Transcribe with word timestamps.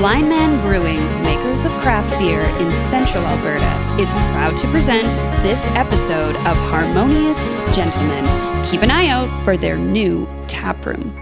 Blind 0.00 0.30
Man 0.30 0.58
Brewing, 0.62 1.02
makers 1.22 1.66
of 1.66 1.70
craft 1.72 2.08
beer 2.18 2.40
in 2.40 2.70
central 2.70 3.22
Alberta, 3.22 4.00
is 4.00 4.10
proud 4.32 4.56
to 4.56 4.66
present 4.68 5.10
this 5.42 5.62
episode 5.76 6.34
of 6.36 6.56
Harmonious 6.70 7.50
Gentlemen. 7.76 8.24
Keep 8.64 8.80
an 8.80 8.90
eye 8.90 9.08
out 9.08 9.28
for 9.44 9.58
their 9.58 9.76
new 9.76 10.26
tap 10.48 10.86
room. 10.86 11.14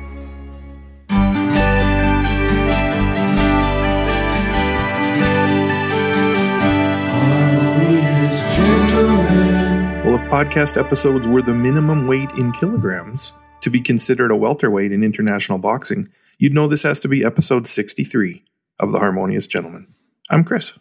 Well, 10.05 10.15
if 10.15 10.23
podcast 10.31 10.77
episodes 10.77 11.27
were 11.27 11.43
the 11.43 11.53
minimum 11.53 12.07
weight 12.07 12.31
in 12.39 12.53
kilograms 12.53 13.33
to 13.61 13.71
be 13.71 13.81
considered 13.81 14.31
a 14.31 14.37
welterweight 14.37 14.93
in 14.93 15.03
international 15.03 15.59
boxing, 15.59 16.09
you'd 16.39 16.55
know 16.55 16.69
this 16.69 16.85
has 16.85 17.01
to 17.01 17.09
be 17.09 17.25
episode 17.25 17.67
63 17.67 18.45
of 18.81 18.93
The 18.93 18.99
Harmonious 18.99 19.47
Gentleman. 19.47 19.95
I'm 20.31 20.45
Chris. 20.45 20.79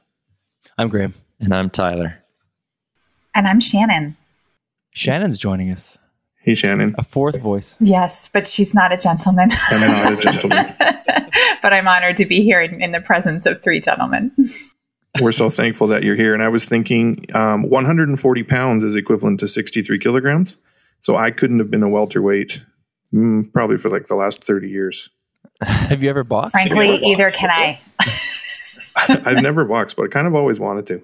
I'm 0.77 0.89
Graham. 0.89 1.13
And 1.39 1.53
I'm 1.53 1.69
Tyler. 1.69 2.23
And 3.33 3.47
I'm 3.47 3.59
Shannon. 3.59 4.17
Shannon's 4.91 5.37
joining 5.37 5.71
us. 5.71 5.97
Hey, 6.39 6.55
Shannon. 6.55 6.95
A 6.97 7.03
fourth 7.03 7.41
voice. 7.41 7.77
Yes, 7.79 8.29
but 8.31 8.47
she's 8.47 8.73
not 8.73 8.93
a 8.93 8.97
gentleman. 8.97 9.49
I'm 9.69 9.81
not 9.81 10.13
a 10.13 10.21
gentleman. 10.21 10.75
but 11.61 11.73
I'm 11.73 11.87
honored 11.87 12.17
to 12.17 12.25
be 12.25 12.41
here 12.41 12.61
in, 12.61 12.81
in 12.81 12.91
the 12.91 13.01
presence 13.01 13.45
of 13.45 13.61
three 13.61 13.79
gentlemen. 13.81 14.31
We're 15.21 15.31
so 15.31 15.49
thankful 15.49 15.87
that 15.87 16.03
you're 16.03 16.15
here. 16.15 16.33
And 16.33 16.43
I 16.43 16.49
was 16.49 16.65
thinking 16.65 17.25
um, 17.33 17.63
140 17.63 18.43
pounds 18.43 18.83
is 18.83 18.95
equivalent 18.95 19.39
to 19.39 19.47
63 19.47 19.97
kilograms. 19.99 20.57
So 20.99 21.15
I 21.15 21.31
couldn't 21.31 21.59
have 21.59 21.71
been 21.71 21.83
a 21.83 21.89
welterweight 21.89 22.61
mm, 23.13 23.51
probably 23.51 23.77
for 23.77 23.89
like 23.89 24.07
the 24.07 24.15
last 24.15 24.43
30 24.43 24.69
years. 24.69 25.09
Have 25.61 26.03
you 26.03 26.09
ever 26.09 26.23
boxed? 26.23 26.51
Frankly, 26.51 27.03
either 27.03 27.31
can 27.31 27.49
I. 27.51 27.79
I've 29.07 29.41
never 29.41 29.65
boxed, 29.65 29.95
but 29.95 30.03
I 30.03 30.07
kind 30.07 30.27
of 30.27 30.35
always 30.35 30.59
wanted 30.59 30.85
to. 30.87 31.01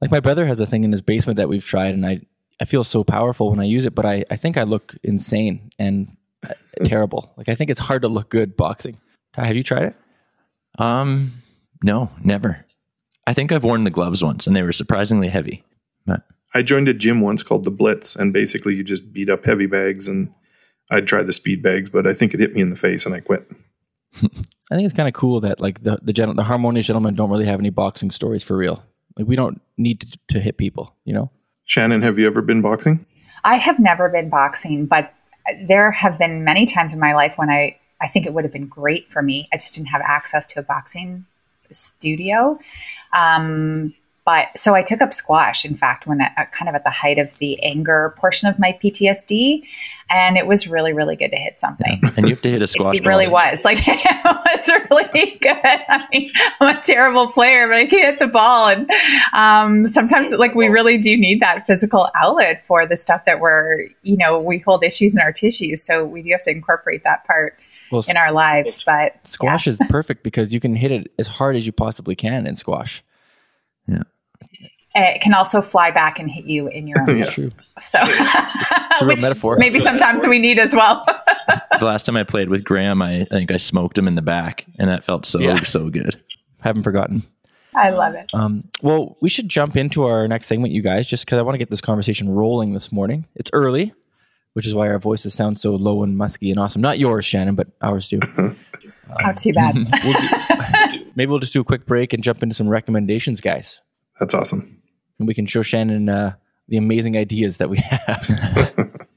Like 0.00 0.10
my 0.10 0.20
brother 0.20 0.46
has 0.46 0.60
a 0.60 0.66
thing 0.66 0.84
in 0.84 0.92
his 0.92 1.02
basement 1.02 1.38
that 1.38 1.48
we've 1.48 1.64
tried, 1.64 1.94
and 1.94 2.04
I 2.04 2.20
I 2.60 2.64
feel 2.66 2.84
so 2.84 3.04
powerful 3.04 3.50
when 3.50 3.60
I 3.60 3.64
use 3.64 3.86
it, 3.86 3.94
but 3.94 4.04
I 4.04 4.24
I 4.30 4.36
think 4.36 4.56
I 4.58 4.64
look 4.64 4.94
insane 5.02 5.70
and 5.78 6.16
uh, 6.46 6.52
terrible. 6.84 7.32
Like 7.36 7.48
I 7.48 7.54
think 7.54 7.70
it's 7.70 7.80
hard 7.80 8.02
to 8.02 8.08
look 8.08 8.28
good 8.28 8.56
boxing. 8.56 8.98
Ty, 9.32 9.46
have 9.46 9.56
you 9.56 9.62
tried 9.62 9.84
it? 9.84 9.96
Um, 10.78 11.42
no, 11.82 12.10
never. 12.22 12.64
I 13.26 13.32
think 13.32 13.52
I've 13.52 13.64
worn 13.64 13.84
the 13.84 13.90
gloves 13.90 14.22
once, 14.22 14.46
and 14.46 14.54
they 14.54 14.62
were 14.62 14.72
surprisingly 14.72 15.28
heavy. 15.28 15.64
But 16.06 16.22
I 16.54 16.62
joined 16.62 16.88
a 16.88 16.94
gym 16.94 17.20
once 17.20 17.42
called 17.42 17.64
the 17.64 17.70
Blitz, 17.70 18.16
and 18.16 18.32
basically 18.32 18.74
you 18.74 18.84
just 18.84 19.12
beat 19.12 19.30
up 19.30 19.44
heavy 19.44 19.66
bags, 19.66 20.08
and 20.08 20.32
I'd 20.90 21.06
try 21.06 21.22
the 21.22 21.32
speed 21.32 21.62
bags, 21.62 21.88
but 21.88 22.06
I 22.06 22.12
think 22.12 22.34
it 22.34 22.40
hit 22.40 22.54
me 22.54 22.60
in 22.60 22.70
the 22.70 22.76
face, 22.76 23.06
and 23.06 23.14
I 23.14 23.20
quit. 23.20 23.50
I 24.70 24.76
think 24.76 24.86
it's 24.86 24.94
kind 24.94 25.08
of 25.08 25.14
cool 25.14 25.40
that 25.40 25.60
like 25.60 25.82
the 25.82 25.98
the, 26.02 26.12
gen- 26.12 26.36
the 26.36 26.44
harmonious 26.44 26.86
gentlemen 26.86 27.14
don't 27.14 27.30
really 27.30 27.46
have 27.46 27.60
any 27.60 27.70
boxing 27.70 28.10
stories 28.10 28.42
for 28.42 28.56
real. 28.56 28.82
Like 29.16 29.26
we 29.26 29.36
don't 29.36 29.60
need 29.76 30.00
to, 30.00 30.18
to 30.28 30.40
hit 30.40 30.56
people, 30.56 30.94
you 31.04 31.14
know. 31.14 31.30
Shannon, 31.64 32.02
have 32.02 32.18
you 32.18 32.26
ever 32.26 32.42
been 32.42 32.62
boxing? 32.62 33.06
I 33.44 33.56
have 33.56 33.78
never 33.78 34.08
been 34.08 34.28
boxing, 34.28 34.86
but 34.86 35.12
there 35.66 35.90
have 35.90 36.18
been 36.18 36.44
many 36.44 36.66
times 36.66 36.92
in 36.92 36.98
my 36.98 37.14
life 37.14 37.36
when 37.36 37.50
I, 37.50 37.78
I 38.00 38.08
think 38.08 38.26
it 38.26 38.34
would 38.34 38.44
have 38.44 38.52
been 38.52 38.66
great 38.66 39.08
for 39.08 39.22
me. 39.22 39.48
I 39.52 39.56
just 39.56 39.74
didn't 39.74 39.88
have 39.88 40.02
access 40.04 40.46
to 40.46 40.60
a 40.60 40.62
boxing 40.62 41.26
studio. 41.70 42.58
Um, 43.12 43.94
but 44.24 44.56
so 44.56 44.74
I 44.74 44.82
took 44.82 45.02
up 45.02 45.12
squash, 45.12 45.66
in 45.66 45.74
fact, 45.74 46.06
when 46.06 46.22
I, 46.22 46.46
kind 46.50 46.68
of 46.68 46.74
at 46.74 46.82
the 46.82 46.90
height 46.90 47.18
of 47.18 47.36
the 47.38 47.62
anger 47.62 48.14
portion 48.16 48.48
of 48.48 48.58
my 48.58 48.78
PTSD, 48.82 49.62
and 50.08 50.38
it 50.38 50.46
was 50.46 50.66
really, 50.66 50.94
really 50.94 51.14
good 51.14 51.30
to 51.30 51.36
hit 51.36 51.58
something. 51.58 52.00
and 52.16 52.26
you 52.26 52.34
have 52.34 52.40
to 52.40 52.50
hit 52.50 52.62
a 52.62 52.66
squash. 52.66 52.96
It 52.96 53.04
really 53.04 53.26
ball. 53.26 53.34
was 53.34 53.66
like 53.66 53.78
it 53.86 54.24
was 54.24 54.70
really 54.90 55.38
good. 55.42 55.58
I 55.62 56.06
mean, 56.10 56.30
I'm 56.60 56.76
a 56.76 56.80
terrible 56.80 57.32
player, 57.32 57.68
but 57.68 57.76
I 57.76 57.86
can 57.86 57.98
hit 57.98 58.18
the 58.18 58.26
ball, 58.26 58.68
and 58.68 58.88
um, 59.34 59.88
sometimes 59.88 60.32
like 60.32 60.54
we 60.54 60.68
really 60.68 60.96
do 60.96 61.18
need 61.18 61.40
that 61.40 61.66
physical 61.66 62.08
outlet 62.14 62.64
for 62.64 62.86
the 62.86 62.96
stuff 62.96 63.24
that 63.26 63.40
we're, 63.40 63.88
you 64.02 64.16
know, 64.16 64.38
we 64.38 64.58
hold 64.58 64.84
issues 64.84 65.12
in 65.12 65.20
our 65.20 65.32
tissues, 65.32 65.84
so 65.84 66.02
we 66.02 66.22
do 66.22 66.30
have 66.30 66.42
to 66.42 66.50
incorporate 66.50 67.04
that 67.04 67.26
part 67.26 67.58
Well, 67.92 68.02
in 68.08 68.16
our 68.16 68.32
lives. 68.32 68.82
But 68.84 69.20
squash 69.24 69.66
yeah. 69.66 69.74
is 69.74 69.80
perfect 69.90 70.22
because 70.22 70.54
you 70.54 70.60
can 70.60 70.74
hit 70.74 70.92
it 70.92 71.12
as 71.18 71.26
hard 71.26 71.56
as 71.56 71.66
you 71.66 71.72
possibly 71.72 72.16
can 72.16 72.46
in 72.46 72.56
squash. 72.56 73.04
Yeah. 73.86 74.04
It 74.94 75.20
can 75.20 75.34
also 75.34 75.60
fly 75.60 75.90
back 75.90 76.18
and 76.18 76.30
hit 76.30 76.44
you 76.44 76.68
in 76.68 76.86
your 76.86 77.00
own 77.08 77.18
Yes. 77.18 77.36
face. 77.36 77.50
So, 77.80 77.98
a 78.00 78.06
real 79.04 79.08
which 79.08 79.22
metaphor. 79.22 79.56
maybe 79.58 79.78
sometimes 79.80 80.26
we 80.26 80.38
need 80.38 80.58
as 80.58 80.72
well. 80.72 81.04
The 81.78 81.84
last 81.84 82.06
time 82.06 82.16
I 82.16 82.22
played 82.22 82.48
with 82.48 82.62
Graham, 82.64 83.02
I, 83.02 83.22
I 83.22 83.24
think 83.24 83.50
I 83.50 83.56
smoked 83.58 83.98
him 83.98 84.06
in 84.08 84.14
the 84.14 84.22
back, 84.22 84.64
and 84.78 84.88
that 84.88 85.04
felt 85.04 85.26
so 85.26 85.40
Yeah. 85.40 85.56
so 85.64 85.90
good. 85.90 86.18
Haven't 86.60 86.84
forgotten. 86.84 87.24
I 87.74 87.90
love 87.90 88.14
it. 88.14 88.30
Um, 88.32 88.68
well, 88.80 89.16
we 89.20 89.28
should 89.28 89.48
jump 89.48 89.76
into 89.76 90.04
our 90.04 90.26
next 90.28 90.46
segment, 90.46 90.72
you 90.72 90.80
guys, 90.80 91.06
just 91.08 91.26
because 91.26 91.38
I 91.40 91.42
want 91.42 91.54
to 91.54 91.58
get 91.58 91.68
this 91.70 91.80
conversation 91.80 92.30
rolling 92.30 92.72
this 92.74 92.92
morning. 92.92 93.26
It's 93.34 93.50
early, 93.52 93.92
which 94.52 94.66
is 94.68 94.74
why 94.74 94.88
our 94.88 95.00
voices 95.00 95.34
sound 95.34 95.58
so 95.58 95.74
low 95.74 96.04
and 96.04 96.16
musky 96.16 96.50
and 96.52 96.60
awesome. 96.60 96.80
Not 96.80 96.98
yours, 97.00 97.24
Shannon, 97.26 97.56
but 97.56 97.66
ours 97.82 98.06
do. 98.08 98.20
Oh, 98.38 99.32
too 99.36 99.52
bad. 99.52 99.74
We'll 99.74 100.14
do- 101.00 101.06
maybe 101.16 101.28
we'll 101.30 101.40
just 101.40 101.52
do 101.52 101.60
a 101.60 101.64
quick 101.64 101.84
break 101.86 102.12
and 102.12 102.22
jump 102.22 102.42
into 102.42 102.54
some 102.54 102.68
recommendations, 102.68 103.40
guys, 103.40 103.80
That's 104.18 104.34
awesome. 104.34 104.80
and 105.18 105.28
we 105.28 105.34
can 105.34 105.46
show 105.46 105.62
Shannon 105.62 106.08
uh, 106.08 106.34
the 106.68 106.76
amazing 106.76 107.16
ideas 107.16 107.58
that 107.58 107.68
we 107.70 107.78
have. 107.78 108.90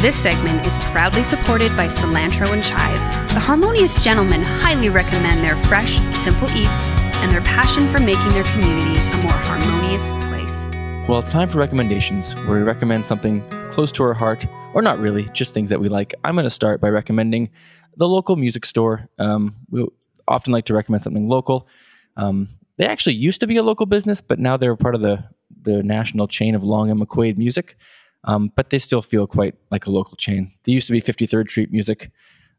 This 0.00 0.16
segment 0.20 0.66
is 0.66 0.76
proudly 0.86 1.22
supported 1.22 1.76
by 1.76 1.86
Cilantro 1.86 2.52
and 2.52 2.62
Chive. 2.62 2.98
The 3.34 3.38
Harmonious 3.38 4.02
Gentlemen 4.02 4.42
highly 4.42 4.88
recommend 4.88 5.44
their 5.44 5.54
fresh, 5.54 5.96
simple 6.24 6.48
eats 6.50 6.84
and 7.22 7.30
their 7.30 7.40
passion 7.42 7.86
for 7.86 8.00
making 8.00 8.30
their 8.30 8.42
community 8.42 8.98
a 8.98 9.16
more 9.22 9.30
harmonious 9.32 10.10
place. 10.28 10.66
well, 11.08 11.20
it's 11.20 11.30
time 11.30 11.48
for 11.48 11.58
recommendations, 11.58 12.34
where 12.34 12.58
we 12.58 12.62
recommend 12.62 13.06
something 13.06 13.48
close 13.70 13.92
to 13.92 14.02
our 14.02 14.12
heart, 14.12 14.44
or 14.74 14.82
not 14.82 14.98
really, 14.98 15.28
just 15.32 15.54
things 15.54 15.70
that 15.70 15.78
we 15.80 15.88
like. 15.88 16.14
I'm 16.24 16.34
going 16.34 16.44
to 16.44 16.50
start 16.50 16.80
by 16.80 16.88
recommending 16.88 17.50
the 17.96 18.08
local 18.08 18.36
music 18.36 18.64
store. 18.66 19.08
Um, 19.18 19.54
we 19.70 19.86
often 20.28 20.52
like 20.52 20.66
to 20.66 20.74
recommend 20.74 21.02
something 21.02 21.28
local. 21.28 21.68
Um, 22.16 22.48
they 22.76 22.86
actually 22.86 23.14
used 23.14 23.40
to 23.40 23.46
be 23.46 23.56
a 23.56 23.62
local 23.62 23.86
business, 23.86 24.20
but 24.20 24.38
now 24.38 24.56
they're 24.56 24.76
part 24.76 24.94
of 24.94 25.00
the 25.00 25.24
the 25.60 25.82
national 25.82 26.26
chain 26.26 26.54
of 26.54 26.64
Long 26.64 26.90
and 26.90 27.00
McQuade 27.00 27.38
Music. 27.38 27.76
Um, 28.24 28.52
but 28.54 28.70
they 28.70 28.78
still 28.78 29.02
feel 29.02 29.26
quite 29.26 29.56
like 29.70 29.86
a 29.86 29.90
local 29.90 30.16
chain. 30.16 30.52
They 30.64 30.72
used 30.72 30.86
to 30.86 30.92
be 30.92 31.02
53rd 31.02 31.48
Street 31.48 31.72
Music, 31.72 32.10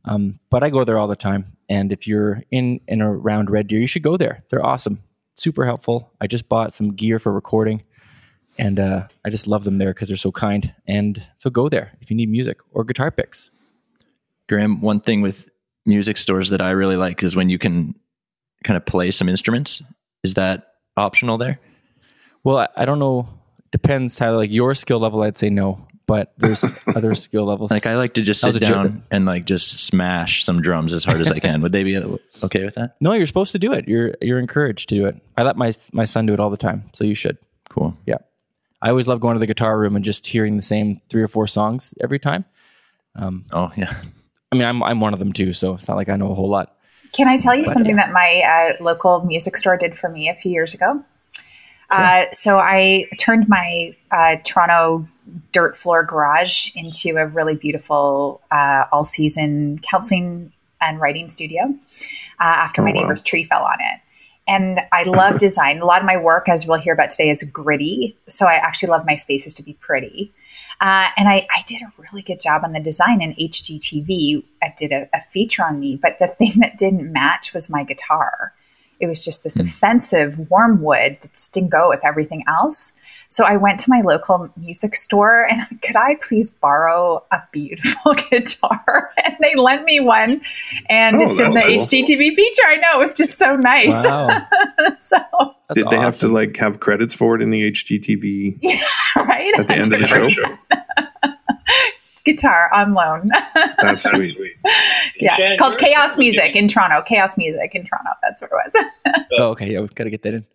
um, 0.05 0.39
but 0.49 0.61
I 0.63 0.69
go 0.69 0.83
there 0.83 0.97
all 0.97 1.07
the 1.07 1.15
time. 1.15 1.57
And 1.69 1.91
if 1.91 2.05
you're 2.05 2.43
in 2.51 2.81
and 2.87 3.01
around 3.01 3.49
Red 3.49 3.67
Deer, 3.67 3.79
you 3.79 3.87
should 3.87 4.03
go 4.03 4.17
there. 4.17 4.43
They're 4.49 4.65
awesome, 4.65 5.03
super 5.35 5.65
helpful. 5.65 6.11
I 6.19 6.27
just 6.27 6.49
bought 6.49 6.73
some 6.73 6.95
gear 6.95 7.17
for 7.17 7.31
recording, 7.31 7.83
and 8.57 8.79
uh, 8.79 9.07
I 9.25 9.29
just 9.29 9.47
love 9.47 9.63
them 9.63 9.77
there 9.77 9.93
because 9.93 10.09
they're 10.09 10.17
so 10.17 10.33
kind. 10.33 10.73
And 10.85 11.25
so 11.35 11.49
go 11.49 11.69
there 11.69 11.93
if 12.01 12.09
you 12.09 12.17
need 12.17 12.29
music 12.29 12.59
or 12.71 12.83
guitar 12.83 13.09
picks. 13.09 13.49
Graham, 14.53 14.81
one 14.81 14.99
thing 14.99 15.21
with 15.21 15.49
music 15.85 16.17
stores 16.17 16.49
that 16.49 16.61
I 16.61 16.71
really 16.71 16.95
like 16.95 17.23
is 17.23 17.35
when 17.35 17.49
you 17.49 17.57
can 17.57 17.95
kind 18.63 18.77
of 18.77 18.85
play 18.85 19.09
some 19.09 19.27
instruments. 19.27 19.81
Is 20.23 20.35
that 20.35 20.73
optional 20.95 21.39
there? 21.39 21.59
Well, 22.43 22.67
I, 22.75 22.85
don't 22.85 22.99
know. 22.99 23.27
Depends, 23.71 24.15
Tyler. 24.15 24.37
Like 24.37 24.51
your 24.51 24.75
skill 24.75 24.99
level, 24.99 25.23
I'd 25.23 25.39
say 25.39 25.49
no, 25.49 25.87
but 26.05 26.33
there's 26.37 26.63
other 26.95 27.15
skill 27.15 27.45
levels. 27.45 27.71
Like 27.71 27.87
I 27.87 27.95
like 27.95 28.13
to 28.13 28.21
just 28.21 28.41
sit 28.41 28.55
a 28.55 28.59
joke. 28.59 28.69
down 28.69 29.03
and 29.09 29.25
like 29.25 29.45
just 29.45 29.87
smash 29.87 30.45
some 30.45 30.61
drums 30.61 30.93
as 30.93 31.03
hard 31.03 31.19
as 31.19 31.31
I 31.31 31.39
can. 31.39 31.61
Would 31.61 31.71
they 31.71 31.83
be 31.83 31.97
okay 32.43 32.63
with 32.63 32.75
that? 32.75 32.95
no, 33.01 33.13
you're 33.13 33.25
supposed 33.25 33.53
to 33.53 33.59
do 33.59 33.73
it. 33.73 33.87
You're 33.87 34.13
you're 34.21 34.39
encouraged 34.39 34.89
to 34.89 34.95
do 34.95 35.07
it. 35.07 35.19
I 35.35 35.43
let 35.43 35.57
my 35.57 35.71
my 35.93 36.05
son 36.05 36.27
do 36.27 36.33
it 36.33 36.39
all 36.39 36.51
the 36.51 36.57
time, 36.57 36.83
so 36.93 37.03
you 37.03 37.15
should. 37.15 37.37
Cool. 37.69 37.97
Yeah. 38.05 38.17
I 38.81 38.89
always 38.89 39.07
love 39.07 39.19
going 39.19 39.35
to 39.35 39.39
the 39.39 39.47
guitar 39.47 39.79
room 39.79 39.95
and 39.95 40.05
just 40.05 40.27
hearing 40.27 40.57
the 40.57 40.61
same 40.61 40.97
three 41.09 41.23
or 41.23 41.27
four 41.29 41.47
songs 41.47 41.93
every 42.01 42.19
time. 42.19 42.45
Um, 43.15 43.45
oh 43.51 43.71
yeah. 43.75 43.95
I 44.53 44.55
mean, 44.55 44.67
I'm 44.67 44.83
I'm 44.83 44.99
one 44.99 45.13
of 45.13 45.19
them 45.19 45.33
too, 45.33 45.51
so 45.51 45.73
it's 45.73 45.87
not 45.87 45.97
like 45.97 46.09
I 46.09 46.15
know 46.15 46.31
a 46.31 46.35
whole 46.35 46.47
lot. 46.47 46.75
Can 47.11 47.27
I 47.27 47.37
tell 47.37 47.55
you 47.55 47.67
something 47.67 47.95
that 47.95 48.11
my 48.11 48.43
uh, 48.45 48.83
local 48.83 49.25
music 49.25 49.57
store 49.57 49.77
did 49.77 49.95
for 49.95 50.09
me 50.09 50.29
a 50.29 50.35
few 50.35 50.51
years 50.51 50.75
ago? 50.75 51.03
Uh, 51.89 52.25
so 52.31 52.59
I 52.59 53.05
turned 53.19 53.49
my 53.49 53.95
uh, 54.11 54.37
Toronto 54.43 55.07
dirt 55.51 55.75
floor 55.75 56.03
garage 56.03 56.69
into 56.75 57.17
a 57.17 57.27
really 57.27 57.55
beautiful 57.55 58.41
uh, 58.51 58.85
all 58.91 59.03
season 59.03 59.79
counseling 59.79 60.51
and 60.81 60.99
writing 60.99 61.29
studio 61.29 61.63
uh, 62.39 62.43
after 62.43 62.81
my 62.81 62.91
wow. 62.91 63.01
neighbor's 63.01 63.21
tree 63.21 63.43
fell 63.43 63.63
on 63.63 63.77
it. 63.79 63.99
And 64.47 64.81
I 64.91 65.03
love 65.03 65.39
design. 65.47 65.79
A 65.79 65.85
lot 65.85 66.01
of 66.01 66.05
my 66.05 66.17
work, 66.17 66.47
as 66.47 66.67
we'll 66.67 66.79
hear 66.79 66.93
about 66.93 67.09
today, 67.09 67.29
is 67.29 67.43
gritty. 67.43 68.15
So 68.27 68.45
I 68.45 68.53
actually 68.53 68.89
love 68.89 69.05
my 69.05 69.15
spaces 69.15 69.53
to 69.55 69.63
be 69.63 69.73
pretty. 69.73 70.31
Uh, 70.81 71.07
and 71.17 71.27
I, 71.29 71.47
I 71.55 71.63
did 71.65 71.81
a 71.81 71.91
really 71.97 72.21
good 72.21 72.41
job 72.41 72.61
on 72.63 72.73
the 72.73 72.79
design 72.79 73.21
and 73.21 73.35
HGTV 73.37 74.43
uh, 74.61 74.67
did 74.77 74.91
a, 74.91 75.07
a 75.13 75.21
feature 75.21 75.63
on 75.63 75.79
me. 75.79 75.95
But 75.95 76.19
the 76.19 76.27
thing 76.37 76.53
that 76.57 76.77
didn't 76.77 77.11
match 77.11 77.53
was 77.53 77.69
my 77.69 77.83
guitar. 77.83 78.53
It 78.99 79.07
was 79.07 79.25
just 79.25 79.43
this 79.43 79.59
offensive 79.59 80.49
warm 80.49 80.81
wood 80.81 81.17
that 81.21 81.31
just 81.33 81.53
didn't 81.53 81.71
go 81.71 81.89
with 81.89 81.99
everything 82.05 82.43
else. 82.47 82.93
So 83.27 83.43
I 83.43 83.57
went 83.57 83.79
to 83.81 83.89
my 83.89 84.01
local 84.01 84.49
music 84.55 84.93
store 84.95 85.47
and 85.49 85.81
could 85.81 85.95
I 85.95 86.15
please 86.21 86.51
borrow 86.51 87.23
a 87.31 87.39
beautiful 87.51 88.13
guitar? 88.29 89.09
And 89.25 89.35
they 89.41 89.55
lent 89.55 89.83
me 89.85 89.99
one, 89.99 90.41
and 90.87 91.21
Oh, 91.21 91.29
it's 91.29 91.39
in 91.39 91.51
the 91.53 91.61
cool. 91.61 91.71
HGTV 91.71 92.35
feature. 92.35 92.61
I 92.67 92.77
know 92.77 92.97
it 92.99 92.99
was 92.99 93.15
just 93.15 93.37
so 93.39 93.55
nice. 93.55 94.05
Wow. 94.05 94.27
so 94.99 95.17
That's 95.67 95.73
Did 95.73 95.89
they 95.89 95.97
have 95.97 96.17
to 96.19 96.27
like 96.27 96.55
have 96.57 96.79
credits 96.79 97.15
for 97.15 97.35
it 97.35 97.41
in 97.41 97.49
the 97.49 97.71
HGTV 97.71 98.59
right 99.27 99.53
at 99.59 99.67
the 99.67 99.73
end 99.77 99.93
of 99.93 99.99
the 99.99 100.07
show? 100.07 100.57
guitar 102.25 102.69
on 102.73 102.93
loan. 102.93 103.27
That's 103.81 104.03
sweet. 104.03 104.53
yeah, 105.19 105.35
Shannon, 105.35 105.57
called 105.57 105.77
Chaos 105.77 106.17
Music 106.17 106.55
in 106.55 106.67
Toronto. 106.67 107.01
Chaos 107.01 107.37
Music 107.37 107.71
in 107.75 107.85
Toronto. 107.85 108.11
That's 108.21 108.41
what 108.41 108.51
it 108.51 108.55
was. 108.55 109.25
Oh, 109.39 109.49
okay. 109.49 109.71
Yeah, 109.73 109.81
we 109.81 109.87
got 109.87 110.05
to 110.05 110.09
get 110.09 110.21
that 110.23 110.33
in. 110.35 110.45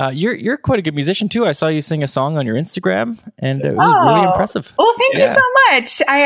Uh, 0.00 0.10
you're 0.10 0.34
you're 0.34 0.56
quite 0.56 0.78
a 0.78 0.82
good 0.82 0.94
musician 0.94 1.28
too. 1.28 1.44
I 1.44 1.50
saw 1.50 1.66
you 1.66 1.80
sing 1.82 2.04
a 2.04 2.06
song 2.06 2.38
on 2.38 2.46
your 2.46 2.54
Instagram, 2.54 3.18
and 3.40 3.60
it 3.64 3.74
was 3.74 3.84
really 4.06 4.26
Oh. 4.26 4.30
impressive. 4.30 4.72
Well, 4.78 4.94
thank 4.96 5.16
Yeah. 5.18 5.22
you 5.22 5.34
so 5.34 5.40
much. 5.72 6.02
I 6.08 6.24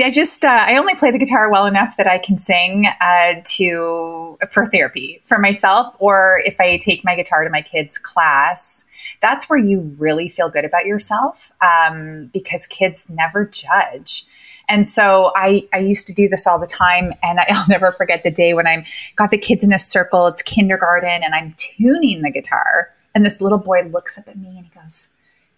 I, 0.00 0.04
I 0.06 0.10
just 0.10 0.46
uh, 0.46 0.64
I 0.66 0.78
only 0.78 0.94
play 0.94 1.10
the 1.10 1.18
guitar 1.18 1.50
well 1.52 1.66
enough 1.66 1.98
that 1.98 2.06
I 2.06 2.16
can 2.16 2.38
sing 2.38 2.86
uh, 3.02 3.34
to 3.56 4.38
for 4.50 4.64
therapy 4.70 5.20
for 5.26 5.38
myself, 5.38 5.94
or 5.98 6.40
if 6.46 6.58
I 6.58 6.78
take 6.78 7.04
my 7.04 7.14
guitar 7.14 7.44
to 7.44 7.50
my 7.50 7.60
kids' 7.60 7.98
class. 7.98 8.85
That's 9.20 9.48
where 9.48 9.58
you 9.58 9.94
really 9.98 10.28
feel 10.28 10.48
good 10.48 10.64
about 10.64 10.86
yourself 10.86 11.52
um, 11.60 12.30
because 12.32 12.66
kids 12.66 13.08
never 13.10 13.44
judge. 13.44 14.26
And 14.68 14.86
so 14.86 15.32
I, 15.36 15.68
I 15.72 15.78
used 15.78 16.06
to 16.08 16.12
do 16.12 16.28
this 16.28 16.46
all 16.46 16.58
the 16.58 16.66
time, 16.66 17.12
and 17.22 17.40
I'll 17.48 17.68
never 17.68 17.92
forget 17.92 18.22
the 18.22 18.30
day 18.30 18.54
when 18.54 18.66
I'm 18.66 18.84
got 19.16 19.30
the 19.30 19.38
kids 19.38 19.64
in 19.64 19.72
a 19.72 19.78
circle. 19.78 20.26
It's 20.26 20.42
kindergarten, 20.42 21.22
and 21.22 21.34
I'm 21.34 21.54
tuning 21.56 22.22
the 22.22 22.30
guitar, 22.30 22.92
and 23.14 23.24
this 23.24 23.40
little 23.40 23.58
boy 23.58 23.82
looks 23.90 24.18
up 24.18 24.28
at 24.28 24.38
me 24.38 24.48
and 24.56 24.66
he 24.66 24.80
goes, 24.80 25.08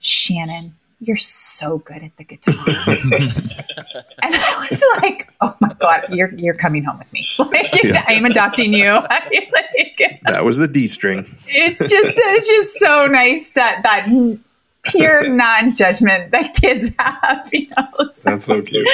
"Shannon, 0.00 0.76
you're 1.00 1.16
so 1.16 1.78
good 1.78 2.02
at 2.02 2.16
the 2.16 2.24
guitar." 2.24 2.54
and 4.22 4.34
I 4.34 4.66
was 4.70 4.84
like, 5.02 5.28
"Oh 5.40 5.54
my 5.60 5.72
god, 5.80 6.04
you're 6.10 6.32
you're 6.34 6.54
coming 6.54 6.84
home 6.84 6.98
with 6.98 7.12
me. 7.12 7.26
Like, 7.38 7.82
Yeah. 7.84 8.04
I 8.08 8.12
am 8.14 8.24
adopting 8.24 8.72
you." 8.72 8.92
like, 9.10 10.20
That 10.24 10.44
was 10.44 10.58
the 10.58 10.68
D 10.68 10.88
string. 10.88 11.24
it's 11.46 11.78
just 11.88 12.12
it's 12.18 12.48
just 12.48 12.78
so 12.78 13.06
nice 13.06 13.52
that 13.52 13.82
that 13.84 14.06
pure 14.84 15.28
non-judgment 15.28 16.30
that 16.30 16.54
kids 16.54 16.90
have. 16.98 17.48
You 17.52 17.68
know, 17.76 18.08
So- 18.12 18.30
That's 18.30 18.44
so 18.46 18.62
cute. 18.62 18.88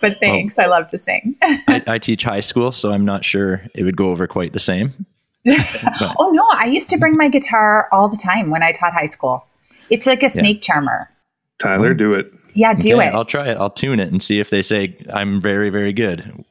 but 0.00 0.18
thanks, 0.20 0.58
I 0.58 0.66
love 0.66 0.88
to 0.90 0.98
sing. 0.98 1.34
I, 1.42 1.82
I 1.86 1.98
teach 1.98 2.22
high 2.24 2.40
school, 2.40 2.72
so 2.72 2.92
I'm 2.92 3.04
not 3.04 3.24
sure 3.24 3.62
it 3.74 3.82
would 3.84 3.96
go 3.96 4.10
over 4.10 4.26
quite 4.26 4.52
the 4.52 4.58
same. 4.60 4.92
oh 5.46 6.30
no, 6.32 6.46
I 6.54 6.66
used 6.72 6.88
to 6.90 6.96
bring 6.98 7.16
my 7.16 7.28
guitar 7.28 7.88
all 7.92 8.08
the 8.08 8.16
time 8.16 8.50
when 8.50 8.62
I 8.62 8.72
taught 8.72 8.92
high 8.92 9.06
school. 9.06 9.44
It's 9.90 10.06
like 10.06 10.22
a 10.22 10.28
snake 10.30 10.62
charmer. 10.62 11.10
Tyler, 11.58 11.92
um, 11.92 11.96
do 11.96 12.12
it. 12.12 12.32
Yeah, 12.54 12.74
do 12.74 12.94
Okay, 12.96 13.08
it. 13.08 13.14
I'll 13.14 13.24
try 13.24 13.48
it. 13.50 13.56
I'll 13.58 13.70
tune 13.70 13.98
it 14.00 14.08
and 14.12 14.22
see 14.22 14.38
if 14.40 14.50
they 14.50 14.62
say 14.62 14.96
I'm 15.12 15.40
very, 15.40 15.70
very 15.70 15.92
good. 15.92 16.44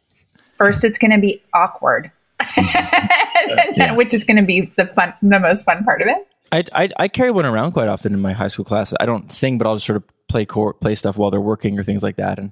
First, 0.57 0.83
it's 0.83 0.97
going 0.97 1.11
to 1.11 1.17
be 1.19 1.41
awkward, 1.53 2.11
which 3.95 4.13
is 4.13 4.23
going 4.23 4.37
to 4.37 4.43
be 4.43 4.61
the 4.77 4.85
fun, 4.87 5.13
the 5.21 5.39
most 5.39 5.65
fun 5.65 5.83
part 5.83 6.01
of 6.01 6.07
it. 6.07 6.27
I, 6.51 6.63
I 6.73 6.89
I 6.99 7.07
carry 7.07 7.31
one 7.31 7.45
around 7.45 7.71
quite 7.71 7.87
often 7.87 8.13
in 8.13 8.21
my 8.21 8.33
high 8.33 8.47
school 8.47 8.65
class. 8.65 8.93
I 8.99 9.05
don't 9.05 9.31
sing, 9.31 9.57
but 9.57 9.65
I'll 9.65 9.75
just 9.75 9.85
sort 9.87 9.97
of 9.97 10.03
play 10.27 10.45
court, 10.45 10.79
play 10.81 10.95
stuff 10.95 11.17
while 11.17 11.31
they're 11.31 11.41
working 11.41 11.79
or 11.79 11.83
things 11.83 12.03
like 12.03 12.17
that, 12.17 12.37
and 12.37 12.51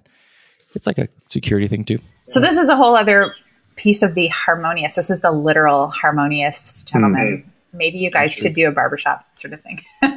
it's 0.73 0.87
like 0.87 0.97
a 0.97 1.07
security 1.27 1.67
thing 1.67 1.85
too. 1.85 1.99
So 2.27 2.39
this 2.39 2.57
is 2.57 2.69
a 2.69 2.75
whole 2.75 2.95
other 2.95 3.35
piece 3.75 4.01
of 4.01 4.15
the 4.15 4.27
harmonious. 4.27 4.95
This 4.95 5.09
is 5.09 5.19
the 5.19 5.31
literal 5.31 5.89
harmonious 5.89 6.83
gentleman. 6.83 7.43
Mm-hmm. 7.43 7.49
Maybe 7.73 7.99
you 7.99 8.11
guys 8.11 8.33
should 8.33 8.53
do 8.53 8.67
a 8.67 8.71
barbershop 8.71 9.25
sort 9.35 9.53
of 9.53 9.61
thing. 9.61 9.79
Oh 10.03 10.09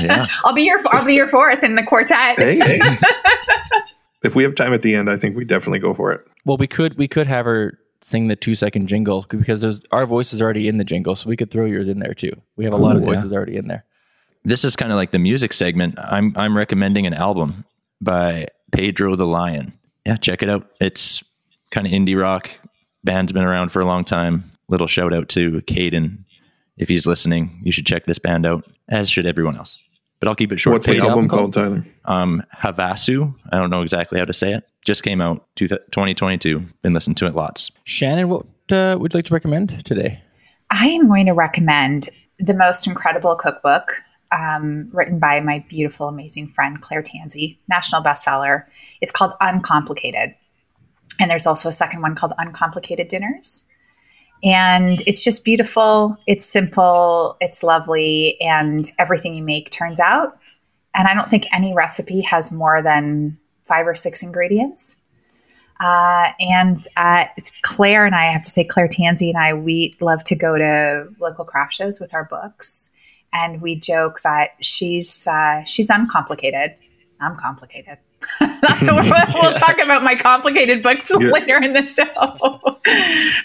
yeah. 0.00 0.26
I'll 0.44 0.52
be 0.54 0.62
your 0.64 0.78
I'll 0.90 1.04
be 1.04 1.14
your 1.14 1.28
fourth 1.28 1.62
in 1.64 1.74
the 1.74 1.82
quartet. 1.82 2.38
Hey, 2.38 2.58
if 4.22 4.34
we 4.34 4.42
have 4.42 4.54
time 4.54 4.72
at 4.74 4.82
the 4.82 4.94
end, 4.94 5.08
I 5.10 5.16
think 5.16 5.36
we 5.36 5.44
definitely 5.44 5.78
go 5.78 5.94
for 5.94 6.12
it. 6.12 6.20
Well, 6.44 6.56
we 6.56 6.66
could 6.66 6.98
we 6.98 7.08
could 7.08 7.26
have 7.26 7.44
her 7.46 7.78
sing 8.00 8.28
the 8.28 8.36
two 8.36 8.54
second 8.54 8.86
jingle 8.88 9.24
because 9.28 9.60
there's 9.60 9.80
our 9.90 10.06
voice 10.06 10.32
is 10.32 10.40
already 10.42 10.68
in 10.68 10.78
the 10.78 10.84
jingle, 10.84 11.14
so 11.16 11.28
we 11.28 11.36
could 11.36 11.50
throw 11.50 11.64
yours 11.64 11.88
in 11.88 11.98
there 11.98 12.14
too. 12.14 12.32
We 12.56 12.64
have 12.64 12.72
a 12.72 12.76
lot 12.76 12.96
of 12.96 13.02
Oh, 13.02 13.06
yeah. 13.06 13.10
voices 13.12 13.32
already 13.32 13.56
in 13.56 13.68
there. 13.68 13.84
This 14.44 14.64
is 14.64 14.76
kind 14.76 14.92
of 14.92 14.96
like 14.96 15.10
the 15.10 15.18
music 15.18 15.52
segment. 15.52 15.94
I'm 15.98 16.32
I'm 16.36 16.56
recommending 16.56 17.06
an 17.06 17.14
album 17.14 17.64
by 18.00 18.46
Pedro 18.72 19.16
the 19.16 19.26
Lion. 19.26 19.72
Yeah, 20.06 20.16
check 20.16 20.42
it 20.42 20.48
out. 20.48 20.66
It's 20.80 21.22
kind 21.70 21.86
of 21.86 21.92
indie 21.92 22.20
rock. 22.20 22.50
Band's 23.04 23.32
been 23.32 23.44
around 23.44 23.70
for 23.70 23.80
a 23.80 23.84
long 23.84 24.04
time. 24.04 24.50
Little 24.68 24.86
shout 24.86 25.12
out 25.14 25.28
to 25.30 25.60
Caden. 25.62 26.24
If 26.78 26.88
he's 26.88 27.06
listening, 27.06 27.60
you 27.62 27.72
should 27.72 27.86
check 27.86 28.04
this 28.04 28.18
band 28.18 28.46
out, 28.46 28.64
as 28.88 29.10
should 29.10 29.26
everyone 29.26 29.56
else. 29.56 29.78
But 30.20 30.28
I'll 30.28 30.34
keep 30.34 30.50
it 30.50 30.58
short. 30.58 30.74
What's 30.74 30.86
the 30.86 30.92
What's 30.92 31.02
the 31.02 31.08
album 31.08 31.24
album 31.24 31.38
called, 31.38 31.54
Tyler? 31.54 31.84
Um, 32.06 32.42
Havasu. 32.56 33.34
I 33.52 33.58
don't 33.58 33.70
know 33.70 33.82
exactly 33.82 34.18
how 34.18 34.24
to 34.24 34.32
say 34.32 34.52
it. 34.52 34.64
Just 34.84 35.02
came 35.02 35.20
out 35.20 35.46
2022. 35.56 36.64
Been 36.82 36.92
listening 36.92 37.14
to 37.16 37.26
it 37.26 37.34
lots. 37.34 37.70
Shannon, 37.84 38.28
what 38.28 38.46
uh, 38.70 38.96
would 38.98 39.14
you 39.14 39.18
like 39.18 39.26
to 39.26 39.34
recommend 39.34 39.84
today? 39.84 40.20
I 40.70 40.88
am 40.88 41.08
going 41.08 41.26
to 41.26 41.32
recommend 41.32 42.08
the 42.38 42.54
most 42.54 42.86
incredible 42.86 43.34
cookbook 43.36 44.02
um, 44.32 44.90
written 44.92 45.18
by 45.18 45.40
my 45.40 45.64
beautiful, 45.68 46.08
amazing 46.08 46.48
friend 46.48 46.80
Claire 46.80 47.02
Tansey, 47.02 47.58
national 47.68 48.02
bestseller. 48.02 48.64
It's 49.00 49.12
called 49.12 49.32
Uncomplicated. 49.40 50.34
And 51.20 51.30
there's 51.30 51.46
also 51.46 51.68
a 51.68 51.72
second 51.72 52.02
one 52.02 52.14
called 52.14 52.32
Uncomplicated 52.38 53.08
Dinners. 53.08 53.62
And 54.42 55.00
it's 55.06 55.24
just 55.24 55.44
beautiful. 55.44 56.16
It's 56.26 56.46
simple. 56.46 57.36
It's 57.40 57.62
lovely. 57.62 58.40
And 58.40 58.90
everything 58.98 59.34
you 59.34 59.42
make 59.42 59.70
turns 59.70 60.00
out. 60.00 60.38
And 60.94 61.08
I 61.08 61.14
don't 61.14 61.28
think 61.28 61.46
any 61.52 61.74
recipe 61.74 62.20
has 62.22 62.52
more 62.52 62.82
than 62.82 63.38
five 63.64 63.86
or 63.86 63.94
six 63.94 64.22
ingredients. 64.22 65.00
Uh, 65.80 66.32
and 66.40 66.78
uh, 66.96 67.26
it's 67.36 67.56
Claire 67.62 68.04
and 68.04 68.14
I, 68.14 68.24
have 68.32 68.42
to 68.44 68.50
say, 68.50 68.64
Claire 68.64 68.88
Tansey 68.88 69.28
and 69.28 69.38
I, 69.38 69.54
we 69.54 69.96
love 70.00 70.24
to 70.24 70.34
go 70.34 70.58
to 70.58 71.08
local 71.20 71.44
craft 71.44 71.74
shows 71.74 72.00
with 72.00 72.14
our 72.14 72.24
books. 72.24 72.92
And 73.32 73.60
we 73.60 73.76
joke 73.76 74.22
that 74.24 74.52
she's 74.60 75.26
uh, 75.26 75.62
she's 75.64 75.90
uncomplicated. 75.90 76.74
I'm 77.20 77.36
complicated. 77.36 77.98
That's 78.40 78.82
what 78.86 79.04
we'll, 79.34 79.42
we'll 79.42 79.54
talk 79.54 79.80
about 79.82 80.02
my 80.02 80.14
complicated 80.14 80.82
books 80.82 81.10
Yeah. 81.10 81.30
later 81.30 81.62
in 81.62 81.72
the 81.72 81.86
show. 81.86 82.60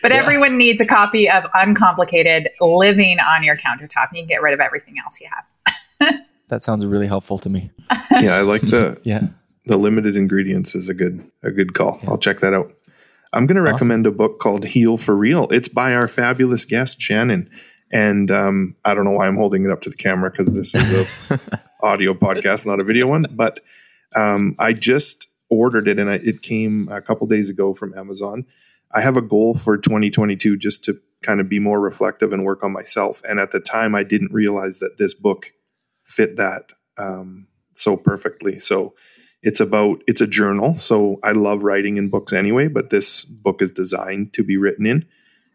but 0.01 0.11
everyone 0.11 0.57
needs 0.57 0.81
a 0.81 0.85
copy 0.85 1.29
of 1.29 1.43
Uncomplicated 1.53 2.49
living 2.61 3.19
on 3.19 3.43
your 3.43 3.55
countertop. 3.57 4.07
You 4.13 4.21
can 4.21 4.27
get 4.27 4.41
rid 4.41 4.53
of 4.53 4.59
everything 4.59 4.95
else 5.03 5.19
you 5.21 5.27
have. 5.31 6.15
That 6.49 6.61
sounds 6.63 6.85
really 6.85 7.07
helpful 7.07 7.37
to 7.39 7.49
me. 7.49 7.71
Yeah, 8.11 8.35
I 8.35 8.41
like 8.41 8.61
the 8.61 8.99
Yeah. 9.03 9.27
the 9.65 9.77
limited 9.77 10.15
ingredients 10.15 10.75
is 10.75 10.89
a 10.89 10.93
good 10.93 11.23
a 11.41 11.51
good 11.51 11.73
call. 11.73 11.99
I'll 12.07 12.17
check 12.17 12.39
that 12.41 12.53
out. 12.53 12.71
I'm 13.31 13.47
going 13.47 13.55
to 13.55 13.61
recommend 13.63 14.05
a 14.05 14.11
book 14.11 14.39
called 14.39 14.65
Heal 14.65 14.97
for 14.97 15.15
Real. 15.15 15.47
It's 15.49 15.67
by 15.67 15.95
our 15.95 16.07
fabulous 16.07 16.65
guest 16.65 17.01
Shannon, 17.01 17.49
and 17.91 18.29
um, 18.29 18.75
I 18.85 18.93
don't 18.93 19.05
know 19.05 19.11
why 19.11 19.25
I'm 19.27 19.37
holding 19.37 19.65
it 19.65 19.71
up 19.71 19.81
to 19.83 19.89
the 19.89 19.95
camera 19.95 20.29
because 20.29 20.53
this 20.53 20.75
is 20.75 20.91
a 21.31 21.39
audio 21.81 22.13
podcast, 22.13 22.67
not 22.67 22.79
a 22.79 22.83
video 22.83 23.07
one. 23.07 23.25
But 23.31 23.59
um, 24.15 24.55
I 24.59 24.73
just 24.73 25.27
ordered 25.49 25.87
it, 25.87 25.99
and 25.99 26.09
I, 26.09 26.15
it 26.15 26.41
came 26.41 26.87
a 26.89 27.01
couple 27.01 27.27
days 27.27 27.49
ago 27.49 27.73
from 27.73 27.97
Amazon. 27.97 28.45
I 28.91 29.01
have 29.01 29.17
a 29.17 29.21
goal 29.21 29.55
for 29.55 29.77
2022 29.77 30.57
just 30.57 30.83
to 30.85 30.99
kind 31.21 31.39
of 31.39 31.49
be 31.49 31.59
more 31.59 31.79
reflective 31.79 32.33
and 32.33 32.43
work 32.43 32.63
on 32.63 32.71
myself. 32.71 33.21
And 33.27 33.39
at 33.39 33.51
the 33.51 33.59
time, 33.59 33.95
I 33.95 34.03
didn't 34.03 34.33
realize 34.33 34.79
that 34.79 34.97
this 34.97 35.13
book 35.13 35.51
fit 36.03 36.35
that 36.35 36.73
um, 36.97 37.47
so 37.73 37.97
perfectly. 37.97 38.59
So 38.59 38.93
it's 39.41 39.59
about 39.59 40.03
it's 40.07 40.21
a 40.21 40.27
journal. 40.27 40.77
So 40.77 41.19
I 41.23 41.31
love 41.31 41.63
writing 41.63 41.97
in 41.97 42.09
books 42.09 42.33
anyway, 42.33 42.67
but 42.67 42.89
this 42.89 43.23
book 43.23 43.61
is 43.61 43.71
designed 43.71 44.33
to 44.33 44.43
be 44.43 44.57
written 44.57 44.85
in 44.85 45.05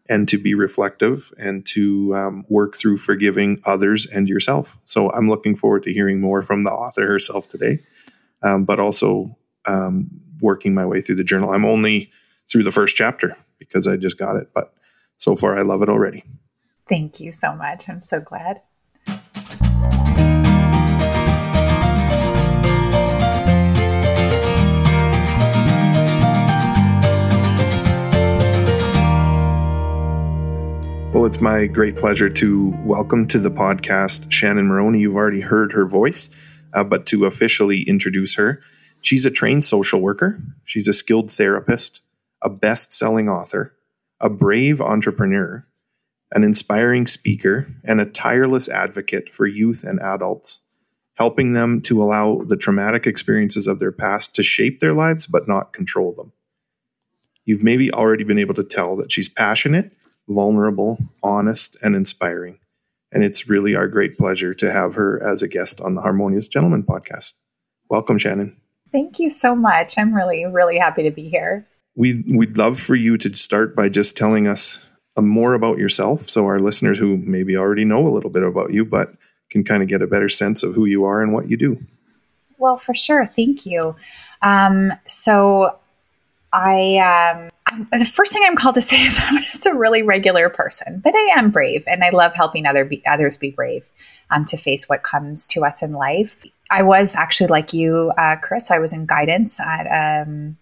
and 0.07 0.27
to 0.27 0.37
be 0.37 0.53
reflective 0.53 1.31
and 1.37 1.65
to 1.67 2.15
um, 2.15 2.45
work 2.49 2.75
through 2.75 2.97
forgiving 2.97 3.61
others 3.65 4.05
and 4.07 4.27
yourself. 4.27 4.77
So 4.85 5.11
I'm 5.11 5.29
looking 5.29 5.55
forward 5.55 5.83
to 5.83 5.93
hearing 5.93 6.19
more 6.19 6.41
from 6.41 6.63
the 6.63 6.71
author 6.71 7.07
herself 7.07 7.47
today, 7.47 7.79
um, 8.41 8.65
but 8.65 8.79
also 8.79 9.35
um, 9.65 10.09
working 10.41 10.73
my 10.73 10.85
way 10.85 11.01
through 11.01 11.15
the 11.15 11.23
journal. 11.23 11.51
I'm 11.51 11.65
only 11.65 12.11
through 12.49 12.63
the 12.63 12.71
first 12.71 12.95
chapter 12.95 13.37
because 13.57 13.87
I 13.87 13.97
just 13.97 14.17
got 14.17 14.35
it, 14.35 14.49
but 14.53 14.73
so 15.17 15.35
far 15.35 15.57
I 15.57 15.61
love 15.61 15.81
it 15.81 15.89
already. 15.89 16.23
Thank 16.87 17.19
you 17.19 17.31
so 17.31 17.53
much. 17.53 17.87
I'm 17.87 18.01
so 18.01 18.19
glad. 18.19 18.61
Well, 31.11 31.25
it's 31.25 31.41
my 31.41 31.67
great 31.67 31.97
pleasure 31.97 32.29
to 32.29 32.73
welcome 32.85 33.27
to 33.27 33.39
the 33.39 33.51
podcast 33.51 34.31
Shannon 34.31 34.67
Moroney. 34.67 34.99
You've 34.99 35.17
already 35.17 35.41
heard 35.41 35.73
her 35.73 35.85
voice, 35.85 36.29
uh, 36.73 36.83
but 36.83 37.05
to 37.07 37.25
officially 37.25 37.83
introduce 37.83 38.35
her, 38.35 38.61
she's 39.01 39.25
a 39.25 39.31
trained 39.31 39.63
social 39.63 40.01
worker, 40.01 40.39
she's 40.65 40.87
a 40.87 40.93
skilled 40.93 41.31
therapist, 41.31 42.01
a 42.41 42.49
best 42.49 42.93
selling 42.93 43.29
author, 43.29 43.75
a 44.19 44.29
brave 44.29 44.81
entrepreneur, 44.81 45.65
an 46.31 46.43
inspiring 46.43 47.07
speaker, 47.07 47.67
and 47.83 47.99
a 47.99 48.05
tireless 48.05 48.69
advocate 48.69 49.33
for 49.33 49.47
youth 49.47 49.83
and 49.83 49.99
adults, 49.99 50.61
helping 51.15 51.53
them 51.53 51.81
to 51.81 52.01
allow 52.01 52.41
the 52.45 52.57
traumatic 52.57 53.07
experiences 53.07 53.67
of 53.67 53.79
their 53.79 53.91
past 53.91 54.35
to 54.35 54.43
shape 54.43 54.79
their 54.79 54.93
lives 54.93 55.25
but 55.27 55.47
not 55.47 55.73
control 55.73 56.13
them. 56.13 56.31
You've 57.45 57.63
maybe 57.63 57.91
already 57.91 58.23
been 58.23 58.37
able 58.37 58.53
to 58.53 58.63
tell 58.63 58.95
that 58.97 59.11
she's 59.11 59.27
passionate, 59.27 59.91
vulnerable, 60.27 60.99
honest, 61.23 61.75
and 61.81 61.95
inspiring. 61.95 62.59
And 63.11 63.23
it's 63.23 63.49
really 63.49 63.75
our 63.75 63.87
great 63.87 64.17
pleasure 64.17 64.53
to 64.53 64.71
have 64.71 64.95
her 64.95 65.21
as 65.25 65.41
a 65.41 65.47
guest 65.47 65.81
on 65.81 65.95
the 65.95 66.01
Harmonious 66.01 66.47
Gentleman 66.47 66.83
podcast. 66.83 67.33
Welcome, 67.89 68.19
Shannon. 68.19 68.55
Thank 68.91 69.19
you 69.19 69.29
so 69.29 69.55
much. 69.55 69.97
I'm 69.97 70.13
really, 70.13 70.45
really 70.45 70.77
happy 70.77 71.03
to 71.03 71.11
be 71.11 71.29
here. 71.29 71.67
We, 71.95 72.23
we'd 72.27 72.57
love 72.57 72.79
for 72.79 72.95
you 72.95 73.17
to 73.17 73.35
start 73.35 73.75
by 73.75 73.89
just 73.89 74.15
telling 74.15 74.47
us 74.47 74.87
more 75.19 75.53
about 75.53 75.77
yourself 75.77 76.29
so 76.29 76.45
our 76.45 76.59
listeners 76.59 76.97
who 76.97 77.17
maybe 77.17 77.57
already 77.57 77.83
know 77.83 78.07
a 78.07 78.13
little 78.13 78.29
bit 78.29 78.43
about 78.43 78.71
you, 78.71 78.85
but 78.85 79.13
can 79.49 79.63
kind 79.63 79.81
of 79.81 79.89
get 79.89 80.01
a 80.01 80.07
better 80.07 80.29
sense 80.29 80.63
of 80.63 80.75
who 80.75 80.85
you 80.85 81.03
are 81.03 81.21
and 81.21 81.33
what 81.33 81.49
you 81.49 81.57
do. 81.57 81.77
Well, 82.57 82.77
for 82.77 82.93
sure. 82.93 83.25
Thank 83.25 83.65
you. 83.65 83.95
Um, 84.41 84.93
so, 85.07 85.79
I 86.51 87.51
um, 87.71 87.85
the 87.91 88.05
first 88.05 88.33
thing 88.33 88.43
I'm 88.45 88.55
called 88.55 88.75
to 88.75 88.81
say 88.89 89.01
is 89.01 89.19
I'm 89.21 89.41
just 89.43 89.65
a 89.65 89.73
really 89.73 90.01
regular 90.01 90.49
person, 90.49 91.01
but 91.03 91.15
I 91.15 91.33
am 91.37 91.51
brave, 91.51 91.83
and 91.87 92.03
I 92.03 92.09
love 92.09 92.33
helping 92.35 92.65
other 92.65 92.85
be, 92.85 93.03
others 93.05 93.37
be 93.37 93.51
brave 93.51 93.91
um, 94.29 94.45
to 94.45 94.57
face 94.57 94.87
what 94.87 95.03
comes 95.03 95.47
to 95.49 95.63
us 95.63 95.81
in 95.81 95.93
life. 95.93 96.43
I 96.71 96.83
was 96.83 97.15
actually 97.15 97.47
like 97.47 97.73
you, 97.73 98.11
uh, 98.17 98.35
Chris. 98.41 98.71
I 98.71 98.79
was 98.79 98.93
in 98.93 99.05
guidance 99.05 99.59
at 99.59 100.23
um, 100.23 100.57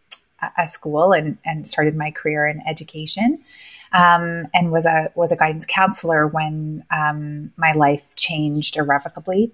a 0.58 0.68
school 0.68 1.14
and, 1.14 1.38
and 1.44 1.68
started 1.68 1.96
my 1.96 2.12
career 2.12 2.48
in 2.48 2.62
education. 2.68 3.40
Um, 3.94 4.48
and 4.54 4.70
was 4.70 4.86
a 4.86 5.12
was 5.16 5.32
a 5.32 5.38
guidance 5.38 5.66
counselor 5.66 6.28
when 6.28 6.84
um, 6.92 7.54
my 7.56 7.72
life 7.72 8.14
changed 8.18 8.76
irrevocably 8.76 9.54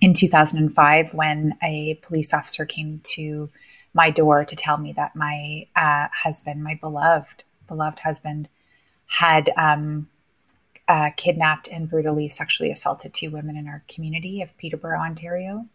in 0.00 0.14
2005 0.14 1.14
when 1.14 1.58
a 1.60 1.98
police 2.02 2.32
officer 2.32 2.64
came 2.64 3.00
to 3.02 3.48
my 3.92 4.10
door 4.10 4.44
to 4.44 4.56
tell 4.56 4.78
me 4.78 4.92
that 4.92 5.16
my 5.16 5.66
uh, 5.74 6.08
husband, 6.12 6.62
my 6.62 6.78
beloved, 6.80 7.44
beloved 7.66 8.00
husband, 8.00 8.48
had 9.06 9.50
um, 9.56 10.08
uh, 10.86 11.10
kidnapped 11.16 11.68
and 11.68 11.88
brutally 11.88 12.28
sexually 12.28 12.70
assaulted 12.70 13.12
two 13.12 13.30
women 13.30 13.56
in 13.56 13.66
our 13.68 13.84
community 13.88 14.40
of 14.42 14.56
Peterborough, 14.56 15.00
Ontario, 15.00 15.66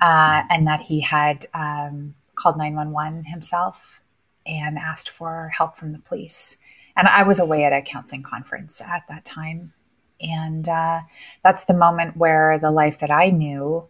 uh, 0.00 0.42
and 0.50 0.66
that 0.66 0.82
he 0.82 1.00
had 1.00 1.46
um, 1.54 2.14
called 2.34 2.56
911 2.56 3.24
himself 3.24 4.00
and 4.46 4.78
asked 4.78 5.08
for 5.08 5.50
help 5.56 5.76
from 5.76 5.92
the 5.92 5.98
police. 5.98 6.58
And 6.96 7.08
I 7.08 7.22
was 7.22 7.38
away 7.38 7.64
at 7.64 7.72
a 7.72 7.82
counseling 7.82 8.22
conference 8.22 8.80
at 8.80 9.04
that 9.08 9.24
time. 9.24 9.72
And 10.20 10.68
uh, 10.68 11.00
that's 11.42 11.64
the 11.64 11.74
moment 11.74 12.16
where 12.16 12.58
the 12.58 12.70
life 12.70 13.00
that 13.00 13.10
I 13.10 13.30
knew 13.30 13.88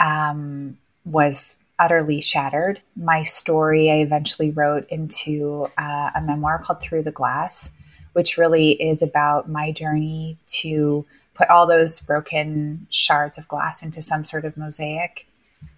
um, 0.00 0.78
was 1.04 1.58
utterly 1.82 2.20
shattered. 2.20 2.80
My 2.94 3.24
story 3.24 3.90
I 3.90 3.96
eventually 3.96 4.52
wrote 4.52 4.88
into 4.88 5.66
uh, 5.76 6.10
a 6.14 6.22
memoir 6.22 6.62
called 6.62 6.80
Through 6.80 7.02
the 7.02 7.10
Glass, 7.10 7.72
which 8.12 8.38
really 8.38 8.70
is 8.80 9.02
about 9.02 9.50
my 9.50 9.72
journey 9.72 10.38
to 10.60 11.04
put 11.34 11.50
all 11.50 11.66
those 11.66 11.98
broken 11.98 12.86
shards 12.88 13.36
of 13.36 13.48
glass 13.48 13.82
into 13.82 14.00
some 14.00 14.24
sort 14.24 14.44
of 14.44 14.56
mosaic 14.56 15.26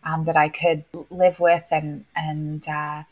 um, 0.02 0.26
that 0.26 0.36
I 0.36 0.50
could 0.50 0.84
live 1.08 1.40
with, 1.40 1.64
and 1.70 2.04
and 2.14 2.68
uh, 2.68 3.04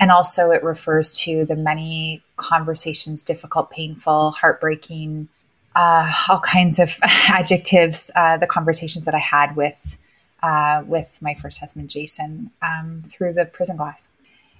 and 0.00 0.10
also 0.10 0.50
it 0.50 0.64
refers 0.64 1.12
to 1.24 1.44
the 1.44 1.54
many 1.54 2.20
conversations, 2.36 3.22
difficult, 3.22 3.70
painful, 3.70 4.32
heartbreaking, 4.32 5.28
uh, 5.76 6.12
all 6.28 6.40
kinds 6.40 6.80
of 6.80 6.98
adjectives. 7.28 8.10
Uh, 8.16 8.38
the 8.38 8.46
conversations 8.48 9.04
that 9.04 9.14
I 9.14 9.18
had 9.18 9.54
with 9.54 9.96
uh, 10.42 10.82
with 10.86 11.18
my 11.20 11.34
first 11.34 11.60
husband, 11.60 11.90
Jason, 11.90 12.50
um, 12.62 13.02
through 13.04 13.32
the 13.32 13.44
prison 13.44 13.76
glass. 13.76 14.08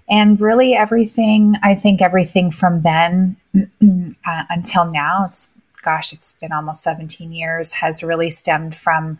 And 0.08 0.40
really, 0.40 0.74
everything, 0.74 1.56
I 1.62 1.74
think 1.74 2.02
everything 2.02 2.50
from 2.50 2.82
then 2.82 3.36
uh, 3.54 4.44
until 4.48 4.90
now, 4.90 5.26
it's 5.26 5.50
gosh, 5.82 6.12
it's 6.12 6.32
been 6.32 6.52
almost 6.52 6.82
17 6.82 7.32
years, 7.32 7.72
has 7.72 8.02
really 8.02 8.30
stemmed 8.30 8.74
from 8.74 9.18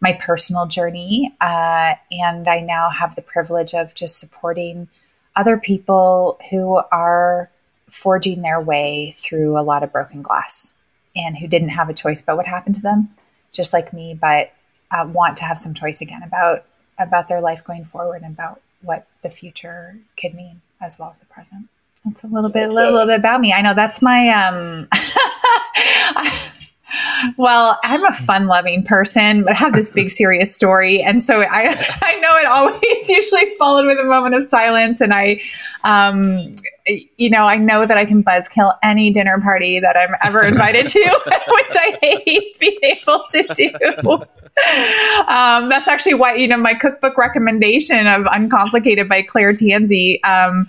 my 0.00 0.12
personal 0.12 0.66
journey. 0.66 1.32
Uh, 1.40 1.94
and 2.10 2.48
I 2.48 2.60
now 2.60 2.90
have 2.90 3.14
the 3.14 3.22
privilege 3.22 3.72
of 3.74 3.94
just 3.94 4.18
supporting 4.18 4.88
other 5.36 5.56
people 5.56 6.38
who 6.50 6.80
are 6.90 7.50
forging 7.88 8.42
their 8.42 8.60
way 8.60 9.14
through 9.16 9.58
a 9.58 9.62
lot 9.62 9.82
of 9.82 9.92
broken 9.92 10.22
glass 10.22 10.76
and 11.14 11.38
who 11.38 11.46
didn't 11.46 11.70
have 11.70 11.88
a 11.88 11.94
choice 11.94 12.20
about 12.20 12.36
what 12.36 12.46
happened 12.46 12.74
to 12.74 12.80
them, 12.80 13.10
just 13.52 13.72
like 13.72 13.92
me, 13.92 14.16
but 14.18 14.52
uh, 14.92 15.06
want 15.06 15.36
to 15.38 15.44
have 15.44 15.58
some 15.58 15.74
choice 15.74 16.00
again 16.00 16.22
about 16.22 16.64
about 16.98 17.28
their 17.28 17.40
life 17.40 17.64
going 17.64 17.84
forward 17.84 18.22
and 18.22 18.34
about 18.34 18.60
what 18.82 19.06
the 19.22 19.30
future 19.30 19.98
could 20.16 20.34
mean 20.34 20.60
as 20.80 20.98
well 20.98 21.10
as 21.10 21.18
the 21.18 21.26
present. 21.26 21.68
That's 22.04 22.24
a 22.24 22.26
little 22.26 22.50
bit, 22.50 22.64
a 22.64 22.68
little, 22.68 22.92
little 22.92 23.06
bit 23.06 23.18
about 23.18 23.40
me. 23.40 23.52
I 23.52 23.62
know 23.62 23.74
that's 23.74 24.02
my. 24.02 24.28
Um, 24.28 24.88
well, 27.38 27.78
I'm 27.84 28.04
a 28.04 28.12
fun-loving 28.12 28.82
person, 28.82 29.44
but 29.44 29.52
I 29.52 29.54
have 29.54 29.72
this 29.72 29.92
big, 29.92 30.10
serious 30.10 30.52
story, 30.54 31.00
and 31.00 31.22
so 31.22 31.42
I, 31.42 31.48
I 32.02 32.18
know 32.18 32.36
it 32.36 32.46
always 32.46 32.82
usually 33.08 33.54
followed 33.56 33.86
with 33.86 34.00
a 34.00 34.04
moment 34.04 34.34
of 34.34 34.42
silence, 34.42 35.00
and 35.00 35.14
I, 35.14 35.40
um, 35.84 36.56
you 37.16 37.30
know, 37.30 37.46
I 37.46 37.54
know 37.54 37.86
that 37.86 37.96
I 37.96 38.04
can 38.04 38.24
buzzkill 38.24 38.76
any 38.82 39.12
dinner 39.12 39.40
party 39.40 39.78
that 39.78 39.96
I'm 39.96 40.16
ever 40.24 40.42
invited 40.42 40.88
to, 40.88 41.20
which 41.26 41.76
I 41.76 41.98
hate 42.02 42.58
being 42.58 42.80
able 42.82 43.24
to 43.30 43.44
do. 43.54 43.70
Um, 45.28 45.68
that's 45.68 45.88
actually 45.88 46.14
why, 46.14 46.34
you 46.34 46.46
know, 46.46 46.56
my 46.56 46.74
cookbook 46.74 47.16
recommendation 47.16 48.06
of 48.06 48.26
Uncomplicated 48.26 49.08
by 49.08 49.22
Claire 49.22 49.54
Tansey. 49.54 50.22
Um, 50.24 50.66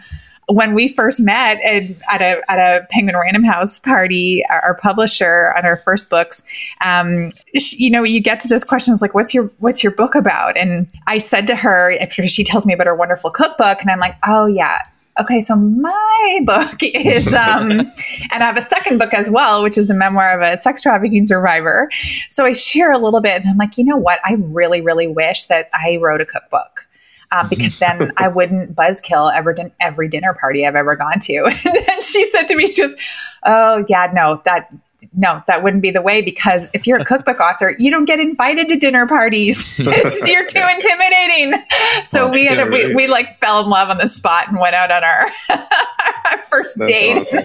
when 0.47 0.73
we 0.73 0.87
first 0.87 1.19
met 1.19 1.59
at, 1.61 1.83
at, 2.11 2.21
a 2.21 2.51
at 2.51 2.59
a 2.59 2.85
Penguin 2.89 3.15
Random 3.15 3.43
House 3.43 3.79
party, 3.79 4.43
our, 4.49 4.59
our 4.61 4.75
publisher 4.75 5.53
on 5.57 5.65
our 5.65 5.77
first 5.77 6.09
books, 6.09 6.43
um, 6.81 7.29
she, 7.57 7.83
you 7.83 7.89
know, 7.89 8.03
you 8.03 8.19
get 8.19 8.39
to 8.41 8.47
this 8.47 8.63
question, 8.63 8.91
I 8.91 8.93
was 8.93 9.01
like, 9.01 9.13
"What's 9.13 9.33
your 9.33 9.49
What's 9.59 9.83
your 9.83 9.93
book 9.93 10.15
about?" 10.15 10.57
And 10.57 10.87
I 11.07 11.17
said 11.17 11.47
to 11.47 11.55
her, 11.55 11.97
after 11.99 12.27
she 12.27 12.43
tells 12.43 12.65
me 12.65 12.73
about 12.73 12.87
her 12.87 12.95
wonderful 12.95 13.31
cookbook, 13.31 13.81
and 13.81 13.89
I'm 13.89 13.99
like, 13.99 14.15
"Oh 14.27 14.45
yeah, 14.45 14.81
okay, 15.19 15.41
so 15.41 15.55
my 15.55 16.39
book 16.45 16.77
is, 16.81 17.33
um, 17.33 17.71
and 17.71 17.91
I 18.31 18.45
have 18.45 18.57
a 18.57 18.61
second 18.61 18.97
book 18.97 19.13
as 19.13 19.29
well, 19.29 19.63
which 19.63 19.77
is 19.77 19.89
a 19.89 19.93
memoir 19.93 20.39
of 20.39 20.53
a 20.53 20.57
sex 20.57 20.81
trafficking 20.81 21.25
survivor. 21.25 21.89
So 22.29 22.45
I 22.45 22.53
share 22.53 22.91
a 22.91 22.97
little 22.97 23.21
bit, 23.21 23.41
and 23.41 23.49
I'm 23.49 23.57
like, 23.57 23.77
you 23.77 23.83
know 23.83 23.97
what? 23.97 24.19
I 24.23 24.35
really, 24.39 24.81
really 24.81 25.07
wish 25.07 25.43
that 25.45 25.69
I 25.73 25.97
wrote 26.01 26.21
a 26.21 26.25
cookbook. 26.25 26.87
Um, 27.31 27.49
because 27.49 27.79
then 27.79 28.11
I 28.17 28.27
wouldn't 28.27 28.75
buzzkill 28.75 29.33
every, 29.35 29.55
din- 29.55 29.71
every 29.81 30.07
dinner 30.07 30.35
party 30.39 30.67
I've 30.67 30.75
ever 30.75 30.95
gone 30.95 31.19
to. 31.19 31.33
and 31.65 31.85
then 31.87 32.01
she 32.01 32.29
said 32.29 32.47
to 32.49 32.55
me, 32.55 32.71
just, 32.71 32.95
Oh, 33.43 33.83
yeah, 33.89 34.11
no, 34.13 34.41
that 34.45 34.71
no, 35.13 35.43
that 35.47 35.63
wouldn't 35.63 35.81
be 35.81 35.91
the 35.91 36.01
way 36.01 36.21
because 36.21 36.69
if 36.73 36.87
you're 36.87 36.99
a 36.99 37.05
cookbook 37.05 37.39
author, 37.41 37.75
you 37.79 37.91
don't 37.91 38.05
get 38.05 38.19
invited 38.19 38.69
to 38.69 38.75
dinner 38.75 39.07
parties. 39.07 39.63
it's, 39.79 40.27
you're 40.27 40.45
too 40.45 40.65
intimidating. 40.71 41.63
So 42.05 42.25
well, 42.25 42.33
we 42.33 42.45
had 42.45 42.57
yeah, 42.57 42.65
a, 42.65 42.69
we, 42.69 42.85
right. 42.85 42.95
we 42.95 43.07
like 43.07 43.35
fell 43.35 43.63
in 43.63 43.69
love 43.69 43.89
on 43.89 43.97
the 43.97 44.07
spot 44.07 44.47
and 44.47 44.59
went 44.59 44.75
out 44.75 44.91
on 44.91 45.03
our, 45.03 45.25
our 45.49 46.37
first 46.49 46.77
that's 46.77 46.89
date. 46.89 47.17
Awesome. 47.17 47.43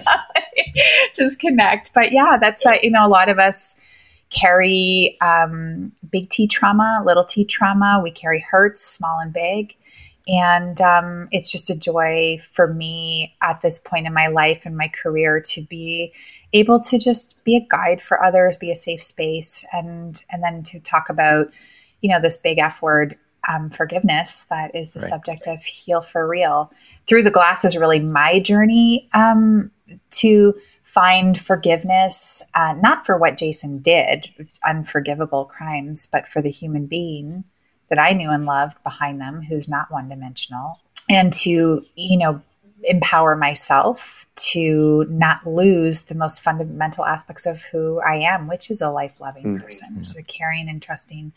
Just 1.15 1.39
connect. 1.39 1.93
But 1.93 2.11
yeah, 2.11 2.37
that's 2.39 2.65
uh, 2.65 2.75
you 2.81 2.91
know 2.91 3.05
a 3.05 3.09
lot 3.09 3.29
of 3.29 3.39
us 3.39 3.79
carry 4.29 5.17
um, 5.21 5.91
big 6.09 6.29
T 6.29 6.47
trauma, 6.47 7.03
little 7.05 7.23
T 7.23 7.45
trauma. 7.45 7.99
We 8.03 8.11
carry 8.11 8.39
hurts, 8.39 8.81
small 8.81 9.19
and 9.19 9.33
big. 9.33 9.75
And 10.27 10.79
um, 10.79 11.27
it's 11.31 11.51
just 11.51 11.71
a 11.71 11.75
joy 11.75 12.37
for 12.39 12.71
me 12.71 13.35
at 13.41 13.61
this 13.61 13.79
point 13.79 14.05
in 14.05 14.13
my 14.13 14.27
life 14.27 14.65
and 14.65 14.77
my 14.77 14.87
career 14.87 15.41
to 15.41 15.61
be 15.61 16.13
able 16.53 16.79
to 16.79 16.97
just 16.97 17.35
be 17.43 17.55
a 17.55 17.65
guide 17.69 18.01
for 18.01 18.23
others, 18.23 18.57
be 18.57 18.71
a 18.71 18.75
safe 18.75 19.03
space, 19.03 19.65
and 19.71 20.23
and 20.31 20.43
then 20.43 20.63
to 20.63 20.79
talk 20.79 21.09
about, 21.09 21.51
you 22.01 22.09
know, 22.09 22.21
this 22.21 22.37
big 22.37 22.57
F 22.57 22.81
word, 22.81 23.17
um, 23.47 23.69
forgiveness. 23.69 24.45
That 24.49 24.75
is 24.75 24.91
the 24.91 24.99
right. 24.99 25.09
subject 25.09 25.47
of 25.47 25.63
Heal 25.63 26.01
for 26.01 26.27
Real. 26.27 26.71
Through 27.07 27.23
the 27.23 27.31
Glass 27.31 27.65
is 27.65 27.77
really 27.77 27.99
my 27.99 28.39
journey 28.39 29.09
um, 29.13 29.71
to 30.11 30.55
find 30.83 31.39
forgiveness, 31.39 32.43
uh, 32.55 32.73
not 32.81 33.05
for 33.05 33.15
what 33.17 33.37
Jason 33.37 33.77
did, 33.79 34.29
unforgivable 34.65 35.45
crimes, 35.45 36.07
but 36.11 36.27
for 36.27 36.41
the 36.41 36.49
human 36.49 36.87
being 36.87 37.43
that 37.89 37.99
I 37.99 38.13
knew 38.13 38.31
and 38.31 38.45
loved 38.45 38.81
behind 38.83 39.21
them, 39.21 39.43
who's 39.43 39.67
not 39.67 39.91
one 39.91 40.09
dimensional, 40.09 40.79
and 41.09 41.31
to 41.33 41.81
you 41.95 42.17
know 42.17 42.41
empower 42.83 43.35
myself 43.35 44.25
to 44.35 45.05
not 45.09 45.45
lose 45.45 46.03
the 46.03 46.15
most 46.15 46.41
fundamental 46.41 47.05
aspects 47.05 47.45
of 47.45 47.63
who 47.63 47.99
I 47.99 48.15
am, 48.15 48.47
which 48.47 48.71
is 48.71 48.81
a 48.81 48.89
life 48.89 49.19
loving 49.19 49.43
mm-hmm. 49.43 49.63
person, 49.63 49.95
which 49.97 50.07
is 50.07 50.17
a 50.17 50.23
caring 50.23 50.69
and 50.69 50.81
trusting 50.81 51.33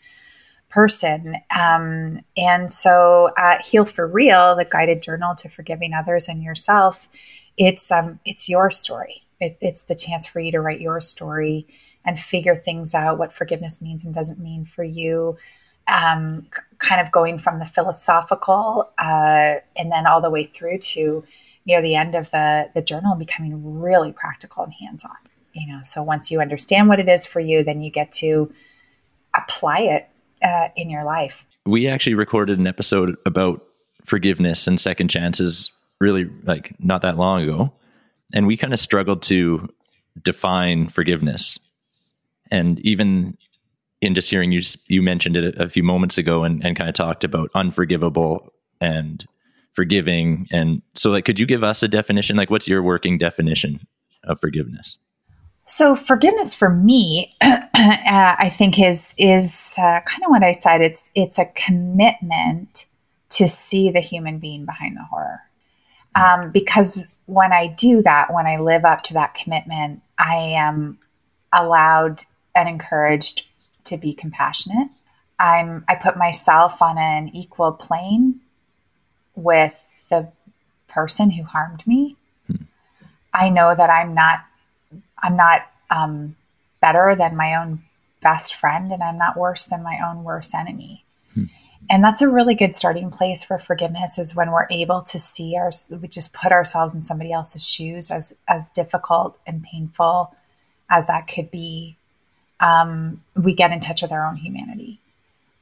person. 0.69 1.37
Um, 1.55 2.21
and 2.37 2.71
so, 2.71 3.31
uh, 3.37 3.57
Heal 3.63 3.85
for 3.85 4.07
Real, 4.07 4.55
the 4.55 4.65
guided 4.65 5.01
journal 5.01 5.35
to 5.35 5.49
forgiving 5.49 5.93
others 5.93 6.27
and 6.27 6.41
yourself, 6.41 7.09
it's 7.57 7.91
um, 7.91 8.19
it's 8.25 8.49
your 8.49 8.71
story. 8.71 9.23
It, 9.39 9.57
it's 9.61 9.83
the 9.83 9.95
chance 9.95 10.25
for 10.25 10.39
you 10.39 10.51
to 10.53 10.61
write 10.61 10.81
your 10.81 10.99
story 10.99 11.67
and 12.05 12.17
figure 12.17 12.55
things 12.55 12.95
out, 12.95 13.17
what 13.17 13.31
forgiveness 13.31 13.81
means 13.81 14.05
and 14.05 14.13
doesn't 14.13 14.39
mean 14.39 14.65
for 14.65 14.83
you. 14.83 15.37
um, 15.87 16.47
kind 16.83 17.01
of 17.01 17.11
going 17.11 17.37
from 17.37 17.59
the 17.59 17.65
philosophical 17.65 18.89
uh, 18.99 19.55
and 19.75 19.91
then 19.91 20.05
all 20.05 20.21
the 20.21 20.29
way 20.29 20.45
through 20.45 20.77
to 20.77 21.23
near 21.65 21.81
the 21.81 21.95
end 21.95 22.13
of 22.13 22.29
the 22.31 22.69
the 22.75 22.81
journal 22.81 23.15
becoming 23.15 23.79
really 23.79 24.11
practical 24.11 24.63
and 24.63 24.73
hands 24.73 25.05
on. 25.05 25.15
You 25.53 25.67
know, 25.67 25.79
so 25.83 26.03
once 26.03 26.29
you 26.31 26.41
understand 26.41 26.89
what 26.89 26.99
it 26.99 27.07
is 27.07 27.25
for 27.25 27.39
you, 27.39 27.63
then 27.63 27.81
you 27.81 27.91
get 27.91 28.11
to 28.13 28.51
apply 29.35 29.79
it 29.79 30.09
uh, 30.43 30.69
in 30.75 30.89
your 30.89 31.03
life. 31.03 31.45
We 31.65 31.87
actually 31.87 32.15
recorded 32.15 32.59
an 32.59 32.67
episode 32.67 33.15
about 33.25 33.63
forgiveness 34.03 34.67
and 34.67 34.79
second 34.79 35.07
chances 35.09 35.71
really 36.01 36.29
like 36.43 36.75
not 36.79 37.01
that 37.01 37.17
long 37.17 37.41
ago 37.41 37.71
and 38.33 38.45
we 38.45 38.57
kind 38.57 38.73
of 38.73 38.79
struggled 38.79 39.21
to 39.21 39.69
define 40.21 40.87
forgiveness 40.87 41.57
and 42.51 42.79
even 42.81 43.37
in 44.03 44.15
just 44.15 44.29
hearing 44.29 44.51
you 44.51 44.61
you 44.87 45.01
mentioned 45.01 45.35
it 45.35 45.55
a, 45.59 45.69
few 45.69 45.83
moments 45.83 46.17
ago 46.17 46.43
and, 46.43 46.63
and 46.65 46.75
kind 46.75 46.89
of 46.89 46.95
talked 46.95 47.23
about 47.23 47.49
unforgivable 47.55 48.51
and 48.81 49.25
forgiving 49.73 50.47
and 50.51 50.81
so 50.93 51.09
like 51.09 51.25
could 51.25 51.39
you 51.39 51.45
give 51.45 51.63
us 51.63 51.83
a 51.83 51.87
definition? 51.87 52.35
Like 52.35 52.49
what's 52.49 52.67
your 52.67 52.83
working 52.83 53.17
definition 53.17 53.85
of 54.25 54.39
forgiveness? 54.39 54.99
So 55.65 55.95
forgiveness 55.95 56.53
for 56.53 56.69
me 56.69 57.35
uh, 57.41 57.65
i 57.75 58.49
think 58.53 58.79
is 58.79 59.15
is 59.17 59.75
uh, 59.77 60.01
kind 60.01 60.23
of 60.23 60.29
what 60.29 60.43
i 60.43 60.51
said. 60.51 60.81
It's 60.81 61.09
it's 61.15 61.39
a 61.39 61.45
commitment 61.55 62.85
to 63.29 63.47
see 63.47 63.89
the 63.89 64.01
human 64.01 64.37
being 64.37 64.65
behind 64.65 64.95
the 64.95 65.03
horror. 65.03 65.41
Um, 66.15 66.51
because 66.51 67.01
when 67.25 67.53
i 67.53 67.67
do 67.67 68.01
that 68.01 68.33
when 68.33 68.45
i 68.45 68.57
live 68.57 68.85
up 68.85 69.01
to 69.01 69.13
that 69.13 69.33
commitment 69.33 70.01
i 70.19 70.35
am 70.35 70.97
allowed 71.53 72.23
and 72.55 72.67
encouraged 72.67 73.45
to 73.85 73.97
be 73.97 74.13
compassionate. 74.13 74.89
I'm 75.39 75.83
I 75.87 75.95
put 75.95 76.17
myself 76.17 76.81
on 76.81 76.97
an 76.97 77.29
equal 77.33 77.71
plane 77.71 78.39
with 79.35 80.05
the 80.09 80.31
person 80.87 81.31
who 81.31 81.43
harmed 81.43 81.85
me. 81.87 82.15
Hmm. 82.47 82.63
I 83.33 83.49
know 83.49 83.75
that 83.75 83.89
I'm 83.89 84.13
not 84.13 84.45
I'm 85.21 85.35
not 85.35 85.61
um, 85.89 86.35
better 86.81 87.15
than 87.15 87.35
my 87.35 87.55
own 87.55 87.83
best 88.21 88.55
friend, 88.55 88.91
and 88.91 89.03
I'm 89.03 89.17
not 89.17 89.37
worse 89.37 89.65
than 89.65 89.83
my 89.83 89.99
own 90.05 90.23
worst 90.23 90.53
enemy. 90.53 91.03
Hmm. 91.33 91.45
And 91.89 92.03
that's 92.03 92.21
a 92.21 92.29
really 92.29 92.55
good 92.55 92.75
starting 92.75 93.09
place 93.09 93.43
for 93.43 93.57
forgiveness 93.57 94.17
is 94.17 94.35
when 94.35 94.51
we're 94.51 94.67
able 94.69 95.01
to 95.01 95.19
see 95.19 95.55
our 95.57 95.71
we 95.91 96.07
just 96.07 96.33
put 96.33 96.51
ourselves 96.51 96.93
in 96.93 97.01
somebody 97.01 97.31
else's 97.31 97.67
shoes 97.67 98.11
as 98.11 98.37
as 98.47 98.69
difficult 98.69 99.39
and 99.45 99.63
painful 99.63 100.35
as 100.89 101.07
that 101.07 101.27
could 101.27 101.49
be 101.49 101.97
um, 102.63 103.21
we 103.35 103.53
get 103.53 103.71
in 103.71 103.79
touch 103.79 104.01
with 104.01 104.11
our 104.11 104.25
own 104.25 104.37
humanity. 104.37 104.99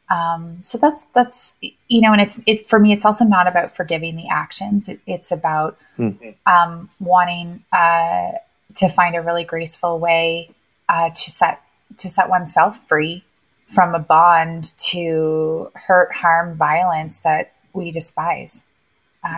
Um, 0.10 0.62
so 0.62 0.78
that's 0.78 1.06
that's 1.16 1.56
you 1.88 2.02
know, 2.02 2.12
and 2.12 2.22
it's 2.22 2.40
it 2.46 2.70
for 2.70 2.80
me. 2.80 2.92
It's 2.92 3.06
also 3.06 3.26
not 3.26 3.48
about 3.48 3.76
forgiving 3.76 4.18
the 4.18 4.28
actions. 4.30 4.90
It, 4.90 5.00
it's 5.08 5.32
about 5.32 5.78
mm-hmm. 5.98 6.32
um, 6.52 6.90
wanting 7.00 7.64
uh, 7.72 8.32
to 8.76 8.90
find 8.90 9.16
a 9.16 9.22
really 9.22 9.46
graceful 9.46 10.00
way 10.00 10.52
uh, 10.90 11.10
to 11.10 11.32
set 11.32 11.62
to 11.98 12.10
set 12.10 12.30
oneself 12.30 12.88
free 12.88 13.24
from 13.68 13.96
a 13.96 14.00
bond 14.00 14.78
to 14.78 15.72
hurt, 15.76 16.14
harm, 16.14 16.58
violence 16.58 17.22
that 17.22 17.54
we 17.74 17.90
despise. 17.90 18.68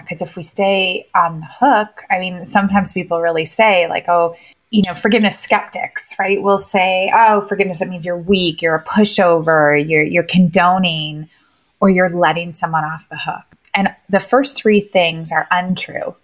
Because 0.02 0.22
uh, 0.22 0.26
if 0.26 0.36
we 0.36 0.42
stay 0.42 1.08
on 1.14 1.42
the 1.42 1.48
hook, 1.60 2.02
I 2.10 2.18
mean, 2.18 2.48
sometimes 2.48 2.94
people 2.94 3.22
really 3.22 3.46
say 3.46 3.88
like, 3.88 4.06
"Oh, 4.08 4.36
you 4.74 4.82
know, 4.82 4.96
forgiveness 4.96 5.38
skeptics, 5.40 6.16
right, 6.18 6.42
will 6.42 6.58
say, 6.58 7.12
"Oh, 7.14 7.42
forgiveness 7.42 7.78
that 7.78 7.90
means 7.90 8.08
you're 8.08 8.18
weak, 8.18 8.60
you're 8.60 8.74
a 8.74 8.84
pushover, 8.84 9.78
you're 9.88 10.04
you're 10.04 10.24
condoning, 10.24 11.30
or 11.80 11.92
you're 11.92 12.10
letting 12.10 12.54
someone 12.54 12.84
off 12.84 13.08
the 13.08 13.20
hook." 13.24 13.46
And 13.76 13.90
the 14.10 14.20
first 14.20 14.58
three 14.58 14.82
things 14.82 15.32
are 15.32 15.48
untrue. 15.52 16.16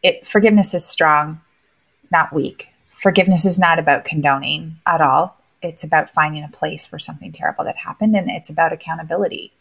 It 0.00 0.24
forgiveness 0.24 0.74
is 0.74 0.86
strong, 0.86 1.40
not 2.12 2.32
weak. 2.32 2.68
Forgiveness 2.88 3.44
is 3.44 3.58
not 3.58 3.80
about 3.80 4.04
condoning 4.04 4.76
at 4.86 5.00
all. 5.00 5.36
It's 5.60 5.82
about 5.82 6.08
finding 6.08 6.44
a 6.44 6.48
place 6.48 6.86
for 6.86 7.00
something 7.00 7.32
terrible 7.32 7.64
that 7.64 7.78
happened, 7.78 8.14
and 8.14 8.30
it's 8.30 8.48
about 8.48 8.72
accountability 8.72 9.52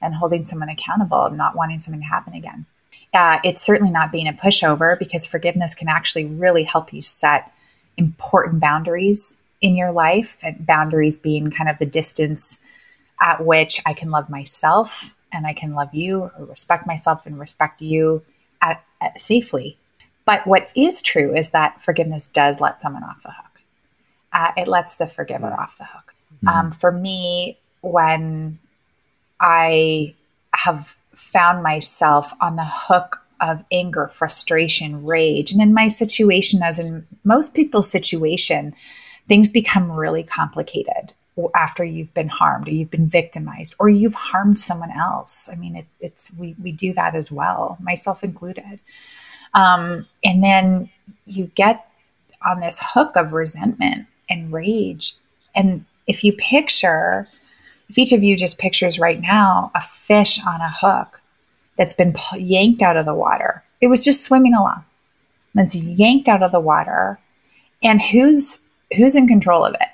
and 0.00 0.14
holding 0.14 0.44
someone 0.44 0.68
accountable 0.68 1.24
and 1.24 1.36
not 1.36 1.56
wanting 1.56 1.80
something 1.80 2.02
to 2.02 2.06
happen 2.06 2.34
again. 2.34 2.66
Uh, 3.12 3.40
it's 3.42 3.62
certainly 3.62 3.90
not 3.90 4.12
being 4.12 4.28
a 4.28 4.32
pushover 4.32 4.96
because 4.96 5.26
forgiveness 5.26 5.74
can 5.74 5.88
actually 5.88 6.24
really 6.24 6.62
help 6.62 6.92
you 6.92 7.02
set 7.02 7.50
important 7.96 8.60
boundaries 8.60 9.40
in 9.60 9.76
your 9.76 9.92
life, 9.92 10.38
and 10.42 10.66
boundaries 10.66 11.18
being 11.18 11.50
kind 11.50 11.70
of 11.70 11.78
the 11.78 11.86
distance 11.86 12.60
at 13.20 13.44
which 13.44 13.80
I 13.86 13.94
can 13.94 14.10
love 14.10 14.28
myself 14.28 15.16
and 15.32 15.46
I 15.46 15.52
can 15.52 15.74
love 15.74 15.94
you 15.94 16.30
or 16.38 16.44
respect 16.44 16.86
myself 16.86 17.26
and 17.26 17.38
respect 17.38 17.80
you 17.80 18.22
at, 18.62 18.84
at 19.00 19.20
safely. 19.20 19.76
But 20.24 20.46
what 20.46 20.70
is 20.74 21.02
true 21.02 21.34
is 21.34 21.50
that 21.50 21.80
forgiveness 21.82 22.26
does 22.26 22.60
let 22.60 22.80
someone 22.80 23.04
off 23.04 23.22
the 23.22 23.32
hook. 23.32 23.60
Uh, 24.32 24.52
it 24.56 24.68
lets 24.68 24.96
the 24.96 25.06
forgiver 25.06 25.52
off 25.52 25.76
the 25.76 25.84
hook. 25.84 26.14
Mm-hmm. 26.36 26.48
Um, 26.48 26.72
for 26.72 26.92
me, 26.92 27.58
when 27.82 28.58
I 29.40 30.14
have 30.54 30.96
found 31.14 31.62
myself 31.62 32.32
on 32.40 32.56
the 32.56 32.68
hook 32.68 33.23
of 33.40 33.64
anger, 33.72 34.08
frustration, 34.08 35.04
rage. 35.04 35.52
And 35.52 35.60
in 35.60 35.74
my 35.74 35.88
situation, 35.88 36.62
as 36.62 36.78
in 36.78 37.06
most 37.24 37.54
people's 37.54 37.90
situation, 37.90 38.74
things 39.28 39.50
become 39.50 39.90
really 39.90 40.22
complicated 40.22 41.12
after 41.54 41.84
you've 41.84 42.14
been 42.14 42.28
harmed 42.28 42.68
or 42.68 42.70
you've 42.70 42.90
been 42.90 43.08
victimized 43.08 43.74
or 43.78 43.88
you've 43.88 44.14
harmed 44.14 44.58
someone 44.58 44.92
else. 44.92 45.48
I 45.50 45.56
mean, 45.56 45.76
it, 45.76 45.86
it's 46.00 46.30
we 46.38 46.54
we 46.62 46.72
do 46.72 46.92
that 46.92 47.14
as 47.14 47.32
well, 47.32 47.76
myself 47.80 48.22
included. 48.22 48.78
Um, 49.52 50.06
and 50.22 50.42
then 50.42 50.90
you 51.26 51.50
get 51.54 51.88
on 52.44 52.60
this 52.60 52.80
hook 52.82 53.16
of 53.16 53.32
resentment 53.32 54.06
and 54.28 54.52
rage. 54.52 55.14
And 55.54 55.84
if 56.06 56.24
you 56.24 56.32
picture, 56.32 57.28
if 57.88 57.98
each 57.98 58.12
of 58.12 58.22
you 58.22 58.36
just 58.36 58.58
pictures 58.58 58.98
right 58.98 59.20
now 59.20 59.70
a 59.74 59.80
fish 59.80 60.40
on 60.44 60.60
a 60.60 60.70
hook 60.70 61.20
that's 61.76 61.94
been 61.94 62.14
yanked 62.36 62.82
out 62.82 62.96
of 62.96 63.06
the 63.06 63.14
water. 63.14 63.64
It 63.80 63.88
was 63.88 64.04
just 64.04 64.22
swimming 64.22 64.54
along. 64.54 64.84
And 65.54 65.64
it's 65.64 65.76
yanked 65.76 66.28
out 66.28 66.42
of 66.42 66.52
the 66.52 66.60
water. 66.60 67.18
And 67.82 68.00
who's 68.00 68.60
who's 68.96 69.16
in 69.16 69.26
control 69.26 69.64
of 69.64 69.74
it? 69.74 69.88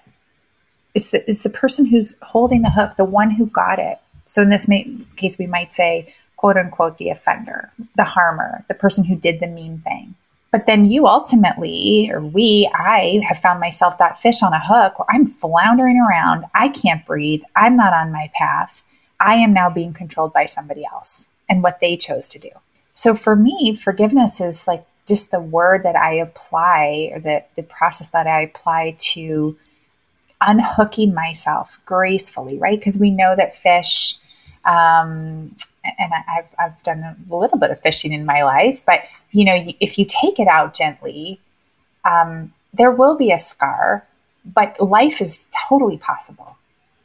It's 0.94 1.10
the, 1.10 1.28
it's 1.28 1.42
the 1.42 1.50
person 1.50 1.86
who's 1.86 2.14
holding 2.22 2.62
the 2.62 2.70
hook, 2.70 2.96
the 2.96 3.04
one 3.04 3.30
who 3.30 3.46
got 3.46 3.78
it. 3.78 3.98
So 4.26 4.42
in 4.42 4.50
this 4.50 4.68
case, 5.16 5.38
we 5.38 5.46
might 5.46 5.72
say, 5.72 6.12
quote 6.36 6.56
unquote, 6.56 6.98
the 6.98 7.10
offender, 7.10 7.72
the 7.96 8.04
harmer, 8.04 8.64
the 8.68 8.74
person 8.74 9.04
who 9.04 9.16
did 9.16 9.40
the 9.40 9.46
mean 9.46 9.78
thing. 9.78 10.14
But 10.52 10.66
then 10.66 10.84
you 10.84 11.06
ultimately, 11.06 12.10
or 12.12 12.20
we, 12.20 12.68
I 12.74 13.20
have 13.28 13.38
found 13.38 13.60
myself 13.60 13.98
that 13.98 14.18
fish 14.18 14.42
on 14.42 14.52
a 14.52 14.60
hook 14.60 14.98
where 14.98 15.06
I'm 15.08 15.26
floundering 15.26 15.98
around. 16.00 16.44
I 16.54 16.68
can't 16.70 17.06
breathe. 17.06 17.42
I'm 17.54 17.76
not 17.76 17.92
on 17.92 18.10
my 18.10 18.30
path. 18.34 18.82
I 19.20 19.34
am 19.34 19.52
now 19.52 19.70
being 19.70 19.92
controlled 19.92 20.32
by 20.32 20.46
somebody 20.46 20.84
else 20.84 21.29
and 21.50 21.62
what 21.62 21.80
they 21.80 21.96
chose 21.96 22.28
to 22.30 22.38
do. 22.38 22.50
So 22.92 23.14
for 23.14 23.36
me, 23.36 23.74
forgiveness 23.74 24.40
is 24.40 24.66
like 24.66 24.86
just 25.06 25.32
the 25.32 25.40
word 25.40 25.82
that 25.82 25.96
I 25.96 26.14
apply 26.14 27.10
or 27.12 27.20
the, 27.20 27.44
the 27.56 27.64
process 27.64 28.10
that 28.10 28.26
I 28.26 28.42
apply 28.42 28.94
to 28.98 29.58
unhooking 30.40 31.12
myself 31.12 31.80
gracefully, 31.84 32.56
right? 32.58 32.78
Because 32.78 32.96
we 32.96 33.10
know 33.10 33.34
that 33.36 33.56
fish, 33.56 34.18
um, 34.64 35.54
and 35.84 36.12
I've, 36.28 36.48
I've 36.58 36.82
done 36.82 37.00
a 37.00 37.16
little 37.34 37.58
bit 37.58 37.70
of 37.70 37.80
fishing 37.80 38.12
in 38.12 38.24
my 38.24 38.42
life, 38.42 38.82
but 38.86 39.00
you 39.32 39.44
know, 39.44 39.64
if 39.80 39.98
you 39.98 40.04
take 40.04 40.38
it 40.38 40.48
out 40.48 40.74
gently, 40.74 41.40
um, 42.04 42.52
there 42.72 42.90
will 42.90 43.16
be 43.16 43.32
a 43.32 43.40
scar, 43.40 44.06
but 44.44 44.80
life 44.80 45.20
is 45.20 45.46
totally 45.68 45.98
possible 45.98 46.56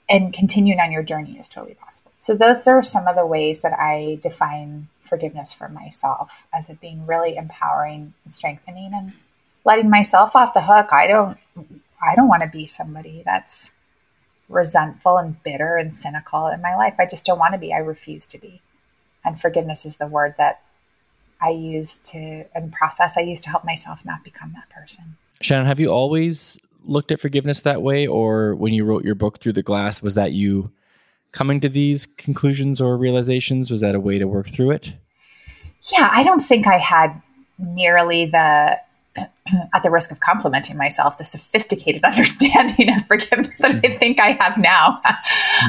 and 0.08 0.34
continuing 0.34 0.80
on 0.80 0.92
your 0.92 1.04
journey 1.04 1.38
is 1.40 1.50
totally 1.50 1.76
possible. 1.76 2.05
So 2.26 2.34
those 2.34 2.68
are 2.68 2.82
some 2.82 3.08
of 3.08 3.16
the 3.16 3.24
ways 3.24 3.62
that 3.62 3.74
I 3.74 4.18
define 4.20 4.88
forgiveness 5.00 5.54
for 5.54 5.70
myself 5.70 6.48
as 6.52 6.72
it 6.72 6.82
being 6.82 7.06
really 7.06 7.36
empowering 7.36 8.16
and 8.24 8.34
strengthening 8.34 8.94
and 8.96 9.14
letting 9.64 9.92
myself 9.92 10.36
off 10.36 10.56
the 10.56 10.64
hook. 10.64 10.88
I 10.92 11.06
don't 11.06 11.38
I 12.04 12.16
don't 12.16 12.28
want 12.28 12.42
to 12.42 12.50
be 12.50 12.66
somebody 12.66 13.22
that's 13.24 13.76
resentful 14.50 15.20
and 15.20 15.44
bitter 15.44 15.78
and 15.78 15.94
cynical 15.94 16.48
in 16.48 16.64
my 16.64 16.76
life. 16.76 16.96
I 16.98 17.06
just 17.06 17.28
don't 17.28 17.38
want 17.38 17.54
to 17.54 17.60
be. 17.60 17.72
I 17.72 17.78
refuse 17.78 18.26
to 18.30 18.40
be. 18.40 18.60
And 19.24 19.40
forgiveness 19.40 19.86
is 19.86 19.98
the 19.98 20.08
word 20.08 20.34
that 20.40 20.64
I 21.40 21.52
use 21.52 21.96
to 22.10 22.46
and 22.56 22.74
process 22.74 23.20
I 23.20 23.22
use 23.22 23.40
to 23.42 23.52
help 23.52 23.64
myself 23.64 24.04
not 24.04 24.24
become 24.24 24.52
that 24.54 24.72
person. 24.72 25.18
Shannon, 25.42 25.68
have 25.68 25.80
you 25.80 25.90
always 25.90 26.58
looked 26.86 27.12
at 27.12 27.20
forgiveness 27.20 27.62
that 27.62 27.84
way, 27.84 28.08
or 28.08 28.56
when 28.56 28.74
you 28.74 28.84
wrote 28.84 29.06
your 29.06 29.14
book 29.14 29.38
through 29.38 29.54
the 29.54 29.62
glass, 29.62 30.02
was 30.02 30.16
that 30.16 30.32
you 30.32 30.72
coming 31.36 31.60
to 31.60 31.70
these 31.70 32.06
conclusions 32.06 32.82
or 32.82 32.98
realizations? 32.98 33.70
Was 33.70 33.82
that 33.82 33.94
a 33.94 34.00
way 34.00 34.18
to 34.18 34.26
work 34.26 34.50
through 34.50 34.72
it? 34.72 34.94
Yeah, 35.92 36.10
I 36.12 36.24
don't 36.24 36.40
think 36.40 36.66
I 36.66 36.80
had 36.80 37.22
nearly 37.60 38.26
the 38.26 38.80
at 39.74 39.84
the 39.84 39.92
risk 39.92 40.12
of 40.12 40.20
complimenting 40.20 40.78
myself, 40.78 41.18
the 41.18 41.26
sophisticated 41.26 42.04
understanding 42.06 42.90
of 42.94 43.06
forgiveness 43.06 43.58
that 43.60 43.72
I 43.84 43.96
think 43.96 44.20
I 44.20 44.38
have 44.40 44.58
now. 44.58 45.02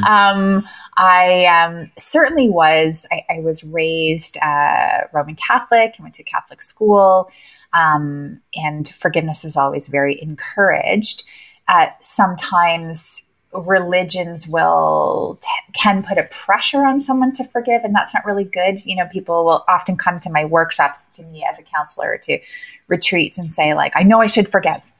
um, 0.07 0.67
I 0.97 1.45
um, 1.45 1.91
certainly 1.97 2.49
was. 2.49 3.07
I, 3.11 3.23
I 3.29 3.39
was 3.39 3.63
raised 3.63 4.37
uh, 4.41 5.01
Roman 5.13 5.35
Catholic 5.35 5.93
and 5.97 6.05
went 6.05 6.15
to 6.15 6.23
Catholic 6.23 6.61
school, 6.61 7.29
um, 7.73 8.41
and 8.55 8.87
forgiveness 8.87 9.43
was 9.43 9.55
always 9.55 9.89
very 9.89 10.19
encouraged. 10.21 11.23
Uh, 11.67 11.87
sometimes 12.01 13.26
religions 13.53 14.47
will 14.47 15.39
t- 15.41 15.49
can 15.73 16.03
put 16.03 16.17
a 16.17 16.23
pressure 16.23 16.85
on 16.85 17.01
someone 17.01 17.31
to 17.33 17.43
forgive 17.43 17.83
and 17.83 17.95
that's 17.95 18.13
not 18.13 18.25
really 18.25 18.43
good. 18.43 18.85
You 18.85 18.95
know 18.95 19.07
people 19.07 19.45
will 19.45 19.63
often 19.67 19.97
come 19.97 20.19
to 20.21 20.29
my 20.29 20.45
workshops 20.45 21.05
to 21.13 21.23
me 21.23 21.45
as 21.49 21.59
a 21.59 21.63
counselor 21.63 22.17
to 22.23 22.39
retreats 22.87 23.37
and 23.37 23.51
say 23.51 23.73
like 23.73 23.91
i 23.95 24.03
know 24.03 24.21
i 24.21 24.25
should 24.27 24.47
forgive 24.47 24.91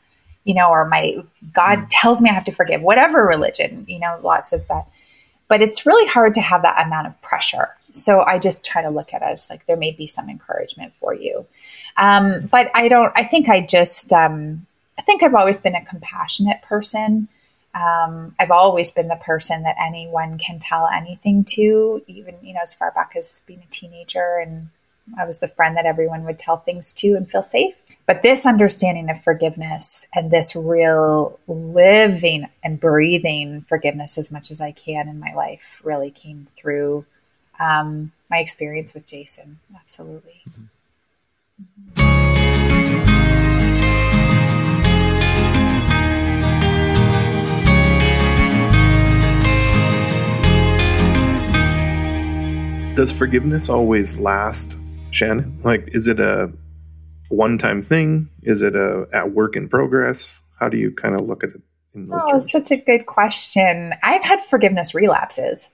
you 0.43 0.53
know 0.53 0.69
or 0.69 0.87
my 0.87 1.15
god 1.53 1.79
mm. 1.79 1.87
tells 1.89 2.21
me 2.21 2.29
i 2.29 2.33
have 2.33 2.43
to 2.43 2.51
forgive 2.51 2.81
whatever 2.81 3.25
religion 3.25 3.85
you 3.87 3.99
know 3.99 4.19
lots 4.23 4.53
of 4.53 4.67
that. 4.67 4.87
But 5.49 5.61
it's 5.61 5.85
really 5.85 6.05
hard 6.09 6.33
to 6.33 6.41
have 6.41 6.63
that 6.63 6.85
amount 6.85 7.07
of 7.07 7.21
pressure. 7.21 7.69
So 7.91 8.21
i 8.21 8.37
just 8.37 8.65
try 8.65 8.81
to 8.81 8.89
look 8.89 9.13
at 9.13 9.21
it 9.21 9.25
as 9.25 9.49
like 9.49 9.65
there 9.65 9.77
may 9.77 9.91
be 9.91 10.07
some 10.07 10.29
encouragement 10.29 10.93
for 10.99 11.13
you. 11.13 11.45
Um, 11.95 12.47
but 12.51 12.69
i 12.73 12.87
don't 12.87 13.11
i 13.15 13.23
think 13.23 13.49
i 13.49 13.61
just 13.61 14.13
um, 14.13 14.65
i 14.97 15.01
think 15.01 15.23
i've 15.23 15.35
always 15.35 15.61
been 15.61 15.75
a 15.75 15.85
compassionate 15.85 16.61
person 16.61 17.27
um, 17.75 18.35
I've 18.39 18.51
always 18.51 18.91
been 18.91 19.07
the 19.07 19.15
person 19.17 19.63
that 19.63 19.75
anyone 19.79 20.37
can 20.37 20.59
tell 20.59 20.87
anything 20.87 21.43
to, 21.45 22.01
even 22.07 22.35
you 22.41 22.53
know 22.53 22.61
as 22.63 22.73
far 22.73 22.91
back 22.91 23.13
as 23.15 23.43
being 23.45 23.61
a 23.61 23.71
teenager, 23.71 24.39
and 24.41 24.69
I 25.17 25.25
was 25.25 25.39
the 25.39 25.47
friend 25.47 25.77
that 25.77 25.85
everyone 25.85 26.23
would 26.25 26.37
tell 26.37 26.57
things 26.57 26.93
to 26.93 27.15
and 27.15 27.29
feel 27.29 27.43
safe. 27.43 27.75
But 28.05 28.21
this 28.21 28.45
understanding 28.45 29.09
of 29.09 29.21
forgiveness 29.21 30.07
and 30.15 30.31
this 30.31 30.55
real 30.55 31.39
living 31.47 32.47
and 32.63 32.79
breathing 32.79 33.61
forgiveness 33.61 34.17
as 34.17 34.31
much 34.31 34.49
as 34.49 34.61
I 34.61 34.71
can 34.71 35.09
in 35.09 35.19
my 35.19 35.33
life 35.33 35.81
really 35.83 36.09
came 36.09 36.47
through 36.55 37.05
um, 37.59 38.13
my 38.29 38.37
experience 38.37 38.93
with 38.93 39.05
Jason. 39.05 39.59
Absolutely. 39.75 40.41
Mm-hmm. 41.97 43.26
Does 52.97 53.11
forgiveness 53.11 53.69
always 53.69 54.17
last, 54.17 54.75
Shannon? 55.11 55.61
Like, 55.63 55.87
is 55.93 56.07
it 56.07 56.19
a 56.19 56.51
one 57.29 57.59
time 57.59 57.79
thing? 57.79 58.27
Is 58.41 58.63
it 58.63 58.75
a 58.75 59.07
at 59.13 59.31
work 59.33 59.55
in 59.55 59.69
progress? 59.69 60.41
How 60.59 60.67
do 60.67 60.77
you 60.77 60.91
kind 60.91 61.13
of 61.13 61.21
look 61.21 61.43
at 61.43 61.51
it? 61.51 61.61
In 61.93 62.07
those 62.07 62.21
oh, 62.23 62.31
terms? 62.31 62.51
such 62.51 62.71
a 62.71 62.77
good 62.77 63.05
question. 63.05 63.93
I've 64.01 64.23
had 64.23 64.41
forgiveness 64.41 64.95
relapses 64.95 65.71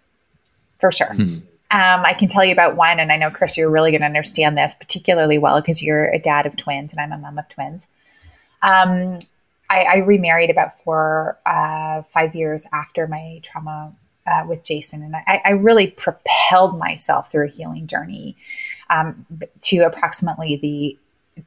for 0.79 0.91
sure. 0.91 1.13
Hmm. 1.13 1.37
Um, 1.71 2.05
I 2.05 2.13
can 2.13 2.27
tell 2.27 2.43
you 2.43 2.51
about 2.51 2.75
one, 2.75 2.99
and 2.99 3.11
I 3.11 3.15
know, 3.15 3.31
Chris, 3.31 3.57
you're 3.57 3.69
really 3.69 3.91
going 3.91 4.01
to 4.01 4.07
understand 4.07 4.57
this 4.57 4.75
particularly 4.75 5.37
well 5.37 5.59
because 5.61 5.81
you're 5.81 6.13
a 6.13 6.19
dad 6.19 6.45
of 6.45 6.55
twins 6.57 6.91
and 6.91 6.99
I'm 6.99 7.13
a 7.13 7.17
mom 7.17 7.39
of 7.39 7.47
twins. 7.47 7.87
Um, 8.61 9.17
I, 9.69 9.83
I, 9.83 9.95
remarried 9.97 10.51
about 10.51 10.79
four, 10.83 11.39
uh, 11.45 12.03
five 12.03 12.35
years 12.35 12.67
after 12.71 13.07
my 13.07 13.39
trauma 13.41 13.93
uh, 14.25 14.45
with 14.47 14.63
Jason, 14.63 15.03
and 15.03 15.15
I, 15.15 15.41
I, 15.43 15.51
really 15.51 15.87
propelled 15.87 16.77
myself 16.77 17.31
through 17.31 17.47
a 17.47 17.49
healing 17.49 17.87
journey 17.87 18.37
um, 18.89 19.25
to 19.61 19.79
approximately 19.79 20.55
the 20.55 20.97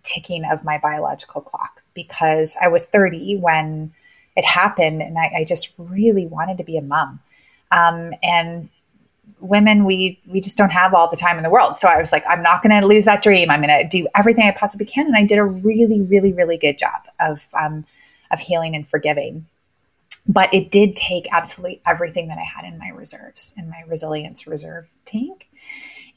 ticking 0.02 0.44
of 0.44 0.64
my 0.64 0.78
biological 0.78 1.40
clock 1.40 1.82
because 1.94 2.56
I 2.60 2.68
was 2.68 2.86
30 2.86 3.36
when 3.38 3.92
it 4.36 4.44
happened, 4.44 5.02
and 5.02 5.18
I, 5.18 5.32
I 5.38 5.44
just 5.44 5.72
really 5.78 6.26
wanted 6.26 6.58
to 6.58 6.64
be 6.64 6.76
a 6.76 6.82
mom. 6.82 7.20
Um, 7.70 8.12
and 8.22 8.68
women, 9.40 9.84
we 9.84 10.20
we 10.26 10.40
just 10.40 10.58
don't 10.58 10.70
have 10.70 10.92
all 10.92 11.08
the 11.08 11.16
time 11.16 11.38
in 11.38 11.42
the 11.42 11.50
world. 11.50 11.76
So 11.76 11.88
I 11.88 11.98
was 11.98 12.12
like, 12.12 12.24
I'm 12.28 12.42
not 12.42 12.62
going 12.62 12.78
to 12.78 12.86
lose 12.86 13.06
that 13.06 13.22
dream. 13.22 13.50
I'm 13.50 13.62
going 13.62 13.82
to 13.82 13.88
do 13.88 14.06
everything 14.14 14.44
I 14.44 14.52
possibly 14.52 14.86
can, 14.86 15.06
and 15.06 15.16
I 15.16 15.24
did 15.24 15.38
a 15.38 15.44
really, 15.44 16.02
really, 16.02 16.32
really 16.32 16.58
good 16.58 16.76
job 16.76 17.02
of 17.20 17.48
um, 17.54 17.86
of 18.30 18.40
healing 18.40 18.76
and 18.76 18.86
forgiving 18.86 19.46
but 20.28 20.52
it 20.52 20.70
did 20.70 20.96
take 20.96 21.26
absolutely 21.32 21.80
everything 21.86 22.28
that 22.28 22.38
I 22.38 22.44
had 22.44 22.64
in 22.64 22.78
my 22.78 22.88
reserves, 22.88 23.54
in 23.56 23.68
my 23.70 23.82
resilience 23.86 24.46
reserve 24.46 24.88
tank. 25.04 25.48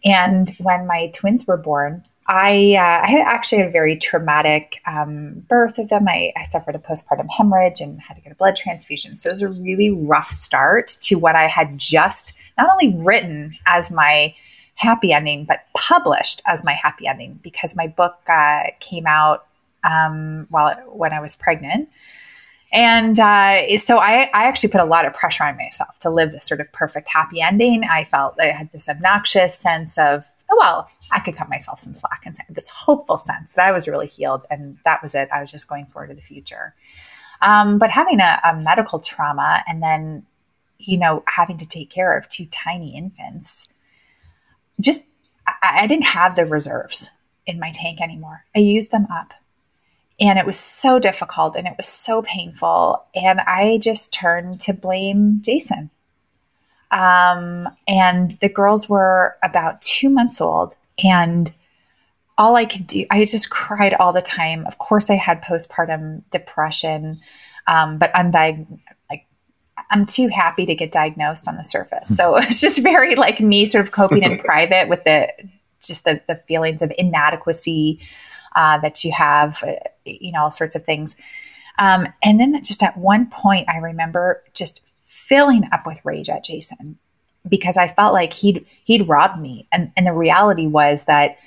And 0.03 0.49
when 0.59 0.87
my 0.87 1.11
twins 1.13 1.45
were 1.45 1.57
born, 1.57 2.03
I, 2.27 2.75
uh, 2.77 3.05
I 3.05 3.09
had 3.09 3.21
actually 3.21 3.59
had 3.59 3.67
a 3.67 3.71
very 3.71 3.95
traumatic 3.95 4.81
um, 4.85 5.45
birth 5.49 5.79
of 5.79 5.89
them. 5.89 6.07
I, 6.07 6.31
I, 6.37 6.43
suffered 6.43 6.75
a 6.75 6.79
postpartum 6.79 7.27
hemorrhage 7.27 7.81
and 7.81 7.99
had 7.99 8.13
to 8.15 8.21
get 8.21 8.31
a 8.31 8.35
blood 8.35 8.55
transfusion. 8.55 9.17
So 9.17 9.29
it 9.29 9.33
was 9.33 9.41
a 9.41 9.47
really 9.47 9.89
rough 9.89 10.29
start 10.29 10.95
to 11.01 11.15
what 11.15 11.35
I 11.35 11.47
had 11.47 11.79
just 11.79 12.33
not 12.55 12.69
only 12.69 12.95
written 12.95 13.57
as 13.65 13.89
my 13.89 14.35
happy 14.75 15.11
ending, 15.11 15.45
but 15.45 15.65
published 15.75 16.43
as 16.45 16.63
my 16.63 16.73
happy 16.73 17.07
ending 17.07 17.39
because 17.41 17.75
my 17.75 17.87
book 17.87 18.17
uh, 18.29 18.63
came 18.79 19.07
out 19.07 19.47
um, 19.83 20.45
while 20.49 20.75
when 20.87 21.13
I 21.13 21.19
was 21.19 21.35
pregnant. 21.35 21.89
And 22.71 23.19
uh, 23.19 23.77
so 23.77 23.97
I, 23.97 24.29
I 24.33 24.45
actually 24.45 24.69
put 24.69 24.81
a 24.81 24.85
lot 24.85 25.05
of 25.05 25.13
pressure 25.13 25.43
on 25.43 25.57
myself 25.57 25.97
to 25.99 26.09
live 26.09 26.31
this 26.31 26.47
sort 26.47 26.61
of 26.61 26.71
perfect 26.71 27.09
happy 27.09 27.41
ending. 27.41 27.83
I 27.83 28.03
felt 28.03 28.39
I 28.39 28.47
had 28.47 28.71
this 28.71 28.87
obnoxious 28.87 29.57
sense 29.57 29.97
of, 29.97 30.25
oh, 30.51 30.57
well, 30.59 30.89
I 31.11 31.19
could 31.19 31.35
cut 31.35 31.49
myself 31.49 31.79
some 31.79 31.95
slack 31.95 32.21
and 32.25 32.35
this 32.49 32.67
hopeful 32.67 33.17
sense 33.17 33.55
that 33.55 33.65
I 33.65 33.71
was 33.71 33.87
really 33.87 34.07
healed 34.07 34.45
and 34.51 34.77
that 34.85 35.01
was 35.01 35.15
it. 35.15 35.29
I 35.33 35.41
was 35.41 35.51
just 35.51 35.67
going 35.67 35.87
forward 35.87 36.09
to 36.09 36.13
the 36.13 36.21
future. 36.21 36.75
Um, 37.41 37.79
but 37.79 37.89
having 37.89 38.19
a, 38.19 38.39
a 38.43 38.55
medical 38.55 38.99
trauma 38.99 39.63
and 39.67 39.81
then, 39.81 40.25
you 40.77 40.97
know, 40.97 41.23
having 41.27 41.57
to 41.57 41.65
take 41.65 41.89
care 41.89 42.15
of 42.15 42.29
two 42.29 42.45
tiny 42.45 42.95
infants, 42.95 43.73
just, 44.79 45.03
I, 45.47 45.79
I 45.81 45.87
didn't 45.87 46.05
have 46.05 46.35
the 46.35 46.45
reserves 46.45 47.09
in 47.47 47.59
my 47.59 47.71
tank 47.73 47.99
anymore. 47.99 48.45
I 48.55 48.59
used 48.59 48.91
them 48.91 49.07
up. 49.11 49.33
And 50.21 50.37
it 50.37 50.45
was 50.45 50.59
so 50.59 50.99
difficult 50.99 51.55
and 51.55 51.65
it 51.65 51.75
was 51.77 51.87
so 51.87 52.21
painful. 52.21 53.05
And 53.15 53.39
I 53.41 53.79
just 53.81 54.13
turned 54.13 54.59
to 54.61 54.73
blame 54.73 55.41
Jason. 55.41 55.89
Um, 56.91 57.69
and 57.87 58.37
the 58.41 58.49
girls 58.49 58.89
were 58.89 59.37
about 59.43 59.81
two 59.81 60.09
months 60.09 60.41
old. 60.41 60.75
And 61.03 61.51
all 62.37 62.55
I 62.55 62.65
could 62.65 62.87
do, 62.87 63.05
I 63.11 63.23
just 63.25 63.49
cried 63.49 63.93
all 63.93 64.11
the 64.11 64.21
time. 64.21 64.65
Of 64.65 64.77
course, 64.77 65.09
I 65.09 65.15
had 65.15 65.41
postpartum 65.41 66.23
depression, 66.31 67.21
um, 67.67 67.97
but 67.97 68.13
undiagnosed. 68.13 68.79
Like, 69.09 69.25
I'm 69.91 70.05
too 70.05 70.29
happy 70.29 70.65
to 70.65 70.75
get 70.75 70.91
diagnosed 70.91 71.47
on 71.47 71.55
the 71.55 71.63
surface. 71.63 72.15
So 72.15 72.37
it's 72.37 72.59
just 72.59 72.81
very 72.81 73.15
like 73.15 73.39
me 73.39 73.65
sort 73.65 73.85
of 73.85 73.91
coping 73.91 74.23
in 74.23 74.39
private 74.45 74.89
with 74.89 75.03
the 75.03 75.29
just 75.85 76.03
the, 76.03 76.21
the 76.27 76.35
feelings 76.35 76.81
of 76.81 76.91
inadequacy, 76.97 78.01
uh, 78.55 78.77
that 78.79 79.03
you 79.03 79.11
have, 79.11 79.63
uh, 79.63 79.73
you 80.21 80.31
know, 80.31 80.43
all 80.43 80.51
sorts 80.51 80.75
of 80.75 80.83
things. 80.83 81.15
Um, 81.77 82.07
and 82.23 82.39
then 82.39 82.61
just 82.63 82.83
at 82.83 82.97
one 82.97 83.29
point, 83.29 83.69
I 83.69 83.77
remember 83.77 84.43
just 84.53 84.81
filling 85.01 85.63
up 85.71 85.85
with 85.85 85.99
rage 86.03 86.29
at 86.29 86.43
Jason 86.43 86.97
because 87.47 87.77
I 87.77 87.87
felt 87.87 88.13
like 88.13 88.33
he'd 88.33 88.65
he'd 88.83 89.07
robbed 89.07 89.39
me, 89.39 89.67
and 89.71 89.91
and 89.95 90.05
the 90.05 90.13
reality 90.13 90.67
was 90.67 91.05
that 91.05 91.37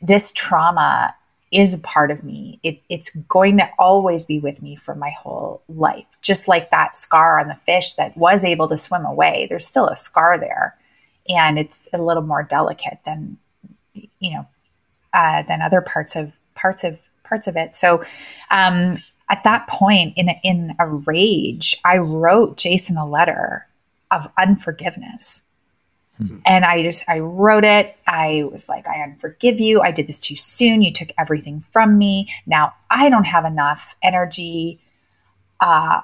this 0.00 0.32
trauma 0.32 1.14
is 1.52 1.74
a 1.74 1.78
part 1.78 2.10
of 2.10 2.24
me. 2.24 2.58
It, 2.62 2.80
it's 2.88 3.10
going 3.28 3.56
to 3.58 3.68
always 3.78 4.24
be 4.24 4.38
with 4.38 4.60
me 4.60 4.76
for 4.76 4.94
my 4.94 5.10
whole 5.10 5.62
life. 5.68 6.04
Just 6.20 6.48
like 6.48 6.70
that 6.70 6.96
scar 6.96 7.38
on 7.38 7.48
the 7.48 7.58
fish 7.66 7.92
that 7.94 8.16
was 8.16 8.44
able 8.44 8.68
to 8.68 8.76
swim 8.78 9.04
away, 9.04 9.46
there's 9.48 9.66
still 9.66 9.86
a 9.88 9.96
scar 9.96 10.38
there, 10.38 10.76
and 11.28 11.58
it's 11.58 11.88
a 11.92 12.02
little 12.02 12.22
more 12.22 12.42
delicate 12.42 12.98
than 13.04 13.38
you 13.94 14.30
know 14.32 14.46
uh, 15.12 15.42
than 15.42 15.62
other 15.62 15.80
parts 15.80 16.16
of 16.16 16.36
parts 16.54 16.84
of 16.84 17.00
parts 17.28 17.46
of 17.46 17.56
it. 17.56 17.74
So 17.74 18.04
um, 18.50 18.96
at 19.28 19.42
that 19.44 19.68
point, 19.68 20.14
in 20.16 20.28
a, 20.28 20.40
in 20.42 20.74
a 20.78 20.88
rage, 20.88 21.76
I 21.84 21.98
wrote 21.98 22.56
Jason 22.56 22.96
a 22.96 23.06
letter 23.06 23.66
of 24.10 24.28
unforgiveness. 24.38 25.42
Hmm. 26.18 26.38
And 26.46 26.64
I 26.64 26.82
just, 26.82 27.04
I 27.08 27.18
wrote 27.18 27.64
it. 27.64 27.96
I 28.06 28.44
was 28.50 28.68
like, 28.68 28.86
I 28.86 29.06
unforgive 29.06 29.58
you. 29.58 29.82
I 29.82 29.90
did 29.90 30.06
this 30.06 30.18
too 30.18 30.36
soon. 30.36 30.82
You 30.82 30.92
took 30.92 31.10
everything 31.18 31.60
from 31.60 31.98
me. 31.98 32.32
Now 32.46 32.74
I 32.88 33.10
don't 33.10 33.24
have 33.24 33.44
enough 33.44 33.96
energy 34.02 34.80
uh, 35.60 36.00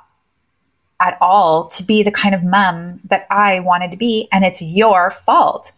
at 1.01 1.17
all 1.21 1.67
to 1.67 1.83
be 1.83 2.03
the 2.03 2.11
kind 2.11 2.35
of 2.35 2.45
mom 2.45 3.01
that 3.05 3.27
I 3.31 3.61
wanted 3.61 3.91
to 3.93 3.97
be. 3.97 4.29
And 4.33 4.45
it's 4.45 4.63
your 4.63 5.11
fault. 5.11 5.73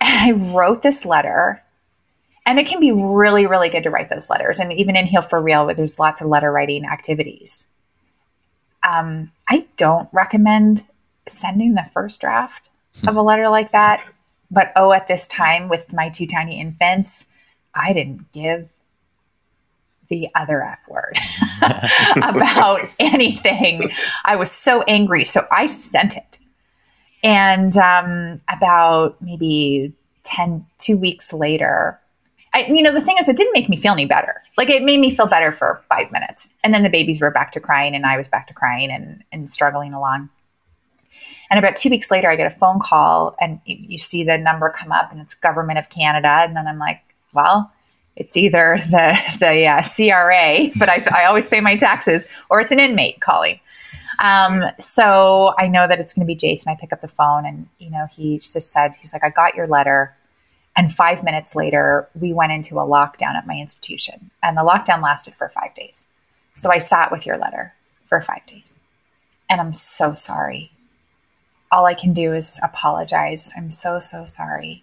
And 0.00 0.18
I 0.18 0.52
wrote 0.54 0.82
this 0.82 1.04
letter 1.04 1.62
and 2.50 2.58
it 2.58 2.66
can 2.66 2.80
be 2.80 2.90
really, 2.90 3.46
really 3.46 3.68
good 3.68 3.84
to 3.84 3.90
write 3.90 4.10
those 4.10 4.28
letters. 4.28 4.58
And 4.58 4.72
even 4.72 4.96
in 4.96 5.06
Heal 5.06 5.22
for 5.22 5.40
Real, 5.40 5.66
where 5.66 5.74
there's 5.74 6.00
lots 6.00 6.20
of 6.20 6.26
letter 6.26 6.50
writing 6.50 6.84
activities. 6.84 7.68
Um, 8.82 9.30
I 9.48 9.68
don't 9.76 10.08
recommend 10.10 10.84
sending 11.28 11.74
the 11.74 11.88
first 11.94 12.20
draft 12.20 12.68
of 13.06 13.14
a 13.14 13.22
letter 13.22 13.48
like 13.48 13.70
that. 13.70 14.04
But 14.50 14.72
oh, 14.74 14.92
at 14.92 15.06
this 15.06 15.28
time 15.28 15.68
with 15.68 15.92
my 15.92 16.08
two 16.08 16.26
tiny 16.26 16.60
infants, 16.60 17.30
I 17.72 17.92
didn't 17.92 18.32
give 18.32 18.70
the 20.08 20.26
other 20.34 20.60
F 20.60 20.88
word 20.88 21.16
about 22.16 22.80
anything. 22.98 23.92
I 24.24 24.34
was 24.34 24.50
so 24.50 24.82
angry. 24.88 25.24
So 25.24 25.46
I 25.52 25.66
sent 25.66 26.16
it. 26.16 26.40
And 27.22 27.76
um, 27.76 28.40
about 28.52 29.22
maybe 29.22 29.92
10, 30.24 30.66
two 30.78 30.98
weeks 30.98 31.32
later, 31.32 31.99
I, 32.68 32.72
you 32.72 32.82
know, 32.82 32.92
the 32.92 33.00
thing 33.00 33.16
is, 33.18 33.28
it 33.28 33.36
didn't 33.36 33.52
make 33.52 33.68
me 33.68 33.76
feel 33.76 33.92
any 33.92 34.06
better. 34.06 34.42
Like 34.56 34.70
it 34.70 34.82
made 34.82 35.00
me 35.00 35.14
feel 35.14 35.26
better 35.26 35.52
for 35.52 35.82
five 35.88 36.10
minutes. 36.12 36.52
And 36.62 36.72
then 36.74 36.82
the 36.82 36.88
babies 36.88 37.20
were 37.20 37.30
back 37.30 37.52
to 37.52 37.60
crying 37.60 37.94
and 37.94 38.06
I 38.06 38.16
was 38.16 38.28
back 38.28 38.46
to 38.48 38.54
crying 38.54 38.90
and, 38.90 39.22
and 39.32 39.48
struggling 39.48 39.92
along. 39.92 40.30
And 41.50 41.58
about 41.58 41.76
two 41.76 41.90
weeks 41.90 42.10
later, 42.10 42.30
I 42.30 42.36
get 42.36 42.46
a 42.46 42.54
phone 42.54 42.78
call 42.78 43.34
and 43.40 43.60
you, 43.64 43.98
see 43.98 44.22
the 44.22 44.38
number 44.38 44.70
come 44.70 44.92
up 44.92 45.10
and 45.10 45.20
it's 45.20 45.34
Government 45.34 45.78
of 45.78 45.90
Canada. 45.90 46.28
And 46.28 46.56
then 46.56 46.68
I'm 46.68 46.78
like, 46.78 47.00
well, 47.32 47.72
it's 48.16 48.36
either 48.36 48.78
the 48.90 49.18
the 49.40 49.66
uh, 49.66 49.82
CRA, 49.82 50.70
but 50.78 50.88
I, 50.88 51.22
I 51.22 51.26
always 51.26 51.48
pay 51.48 51.60
my 51.60 51.76
taxes, 51.76 52.28
or 52.50 52.60
it's 52.60 52.72
an 52.72 52.78
inmate 52.78 53.20
calling. 53.20 53.60
Um, 54.18 54.64
so 54.78 55.54
I 55.58 55.66
know 55.66 55.88
that 55.88 55.98
it's 55.98 56.12
going 56.12 56.26
to 56.26 56.26
be 56.26 56.34
Jason. 56.34 56.70
I 56.72 56.76
pick 56.78 56.92
up 56.92 57.00
the 57.00 57.08
phone, 57.08 57.46
and 57.46 57.66
you 57.78 57.90
know, 57.90 58.06
he 58.14 58.38
just 58.38 58.70
said, 58.70 58.94
he's 58.96 59.12
like, 59.12 59.24
I 59.24 59.30
got 59.30 59.54
your 59.54 59.66
letter. 59.66 60.14
And 60.80 60.90
five 60.90 61.22
minutes 61.22 61.54
later, 61.54 62.08
we 62.18 62.32
went 62.32 62.52
into 62.52 62.76
a 62.76 62.86
lockdown 62.86 63.34
at 63.34 63.46
my 63.46 63.52
institution, 63.52 64.30
and 64.42 64.56
the 64.56 64.62
lockdown 64.62 65.02
lasted 65.02 65.34
for 65.34 65.50
five 65.50 65.74
days. 65.74 66.06
So 66.54 66.72
I 66.72 66.78
sat 66.78 67.12
with 67.12 67.26
your 67.26 67.36
letter 67.36 67.74
for 68.06 68.22
five 68.22 68.46
days, 68.46 68.78
and 69.50 69.60
I'm 69.60 69.74
so 69.74 70.14
sorry. 70.14 70.72
All 71.70 71.84
I 71.84 71.92
can 71.92 72.14
do 72.14 72.32
is 72.32 72.58
apologize. 72.62 73.52
I'm 73.54 73.70
so 73.70 73.98
so 73.98 74.24
sorry. 74.24 74.82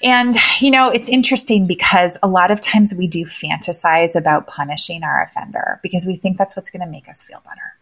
And, 0.00 0.36
you 0.60 0.70
know, 0.70 0.90
it's 0.90 1.08
interesting 1.08 1.66
because 1.66 2.16
a 2.22 2.28
lot 2.28 2.52
of 2.52 2.60
times 2.60 2.94
we 2.94 3.08
do 3.08 3.24
fantasize 3.24 4.14
about 4.14 4.46
punishing 4.46 5.02
our 5.02 5.24
offender 5.24 5.80
because 5.82 6.06
we 6.06 6.14
think 6.14 6.38
that's 6.38 6.54
what's 6.54 6.70
going 6.70 6.86
to 6.86 6.86
make 6.86 7.08
us 7.08 7.20
feel 7.20 7.42
better. 7.44 7.74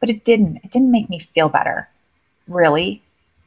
But 0.00 0.10
it 0.10 0.26
didn't. 0.26 0.58
It 0.64 0.70
didn't 0.70 0.92
make 0.92 1.08
me 1.08 1.18
feel 1.18 1.48
better, 1.48 1.88
really, 2.46 3.00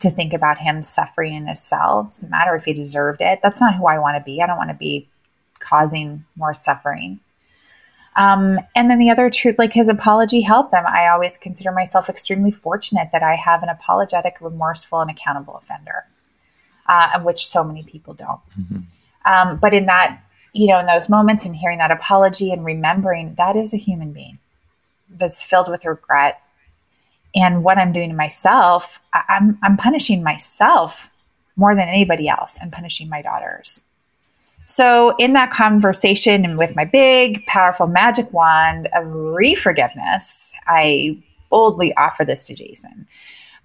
to 0.03 0.09
think 0.09 0.33
about 0.33 0.59
him 0.59 0.81
suffering 0.81 1.33
in 1.33 1.47
his 1.47 1.61
cell. 1.61 2.01
It 2.01 2.11
doesn't 2.11 2.29
matter 2.29 2.55
if 2.55 2.65
he 2.65 2.73
deserved 2.73 3.21
it. 3.21 3.39
That's 3.41 3.59
not 3.59 3.75
who 3.75 3.87
I 3.87 3.99
want 3.99 4.17
to 4.17 4.23
be. 4.23 4.41
I 4.41 4.47
don't 4.47 4.57
want 4.57 4.69
to 4.69 4.75
be 4.75 5.09
causing 5.59 6.25
more 6.35 6.53
suffering. 6.53 7.19
Um, 8.15 8.59
and 8.75 8.91
then 8.91 8.99
the 8.99 9.09
other 9.09 9.29
truth, 9.31 9.55
like 9.57 9.73
his 9.73 9.89
apology 9.89 10.41
helped 10.41 10.73
him. 10.73 10.85
I 10.85 11.07
always 11.07 11.37
consider 11.37 11.71
myself 11.71 12.09
extremely 12.09 12.51
fortunate 12.51 13.09
that 13.11 13.23
I 13.23 13.35
have 13.35 13.63
an 13.63 13.69
apologetic, 13.69 14.37
remorseful, 14.39 15.01
and 15.01 15.09
accountable 15.09 15.55
offender 15.55 16.05
uh, 16.87 17.19
which 17.21 17.45
so 17.45 17.63
many 17.63 17.83
people 17.83 18.13
don't. 18.13 18.41
Mm-hmm. 18.59 18.79
Um, 19.25 19.57
but 19.57 19.73
in 19.73 19.85
that, 19.85 20.21
you 20.53 20.67
know, 20.67 20.79
in 20.79 20.85
those 20.85 21.09
moments 21.09 21.45
and 21.45 21.55
hearing 21.55 21.77
that 21.79 21.91
apology 21.91 22.51
and 22.51 22.65
remembering 22.65 23.35
that 23.35 23.55
is 23.55 23.73
a 23.73 23.77
human 23.77 24.11
being 24.11 24.39
that's 25.09 25.41
filled 25.41 25.69
with 25.69 25.85
regret. 25.85 26.41
And 27.36 27.63
what 27.63 27.78
I'm 27.78 27.91
doing 27.91 28.10
to 28.10 28.15
myself, 28.15 29.00
I- 29.13 29.24
I'm, 29.30 29.58
I'm 29.63 29.78
punishing 29.78 30.24
myself 30.24 31.10
more 31.56 31.76
than 31.76 31.88
anybody 31.88 32.28
else 32.28 32.58
and 32.62 32.72
punishing 32.72 33.10
my 33.10 33.22
daughters. 33.22 33.84
So, 34.65 35.13
in 35.17 35.34
that 35.34 35.52
conversation 35.52 36.46
and 36.46 36.58
with 36.58 36.76
my 36.76 36.86
big, 36.86 37.46
powerful 37.46 37.86
magic 37.86 38.32
wand 38.32 38.88
of 38.93 39.06
re 39.06 39.56
forgiveness, 39.56 40.54
I 40.65 41.22
boldly 41.50 41.93
offer 41.96 42.24
this 42.24 42.46
to 42.46 42.56
Jason. 42.56 43.08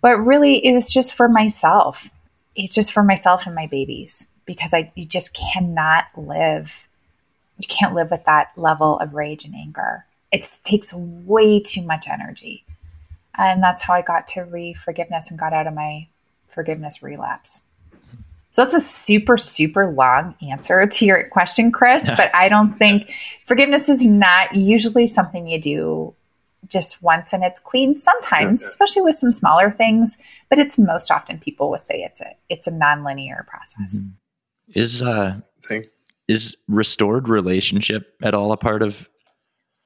But 0.01 0.19
really, 0.19 0.65
it 0.67 0.75
was 0.75 0.93
just 0.93 1.15
for 1.15 1.29
myself 1.29 2.11
it's 2.59 2.75
just 2.75 2.93
for 2.93 3.03
myself 3.03 3.47
and 3.47 3.55
my 3.55 3.67
babies 3.67 4.31
because 4.45 4.75
I 4.75 4.93
you 4.97 5.05
just 5.05 5.35
cannot 5.35 6.07
live 6.17 6.89
you 7.59 7.69
can't 7.69 7.95
live 7.95 8.11
with 8.11 8.25
that 8.25 8.53
level 8.57 9.01
of 9.01 9.15
rage 9.15 9.45
and 9.45 9.55
anger. 9.55 10.05
It 10.31 10.47
takes 10.63 10.95
way 10.95 11.59
too 11.59 11.83
much 11.83 12.07
energy. 12.09 12.65
And 13.39 13.63
that's 13.63 13.83
how 13.83 13.95
I 13.95 14.03
got 14.03 14.27
to 14.29 14.43
re 14.43 14.75
forgiveness 14.75 15.31
and 15.31 15.39
got 15.39 15.53
out 15.53 15.67
of 15.67 15.75
my 15.75 16.09
forgiveness 16.49 17.03
relapse. 17.03 17.63
So 18.51 18.63
that's 18.63 18.75
a 18.75 18.81
super, 18.81 19.37
super 19.39 19.87
long 19.87 20.35
answer 20.43 20.85
to 20.87 21.07
your 21.07 21.29
question, 21.29 21.71
Chris. 21.71 22.11
but 22.17 22.35
I 22.35 22.49
don't 22.49 22.77
think 22.77 23.13
forgiveness 23.47 23.89
is 23.89 24.05
not 24.05 24.55
usually 24.55 25.07
something 25.07 25.47
you 25.47 25.61
do 25.61 26.15
just 26.67 27.03
once 27.03 27.33
and 27.33 27.45
it's 27.45 27.61
clean 27.61 27.97
sometimes, 27.97 28.63
especially 28.65 29.03
with 29.03 29.15
some 29.15 29.33
smaller 29.33 29.71
things, 29.71 30.19
but 30.49 30.59
it's 30.59 30.79
most 30.79 31.11
often 31.11 31.39
people 31.39 31.71
will 31.71 31.79
say 31.79 32.03
it's 32.03 32.21
a 32.21 32.35
it's 32.49 32.67
a 32.67 32.73
nonlinear 32.73 33.47
process. 33.47 34.03
Mm-hmm. 34.03 34.81
Is 34.81 35.03
uh 35.03 35.41
Thing. 35.63 35.85
is 36.27 36.57
restored 36.67 37.29
relationship 37.29 38.15
at 38.23 38.35
all 38.35 38.53
a 38.53 38.57
part 38.57 38.83
of 38.83 39.09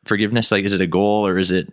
forgiveness? 0.04 0.50
Like 0.50 0.64
is 0.64 0.72
it 0.72 0.80
a 0.80 0.86
goal 0.86 1.26
or 1.26 1.38
is 1.38 1.50
it 1.50 1.72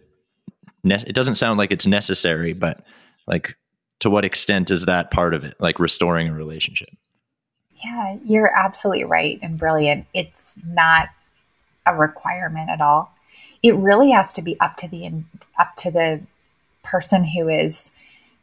ne- 0.84 1.04
it 1.08 1.16
doesn't 1.16 1.36
sound 1.36 1.58
like 1.58 1.72
it's 1.72 1.88
necessary, 1.88 2.54
but 2.54 2.84
like 3.28 3.56
to 4.00 4.10
what 4.10 4.26
extent 4.26 4.72
is 4.72 4.86
that 4.86 5.12
part 5.12 5.34
of 5.34 5.44
it? 5.44 5.56
Like 5.60 5.80
restoring 5.80 6.28
a 6.28 6.34
relationship? 6.34 6.90
Yeah, 7.84 8.18
you're 8.26 8.54
absolutely 8.54 9.06
right 9.06 9.40
and 9.42 9.58
brilliant. 9.58 10.06
It's 10.14 10.58
not 10.66 11.10
a 11.86 11.96
requirement 11.96 12.70
at 12.70 12.82
all 12.82 13.12
it 13.62 13.76
really 13.76 14.12
has 14.12 14.32
to 14.34 14.42
be 14.42 14.60
up 14.60 14.78
to 14.78 14.88
the 14.88 15.24
up 15.58 15.76
to 15.78 15.92
the 15.92 16.22
person 16.84 17.24
who 17.24 17.50
is 17.50 17.94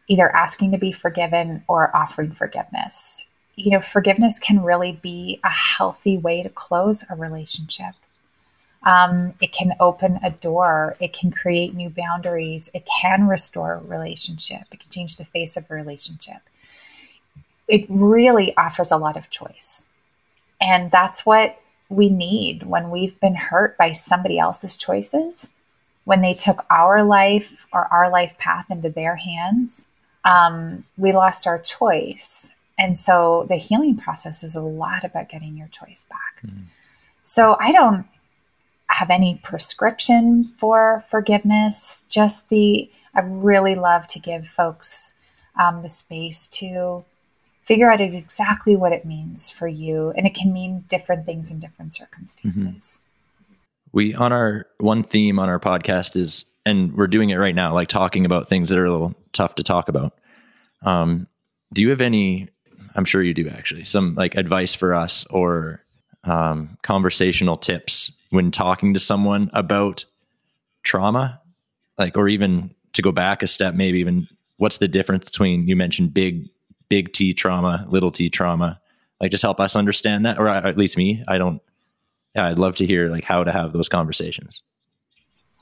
either 0.09 0.35
asking 0.35 0.73
to 0.73 0.79
be 0.79 0.93
forgiven 0.93 1.65
or 1.69 1.95
offering 1.97 2.33
forgiveness. 2.33 3.27
You 3.57 3.73
know, 3.73 3.81
forgiveness 3.81 4.39
can 4.39 4.63
really 4.63 4.93
be 4.93 5.41
a 5.43 5.51
healthy 5.51 6.17
way 6.17 6.43
to 6.43 6.49
close 6.49 7.05
a 7.09 7.17
relationship. 7.17 7.95
Um, 8.87 9.35
it 9.41 9.53
can 9.53 9.73
open 9.81 10.21
a 10.23 10.31
door. 10.31 10.97
It 11.01 11.13
can 11.13 11.33
create 11.33 11.75
new 11.75 11.91
boundaries. 11.91 12.71
It 12.73 12.89
can 13.03 13.27
restore 13.27 13.75
a 13.75 13.81
relationship. 13.81 14.63
It 14.71 14.81
can 14.81 14.91
change 14.91 15.17
the 15.17 15.25
face 15.25 15.57
of 15.57 15.67
a 15.69 15.75
relationship. 15.75 16.41
It 17.67 17.85
really 17.89 18.57
offers 18.57 18.93
a 18.93 18.97
lot 18.97 19.17
of 19.17 19.29
choice. 19.29 19.87
And 20.61 20.93
that's 20.93 21.27
what 21.27 21.61
we 21.89 22.09
need 22.09 22.63
when 22.63 22.91
we've 22.91 23.19
been 23.21 23.35
hurt 23.35 23.77
by 23.77 23.91
somebody 23.91 24.39
else's 24.39 24.77
choices, 24.77 25.53
when 26.05 26.21
they 26.21 26.35
took 26.35 26.65
our 26.71 27.03
life 27.03 27.67
or 27.73 27.87
our 27.93 28.11
life 28.11 28.39
path 28.39 28.71
into 28.71 28.89
their 28.89 29.17
hands, 29.17 29.89
um, 30.25 30.85
we 30.97 31.13
lost 31.13 31.47
our 31.47 31.59
choice. 31.59 32.55
And 32.79 32.97
so 32.97 33.47
the 33.49 33.57
healing 33.57 33.97
process 33.97 34.45
is 34.45 34.55
a 34.55 34.63
lot 34.63 35.05
about 35.05 35.29
getting 35.29 35.57
your 35.57 35.69
choice 35.69 36.07
back. 36.09 36.47
Mm-hmm. 36.47 36.65
So 37.25 37.57
I 37.59 37.73
don't 37.73 38.07
have 38.89 39.11
any 39.11 39.41
prescription 39.43 40.53
for 40.59 41.05
forgiveness, 41.09 42.05
just 42.09 42.49
the, 42.49 42.91
I 43.15 43.21
really 43.21 43.75
love 43.75 44.07
to 44.09 44.19
give 44.19 44.47
folks 44.47 45.19
um, 45.61 45.83
the 45.83 45.89
space 45.89 46.47
to 46.49 47.05
figure 47.63 47.91
out 47.91 48.01
exactly 48.01 48.77
what 48.77 48.93
it 48.93 49.05
means 49.05 49.51
for 49.51 49.67
you. 49.67 50.13
And 50.17 50.27
it 50.27 50.35
can 50.35 50.53
mean 50.53 50.85
different 50.89 51.27
things 51.27 51.51
in 51.51 51.59
different 51.59 51.95
circumstances. 51.95 53.01
Mm-hmm. 53.01 53.55
We, 53.93 54.15
on 54.15 54.33
our 54.33 54.67
one 54.79 55.03
theme 55.03 55.39
on 55.39 55.49
our 55.49 55.59
podcast 55.59 56.15
is, 56.17 56.45
and 56.65 56.97
we're 56.97 57.07
doing 57.07 57.31
it 57.31 57.37
right 57.37 57.55
now, 57.55 57.75
like 57.75 57.89
talking 57.89 58.27
about 58.27 58.49
things 58.49 58.69
that 58.69 58.79
are 58.79 58.85
a 58.85 58.93
little 58.93 59.15
tough 59.33 59.57
to 59.57 59.63
talk 59.63 59.89
about. 59.89 60.15
Um, 60.83 61.27
do 61.73 61.83
you 61.83 61.91
have 61.91 62.01
any, 62.01 62.49
I'm 62.95 63.05
sure 63.05 63.23
you 63.23 63.35
do 63.35 63.49
actually, 63.49 63.85
some 63.85 64.15
like 64.15 64.37
advice 64.37 64.75
for 64.75 64.95
us 64.95 65.25
or 65.27 65.83
um, 66.25 66.77
conversational 66.83 67.57
tips 67.57 68.13
when 68.37 68.53
talking 68.53 68.95
to 68.95 69.01
someone 69.01 69.51
about 69.53 70.05
trauma? 70.85 71.41
Like, 71.99 72.17
or 72.17 72.29
even 72.29 72.75
to 72.93 73.03
go 73.03 73.11
back 73.11 73.43
a 73.43 73.47
step, 73.47 73.75
maybe 73.75 73.99
even 73.99 74.29
what's 74.59 74.79
the 74.79 74.87
difference 74.89 75.25
between 75.25 75.67
you 75.67 75.75
mentioned 75.75 76.15
big 76.15 76.49
big 76.89 77.13
T 77.13 77.33
trauma, 77.33 77.85
little 77.89 78.11
T 78.11 78.31
trauma. 78.31 78.81
Like 79.21 79.31
just 79.31 79.43
help 79.43 79.61
us 79.61 79.75
understand 79.75 80.27
that, 80.27 80.39
or 80.39 80.47
at 80.47 80.77
least 80.77 80.97
me. 80.97 81.25
I 81.27 81.39
don't. 81.39 81.61
Yeah, 82.35 82.49
I'd 82.49 82.59
love 82.59 82.77
to 82.77 82.87
hear 82.87 83.09
like 83.09 83.25
how 83.25 83.45
to 83.45 83.51
have 83.51 83.73
those 83.73 83.89
conversations. 83.89 84.63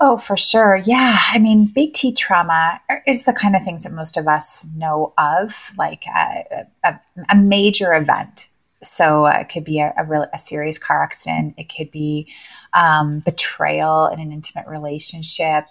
Oh, 0.00 0.16
for 0.16 0.36
sure. 0.36 0.82
Yeah. 0.84 1.20
I 1.30 1.38
mean, 1.38 1.66
big 1.66 1.92
T 1.92 2.12
trauma 2.12 2.80
is 3.06 3.24
the 3.24 3.32
kind 3.32 3.54
of 3.54 3.62
things 3.62 3.84
that 3.84 3.92
most 3.92 4.16
of 4.16 4.26
us 4.26 4.66
know 4.76 5.12
of, 5.16 5.70
like 5.78 6.04
a, 6.14 6.66
a, 6.82 7.00
a 7.30 7.36
major 7.36 7.94
event. 7.94 8.48
So 8.84 9.26
uh, 9.26 9.38
it 9.40 9.48
could 9.48 9.64
be 9.64 9.80
a, 9.80 9.92
a, 9.96 10.04
real, 10.04 10.26
a 10.32 10.38
serious 10.38 10.78
car 10.78 11.02
accident. 11.02 11.54
It 11.56 11.72
could 11.74 11.90
be 11.90 12.32
um, 12.72 13.20
betrayal 13.20 14.06
in 14.08 14.20
an 14.20 14.32
intimate 14.32 14.66
relationship, 14.66 15.64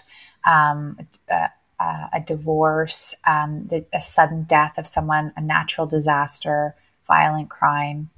um, 0.45 0.97
uh, 1.29 1.47
a 2.13 2.19
divorce, 2.25 3.15
um, 3.27 3.67
the, 3.69 3.85
a 3.93 4.01
sudden 4.01 4.43
death 4.43 4.77
of 4.77 4.87
someone, 4.87 5.33
a 5.35 5.41
natural 5.41 5.87
disaster, 5.87 6.75
violent 7.07 7.49
crime. 7.49 8.09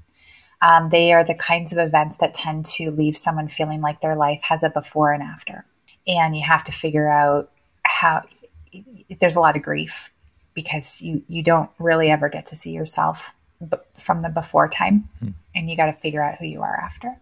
Um, 0.62 0.90
they 0.90 1.14
are 1.14 1.24
the 1.24 1.36
kinds 1.36 1.72
of 1.74 1.80
events 1.80 2.18
that 2.18 2.34
tend 2.34 2.66
to 2.66 2.92
leave 2.92 3.18
someone 3.18 3.48
feeling 3.48 3.82
like 3.82 4.02
their 4.02 4.16
life 4.16 4.42
has 4.44 4.64
a 4.64 4.70
before 4.70 5.12
and 5.12 5.22
after. 5.22 5.66
And 6.08 6.36
you 6.36 6.44
have 6.44 6.64
to 6.66 6.72
figure 6.72 7.10
out 7.10 7.52
how 7.84 8.24
there's 9.20 9.36
a 9.36 9.40
lot 9.40 9.56
of 9.56 9.64
grief 9.64 10.12
because 10.54 11.02
you, 11.02 11.24
you 11.28 11.44
don't 11.44 11.70
really 11.80 12.10
ever 12.10 12.30
get 12.30 12.46
to 12.48 12.56
see 12.56 12.72
yourself 12.72 13.32
b- 13.60 13.78
from 14.00 14.22
the 14.22 14.30
before 14.30 14.68
time. 14.68 15.10
Hmm. 15.20 15.30
And 15.54 15.70
you 15.70 15.78
got 15.78 15.88
to 15.88 15.94
figure 15.94 16.24
out 16.24 16.40
who 16.40 16.46
you 16.46 16.62
are 16.62 16.76
after. 16.76 17.18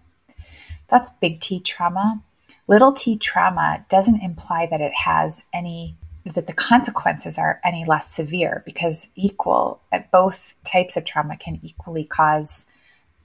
That's 0.90 1.10
big 1.10 1.40
T 1.40 1.60
trauma. 1.60 2.22
Little 2.68 2.94
t 2.94 3.18
trauma 3.18 3.86
doesn't 3.90 4.22
imply 4.22 4.68
that 4.70 4.82
it 4.82 4.94
has 4.94 5.46
any 5.54 5.96
that 6.26 6.48
the 6.48 6.54
consequences 6.54 7.38
are 7.38 7.60
any 7.66 7.84
less 7.86 8.10
severe 8.10 8.64
because 8.66 9.10
equal 9.16 9.82
both 10.12 10.54
types 10.64 10.96
of 10.96 11.04
trauma 11.04 11.36
can 11.36 11.60
equally 11.62 12.06
cause 12.06 12.70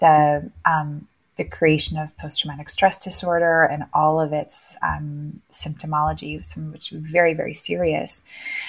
the 0.00 0.50
um, 0.64 1.06
the 1.36 1.44
creation 1.44 1.96
of 1.96 2.16
post 2.18 2.40
traumatic 2.40 2.68
stress 2.68 2.98
disorder 2.98 3.62
and 3.62 3.84
all 3.94 4.20
of 4.20 4.32
its 4.32 4.76
um, 4.82 5.40
symptomology, 5.52 6.44
some 6.44 6.66
of 6.66 6.72
which 6.72 6.92
is 6.92 6.98
very 7.00 7.34
very 7.34 7.54
serious. 7.54 8.24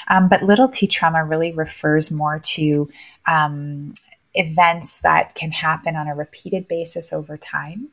Um, 0.07 0.29
but 0.29 0.43
little 0.43 0.69
t 0.69 0.85
trauma 0.85 1.25
really 1.25 1.51
refers 1.51 2.11
more 2.11 2.39
to 2.39 2.89
um, 3.27 3.93
events 4.39 5.01
that 5.01 5.35
can 5.35 5.51
happen 5.51 5.95
on 5.95 6.07
a 6.07 6.15
repeated 6.15 6.67
basis 6.67 7.11
over 7.11 7.37
time 7.37 7.89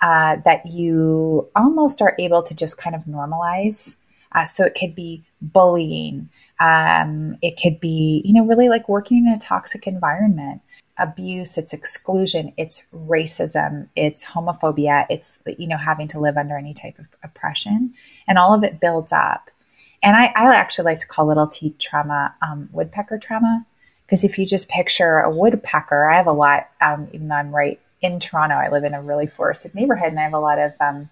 uh, 0.00 0.36
that 0.44 0.66
you 0.66 1.48
almost 1.56 2.00
are 2.00 2.14
able 2.18 2.42
to 2.42 2.54
just 2.54 2.78
kind 2.78 2.94
of 2.94 3.04
normalize. 3.04 4.00
Uh, 4.32 4.44
so 4.44 4.64
it 4.64 4.76
could 4.78 4.94
be 4.94 5.24
bullying. 5.40 6.28
Um, 6.60 7.36
it 7.42 7.58
could 7.60 7.80
be, 7.80 8.22
you 8.24 8.32
know, 8.32 8.46
really 8.46 8.68
like 8.68 8.88
working 8.88 9.26
in 9.26 9.32
a 9.32 9.38
toxic 9.38 9.86
environment, 9.86 10.60
abuse, 10.98 11.58
it's 11.58 11.72
exclusion, 11.72 12.52
it's 12.56 12.86
racism, 12.94 13.88
it's 13.96 14.24
homophobia, 14.24 15.06
it's, 15.10 15.38
you 15.58 15.66
know, 15.66 15.76
having 15.76 16.08
to 16.08 16.20
live 16.20 16.36
under 16.36 16.56
any 16.56 16.74
type 16.74 16.98
of 16.98 17.06
oppression. 17.22 17.94
And 18.28 18.38
all 18.38 18.54
of 18.54 18.62
it 18.62 18.80
builds 18.80 19.12
up. 19.12 19.50
And 20.02 20.16
I, 20.16 20.26
I 20.36 20.54
actually 20.54 20.84
like 20.84 20.98
to 20.98 21.06
call 21.06 21.26
little 21.26 21.46
t 21.46 21.74
trauma 21.78 22.34
um, 22.42 22.68
woodpecker 22.72 23.18
trauma. 23.18 23.64
Because 24.06 24.24
if 24.24 24.38
you 24.38 24.46
just 24.46 24.68
picture 24.68 25.18
a 25.18 25.30
woodpecker, 25.30 26.10
I 26.10 26.16
have 26.16 26.26
a 26.26 26.32
lot, 26.32 26.68
um, 26.80 27.08
even 27.12 27.28
though 27.28 27.36
I'm 27.36 27.54
right 27.54 27.80
in 28.04 28.20
Toronto. 28.20 28.54
I 28.54 28.68
live 28.68 28.84
in 28.84 28.94
a 28.94 29.02
really 29.02 29.26
forested 29.26 29.74
neighborhood 29.74 30.08
and 30.08 30.20
I 30.20 30.24
have 30.24 30.34
a 30.34 30.38
lot 30.38 30.58
of 30.58 30.74
um, 30.80 31.08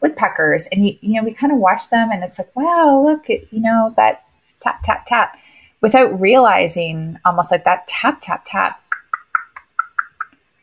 woodpeckers. 0.00 0.66
And, 0.72 0.86
you, 0.86 0.98
you 1.00 1.14
know, 1.14 1.24
we 1.24 1.32
kind 1.32 1.52
of 1.52 1.58
watch 1.58 1.88
them 1.90 2.10
and 2.10 2.24
it's 2.24 2.38
like, 2.38 2.54
wow, 2.56 3.02
look, 3.04 3.30
at, 3.30 3.52
you 3.52 3.60
know, 3.60 3.92
that 3.96 4.24
tap, 4.60 4.82
tap, 4.82 5.06
tap, 5.06 5.38
without 5.80 6.20
realizing 6.20 7.18
almost 7.24 7.52
like 7.52 7.64
that 7.64 7.86
tap, 7.86 8.18
tap, 8.20 8.44
tap 8.44 8.82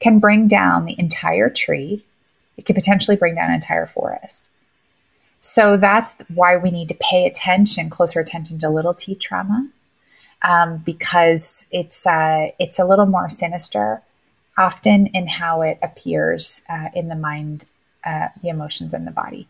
can 0.01 0.19
bring 0.19 0.47
down 0.47 0.85
the 0.85 0.99
entire 0.99 1.49
tree. 1.49 2.05
It 2.57 2.65
could 2.65 2.75
potentially 2.75 3.17
bring 3.17 3.35
down 3.35 3.49
an 3.49 3.55
entire 3.55 3.85
forest. 3.85 4.49
So 5.41 5.77
that's 5.77 6.15
why 6.33 6.57
we 6.57 6.71
need 6.71 6.89
to 6.89 6.97
pay 6.99 7.25
attention, 7.25 7.89
closer 7.89 8.19
attention 8.19 8.59
to 8.59 8.69
little 8.69 8.93
t 8.93 9.15
trauma, 9.15 9.69
um, 10.41 10.77
because 10.77 11.67
it's 11.71 12.05
uh, 12.07 12.47
it's 12.59 12.79
a 12.79 12.85
little 12.85 13.05
more 13.05 13.29
sinister 13.29 14.01
often 14.57 15.07
in 15.07 15.27
how 15.27 15.61
it 15.61 15.79
appears 15.81 16.61
uh, 16.69 16.89
in 16.93 17.07
the 17.07 17.15
mind, 17.15 17.65
uh, 18.05 18.27
the 18.41 18.49
emotions, 18.49 18.93
and 18.93 19.07
the 19.07 19.11
body, 19.11 19.47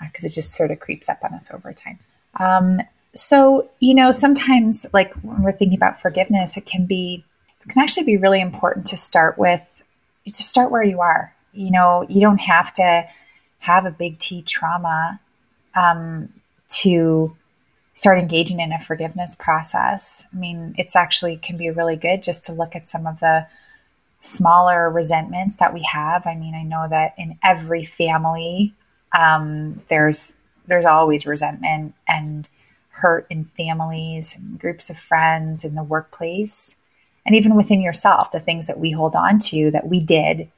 because 0.00 0.24
uh, 0.24 0.28
it 0.28 0.32
just 0.32 0.54
sort 0.54 0.70
of 0.70 0.78
creeps 0.78 1.08
up 1.08 1.18
on 1.22 1.34
us 1.34 1.50
over 1.52 1.72
time. 1.72 1.98
Um, 2.38 2.80
so, 3.14 3.68
you 3.80 3.94
know, 3.94 4.12
sometimes, 4.12 4.86
like 4.92 5.14
when 5.16 5.42
we're 5.42 5.52
thinking 5.52 5.76
about 5.76 6.00
forgiveness, 6.00 6.56
it 6.56 6.64
can 6.64 6.86
be, 6.86 7.24
it 7.60 7.68
can 7.68 7.82
actually 7.82 8.04
be 8.04 8.16
really 8.16 8.40
important 8.40 8.86
to 8.86 8.96
start 8.96 9.36
with, 9.36 9.82
to 10.24 10.32
start 10.32 10.70
where 10.70 10.84
you 10.84 11.00
are. 11.00 11.34
You 11.52 11.70
know, 11.70 12.06
you 12.08 12.20
don't 12.20 12.40
have 12.40 12.72
to 12.74 13.06
have 13.58 13.84
a 13.84 13.90
big 13.90 14.18
T 14.18 14.42
trauma 14.42 15.20
um, 15.74 16.32
to 16.68 17.36
start 17.94 18.18
engaging 18.18 18.60
in 18.60 18.72
a 18.72 18.78
forgiveness 18.78 19.34
process. 19.34 20.26
I 20.32 20.36
mean, 20.36 20.74
it's 20.78 20.96
actually 20.96 21.36
can 21.36 21.56
be 21.56 21.70
really 21.70 21.96
good 21.96 22.22
just 22.22 22.44
to 22.46 22.52
look 22.52 22.74
at 22.74 22.88
some 22.88 23.06
of 23.06 23.20
the 23.20 23.46
smaller 24.20 24.88
resentments 24.88 25.56
that 25.56 25.74
we 25.74 25.82
have. 25.82 26.26
I 26.26 26.34
mean, 26.34 26.54
I 26.54 26.62
know 26.62 26.86
that 26.88 27.14
in 27.18 27.38
every 27.42 27.84
family, 27.84 28.74
um, 29.16 29.82
there's 29.88 30.38
there's 30.66 30.84
always 30.84 31.26
resentment 31.26 31.94
and 32.08 32.48
hurt 32.88 33.26
in 33.30 33.44
families 33.44 34.36
and 34.36 34.58
groups 34.58 34.90
of 34.90 34.96
friends 34.96 35.64
in 35.64 35.74
the 35.74 35.82
workplace 35.82 36.76
and 37.24 37.34
even 37.34 37.54
within 37.54 37.80
yourself 37.80 38.30
the 38.30 38.40
things 38.40 38.66
that 38.66 38.78
we 38.78 38.90
hold 38.90 39.14
on 39.16 39.38
to 39.38 39.70
that 39.70 39.88
we 39.88 39.98
did 39.98 40.48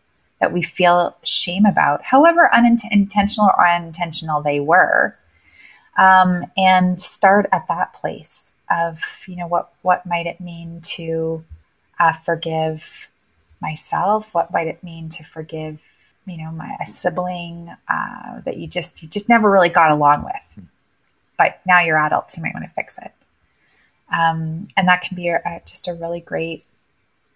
that 0.41 0.53
we 0.53 0.61
feel 0.61 1.17
shame 1.23 1.65
about 1.65 2.03
however 2.03 2.53
unintentional 2.53 3.51
or 3.57 3.67
unintentional 3.67 4.43
they 4.43 4.61
were 4.61 5.17
um, 5.97 6.45
and 6.57 7.01
start 7.01 7.47
at 7.53 7.69
that 7.69 7.95
place 7.95 8.53
of 8.71 9.25
you 9.29 9.37
know 9.37 9.47
what 9.47 9.73
what 9.83 10.07
might 10.07 10.27
it 10.27 10.41
mean 10.41 10.81
to 10.83 11.45
uh, 12.01 12.13
forgive 12.13 13.09
myself? 13.61 14.35
What 14.35 14.53
might 14.53 14.67
it 14.67 14.83
mean 14.83 15.09
to 15.11 15.25
forgive, 15.25 15.83
you 16.27 16.37
know, 16.37 16.51
my 16.51 16.77
a 16.81 16.87
sibling 16.87 17.75
uh, 17.89 18.41
that 18.45 18.57
you 18.57 18.67
just 18.67 19.03
you 19.03 19.09
just 19.09 19.29
never 19.29 19.51
really 19.51 19.69
got 19.69 19.91
along 19.91 20.25
with, 20.25 20.65
but 21.39 21.61
now 21.67 21.81
you're 21.81 21.99
adults, 21.99 22.37
you 22.37 22.43
might 22.43 22.55
want 22.55 22.67
to 22.67 22.73
fix 22.75 22.99
it. 22.99 23.13
Um, 24.15 24.69
and 24.77 24.87
that 24.87 25.03
can 25.03 25.17
be 25.17 25.29
a, 25.29 25.41
a, 25.45 25.63
just 25.67 25.89
a 25.89 25.95
really 25.95 26.21
great, 26.21 26.65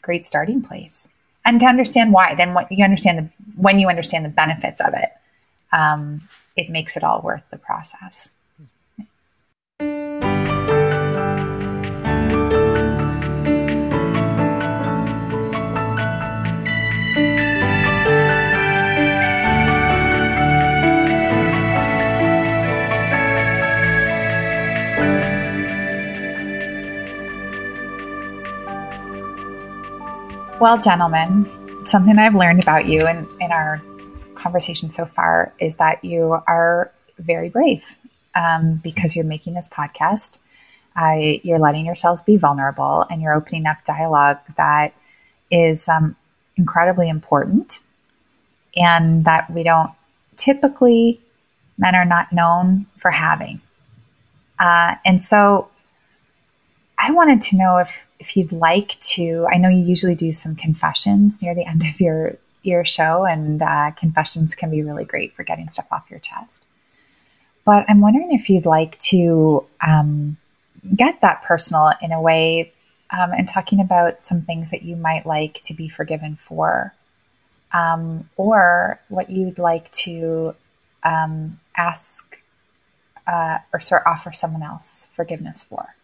great 0.02 0.24
starting 0.24 0.62
place. 0.62 1.10
And 1.44 1.58
to 1.60 1.66
understand 1.66 2.12
why, 2.12 2.34
then 2.34 2.52
what 2.52 2.70
you 2.70 2.84
understand 2.84 3.18
the 3.18 3.30
when 3.56 3.78
you 3.78 3.88
understand 3.88 4.24
the 4.24 4.30
benefits 4.30 4.80
of 4.80 4.92
it, 4.94 5.10
um, 5.72 6.28
it 6.56 6.68
makes 6.68 6.96
it 6.96 7.02
all 7.02 7.22
worth 7.22 7.44
the 7.50 7.58
process. 7.58 8.34
Well, 30.60 30.76
gentlemen, 30.76 31.46
something 31.84 32.18
I've 32.18 32.34
learned 32.34 32.60
about 32.60 32.86
you 32.86 33.06
in, 33.06 33.28
in 33.40 33.52
our 33.52 33.80
conversation 34.34 34.90
so 34.90 35.04
far 35.04 35.54
is 35.60 35.76
that 35.76 36.04
you 36.04 36.42
are 36.48 36.90
very 37.16 37.48
brave 37.48 37.96
um, 38.34 38.80
because 38.82 39.14
you're 39.14 39.24
making 39.24 39.54
this 39.54 39.68
podcast. 39.68 40.40
Uh, 40.96 41.38
you're 41.44 41.60
letting 41.60 41.86
yourselves 41.86 42.20
be 42.22 42.36
vulnerable 42.36 43.06
and 43.08 43.22
you're 43.22 43.34
opening 43.34 43.66
up 43.66 43.84
dialogue 43.84 44.38
that 44.56 44.94
is 45.48 45.88
um, 45.88 46.16
incredibly 46.56 47.08
important 47.08 47.78
and 48.74 49.24
that 49.24 49.48
we 49.48 49.62
don't 49.62 49.92
typically, 50.34 51.20
men 51.78 51.94
are 51.94 52.04
not 52.04 52.32
known 52.32 52.86
for 52.96 53.12
having. 53.12 53.60
Uh, 54.58 54.96
and 55.04 55.22
so 55.22 55.68
I 56.98 57.12
wanted 57.12 57.40
to 57.42 57.56
know 57.56 57.78
if 57.78 58.06
if 58.18 58.36
you'd 58.36 58.50
like 58.50 58.98
to, 58.98 59.46
I 59.48 59.58
know 59.58 59.68
you 59.68 59.84
usually 59.84 60.16
do 60.16 60.32
some 60.32 60.56
confessions 60.56 61.40
near 61.40 61.54
the 61.54 61.64
end 61.66 61.84
of 61.84 62.00
your 62.00 62.36
your 62.62 62.84
show, 62.84 63.24
and 63.24 63.62
uh, 63.62 63.92
confessions 63.92 64.54
can 64.54 64.70
be 64.70 64.82
really 64.82 65.04
great 65.04 65.32
for 65.32 65.44
getting 65.44 65.68
stuff 65.68 65.86
off 65.92 66.10
your 66.10 66.18
chest. 66.18 66.64
But 67.64 67.84
I'm 67.88 68.00
wondering 68.00 68.32
if 68.32 68.50
you'd 68.50 68.66
like 68.66 68.98
to 69.10 69.64
um, 69.86 70.38
get 70.96 71.20
that 71.20 71.42
personal 71.42 71.92
in 72.02 72.12
a 72.12 72.20
way, 72.20 72.72
um, 73.16 73.32
and 73.32 73.46
talking 73.46 73.80
about 73.80 74.24
some 74.24 74.42
things 74.42 74.70
that 74.70 74.82
you 74.82 74.96
might 74.96 75.24
like 75.24 75.60
to 75.62 75.74
be 75.74 75.88
forgiven 75.88 76.34
for, 76.34 76.94
um, 77.72 78.28
or 78.36 79.00
what 79.08 79.30
you'd 79.30 79.58
like 79.58 79.90
to 79.92 80.56
um, 81.04 81.60
ask 81.76 82.40
uh, 83.28 83.58
or 83.72 83.78
sort 83.78 84.02
of 84.02 84.12
offer 84.12 84.32
someone 84.32 84.62
else 84.64 85.08
forgiveness 85.12 85.62
for 85.62 85.94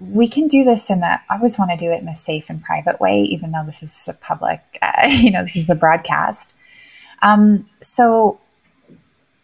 we 0.00 0.28
can 0.28 0.48
do 0.48 0.64
this 0.64 0.90
in 0.90 1.02
a 1.02 1.20
i 1.30 1.36
always 1.36 1.58
want 1.58 1.70
to 1.70 1.76
do 1.76 1.90
it 1.90 2.02
in 2.02 2.08
a 2.08 2.14
safe 2.14 2.50
and 2.50 2.62
private 2.62 3.00
way 3.00 3.22
even 3.22 3.52
though 3.52 3.64
this 3.64 3.82
is 3.82 4.08
a 4.08 4.14
public 4.14 4.60
uh, 4.82 5.06
you 5.08 5.30
know 5.30 5.42
this 5.42 5.56
is 5.56 5.70
a 5.70 5.74
broadcast. 5.74 6.54
Um, 7.22 7.68
so 7.82 8.40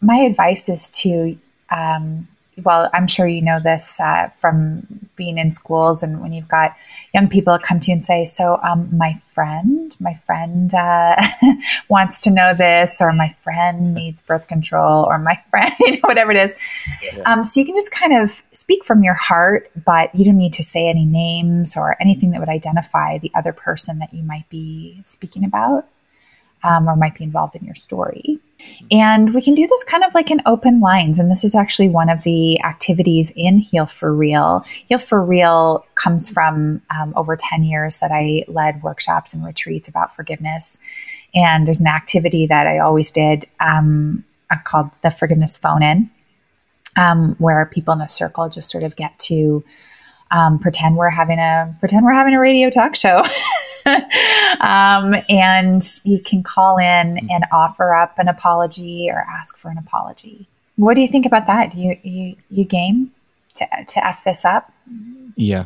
my 0.01 0.17
advice 0.17 0.69
is 0.69 0.89
to 1.01 1.35
um, 1.69 2.27
well, 2.57 2.89
I'm 2.93 3.07
sure 3.07 3.27
you 3.27 3.41
know 3.41 3.59
this 3.59 3.99
uh, 3.99 4.29
from 4.37 5.09
being 5.15 5.37
in 5.37 5.51
schools 5.51 6.03
and 6.03 6.21
when 6.21 6.33
you've 6.33 6.47
got 6.47 6.75
young 7.13 7.27
people 7.27 7.57
come 7.59 7.79
to 7.79 7.87
you 7.87 7.93
and 7.93 8.03
say, 8.03 8.25
"So, 8.25 8.59
um, 8.63 8.89
my 8.95 9.13
friend, 9.25 9.95
my 9.99 10.13
friend 10.13 10.73
uh, 10.73 11.15
wants 11.89 12.19
to 12.21 12.29
know 12.29 12.53
this, 12.53 12.97
or 12.99 13.13
my 13.13 13.29
friend 13.39 13.93
needs 13.93 14.21
birth 14.21 14.47
control, 14.47 15.05
or 15.05 15.17
my 15.19 15.41
friend, 15.49 15.71
you 15.79 15.93
know, 15.93 15.99
whatever 16.03 16.31
it 16.31 16.37
is." 16.37 16.55
Um, 17.25 17.43
so 17.43 17.59
you 17.59 17.65
can 17.65 17.75
just 17.75 17.91
kind 17.91 18.13
of 18.13 18.43
speak 18.51 18.83
from 18.83 19.03
your 19.03 19.13
heart, 19.13 19.69
but 19.85 20.13
you 20.13 20.25
don't 20.25 20.37
need 20.37 20.53
to 20.53 20.63
say 20.63 20.87
any 20.87 21.05
names 21.05 21.77
or 21.77 21.95
anything 22.01 22.31
that 22.31 22.39
would 22.39 22.49
identify 22.49 23.17
the 23.17 23.31
other 23.35 23.53
person 23.53 23.99
that 23.99 24.13
you 24.13 24.23
might 24.23 24.47
be 24.49 25.01
speaking 25.05 25.43
about 25.43 25.87
um, 26.63 26.87
or 26.87 26.95
might 26.95 27.15
be 27.15 27.23
involved 27.23 27.55
in 27.55 27.63
your 27.65 27.75
story. 27.75 28.39
And 28.91 29.33
we 29.33 29.41
can 29.41 29.55
do 29.55 29.65
this 29.65 29.83
kind 29.83 30.03
of 30.03 30.13
like 30.13 30.29
in 30.29 30.41
open 30.45 30.79
lines. 30.79 31.17
And 31.17 31.31
this 31.31 31.43
is 31.43 31.55
actually 31.55 31.89
one 31.89 32.09
of 32.09 32.23
the 32.23 32.61
activities 32.63 33.31
in 33.35 33.57
Heal 33.57 33.85
for 33.85 34.13
Real. 34.13 34.63
Heal 34.87 34.99
for 34.99 35.23
Real 35.23 35.85
comes 35.95 36.29
from 36.29 36.81
um, 36.95 37.13
over 37.15 37.35
10 37.35 37.63
years 37.63 37.99
that 37.99 38.11
I 38.11 38.43
led 38.47 38.83
workshops 38.83 39.33
and 39.33 39.45
retreats 39.45 39.87
about 39.87 40.15
forgiveness. 40.15 40.77
And 41.33 41.65
there's 41.65 41.79
an 41.79 41.87
activity 41.87 42.45
that 42.47 42.67
I 42.67 42.79
always 42.79 43.11
did 43.11 43.47
um, 43.59 44.25
uh, 44.49 44.57
called 44.63 44.91
the 45.01 45.11
forgiveness 45.11 45.57
phone 45.57 45.81
in, 45.81 46.09
um, 46.97 47.35
where 47.39 47.65
people 47.65 47.93
in 47.93 48.01
a 48.01 48.09
circle 48.09 48.49
just 48.49 48.69
sort 48.69 48.83
of 48.83 48.95
get 48.95 49.17
to 49.19 49.63
um, 50.31 50.59
pretend 50.59 50.97
we're 50.97 51.09
having 51.09 51.39
a 51.39 51.75
pretend 51.79 52.05
we're 52.05 52.13
having 52.13 52.33
a 52.33 52.39
radio 52.39 52.69
talk 52.69 52.95
show. 52.95 53.23
um, 54.59 55.15
and 55.29 55.83
you 56.03 56.19
can 56.19 56.43
call 56.43 56.77
in 56.77 57.29
and 57.29 57.45
offer 57.51 57.93
up 57.93 58.17
an 58.19 58.27
apology 58.27 59.09
or 59.09 59.19
ask 59.19 59.57
for 59.57 59.69
an 59.69 59.77
apology. 59.77 60.47
What 60.75 60.95
do 60.95 61.01
you 61.01 61.07
think 61.07 61.25
about 61.25 61.47
that? 61.47 61.75
You 61.75 61.97
you 62.03 62.35
you 62.49 62.63
game 62.63 63.11
to 63.55 63.67
to 63.87 64.05
f 64.05 64.23
this 64.23 64.45
up? 64.45 64.71
Yeah, 65.35 65.65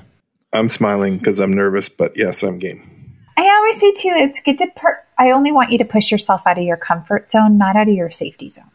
I'm 0.53 0.69
smiling 0.69 1.17
because 1.17 1.39
I'm 1.39 1.53
nervous, 1.53 1.89
but 1.89 2.15
yes, 2.15 2.43
I'm 2.43 2.59
game. 2.59 2.91
I 3.37 3.43
always 3.43 3.79
say 3.79 3.91
too, 3.91 4.13
it's 4.15 4.39
good 4.39 4.57
to. 4.59 4.67
Per- 4.75 5.03
I 5.17 5.31
only 5.31 5.51
want 5.51 5.71
you 5.71 5.77
to 5.77 5.85
push 5.85 6.11
yourself 6.11 6.45
out 6.45 6.57
of 6.57 6.63
your 6.63 6.77
comfort 6.77 7.31
zone, 7.31 7.57
not 7.57 7.75
out 7.75 7.87
of 7.87 7.93
your 7.93 8.11
safety 8.11 8.49
zone. 8.49 8.71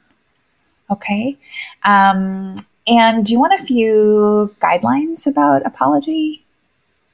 Okay. 0.91 1.37
Um, 1.85 2.57
and 2.87 3.25
do 3.25 3.33
you 3.33 3.41
want 3.41 3.61
a 3.61 3.65
few 3.65 4.55
guidelines 4.61 5.27
about 5.27 5.65
apology 5.65 6.45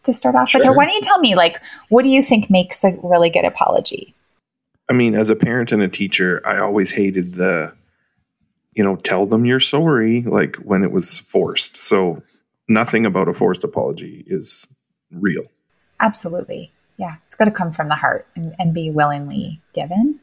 to 0.06 0.12
start 0.12 0.34
off 0.34 0.48
Sure. 0.48 0.60
with? 0.60 0.68
Or 0.68 0.72
why 0.74 0.86
don't 0.86 0.94
you 0.94 1.00
tell 1.00 1.18
me, 1.18 1.34
like, 1.34 1.60
what 1.88 2.02
do 2.02 2.08
you 2.08 2.22
think 2.22 2.50
makes 2.50 2.82
a 2.84 2.98
really 3.02 3.30
good 3.30 3.44
apology? 3.44 4.14
I 4.88 4.92
mean, 4.92 5.14
as 5.14 5.30
a 5.30 5.36
parent 5.36 5.72
and 5.72 5.82
a 5.82 5.88
teacher, 5.88 6.40
I 6.44 6.58
always 6.58 6.92
hated 6.92 7.34
the, 7.34 7.72
you 8.74 8.82
know, 8.84 8.96
tell 8.96 9.26
them 9.26 9.44
you're 9.44 9.60
sorry, 9.60 10.22
like 10.22 10.56
when 10.56 10.82
it 10.84 10.92
was 10.92 11.18
forced. 11.18 11.76
So 11.76 12.22
nothing 12.68 13.04
about 13.06 13.28
a 13.28 13.32
forced 13.34 13.64
apology 13.64 14.24
is 14.26 14.66
real. 15.10 15.44
Absolutely. 16.00 16.72
Yeah. 16.98 17.16
It's 17.24 17.34
got 17.34 17.46
to 17.46 17.50
come 17.50 17.72
from 17.72 17.88
the 17.88 17.94
heart 17.96 18.26
and, 18.36 18.54
and 18.58 18.72
be 18.72 18.90
willingly 18.90 19.60
given. 19.74 20.20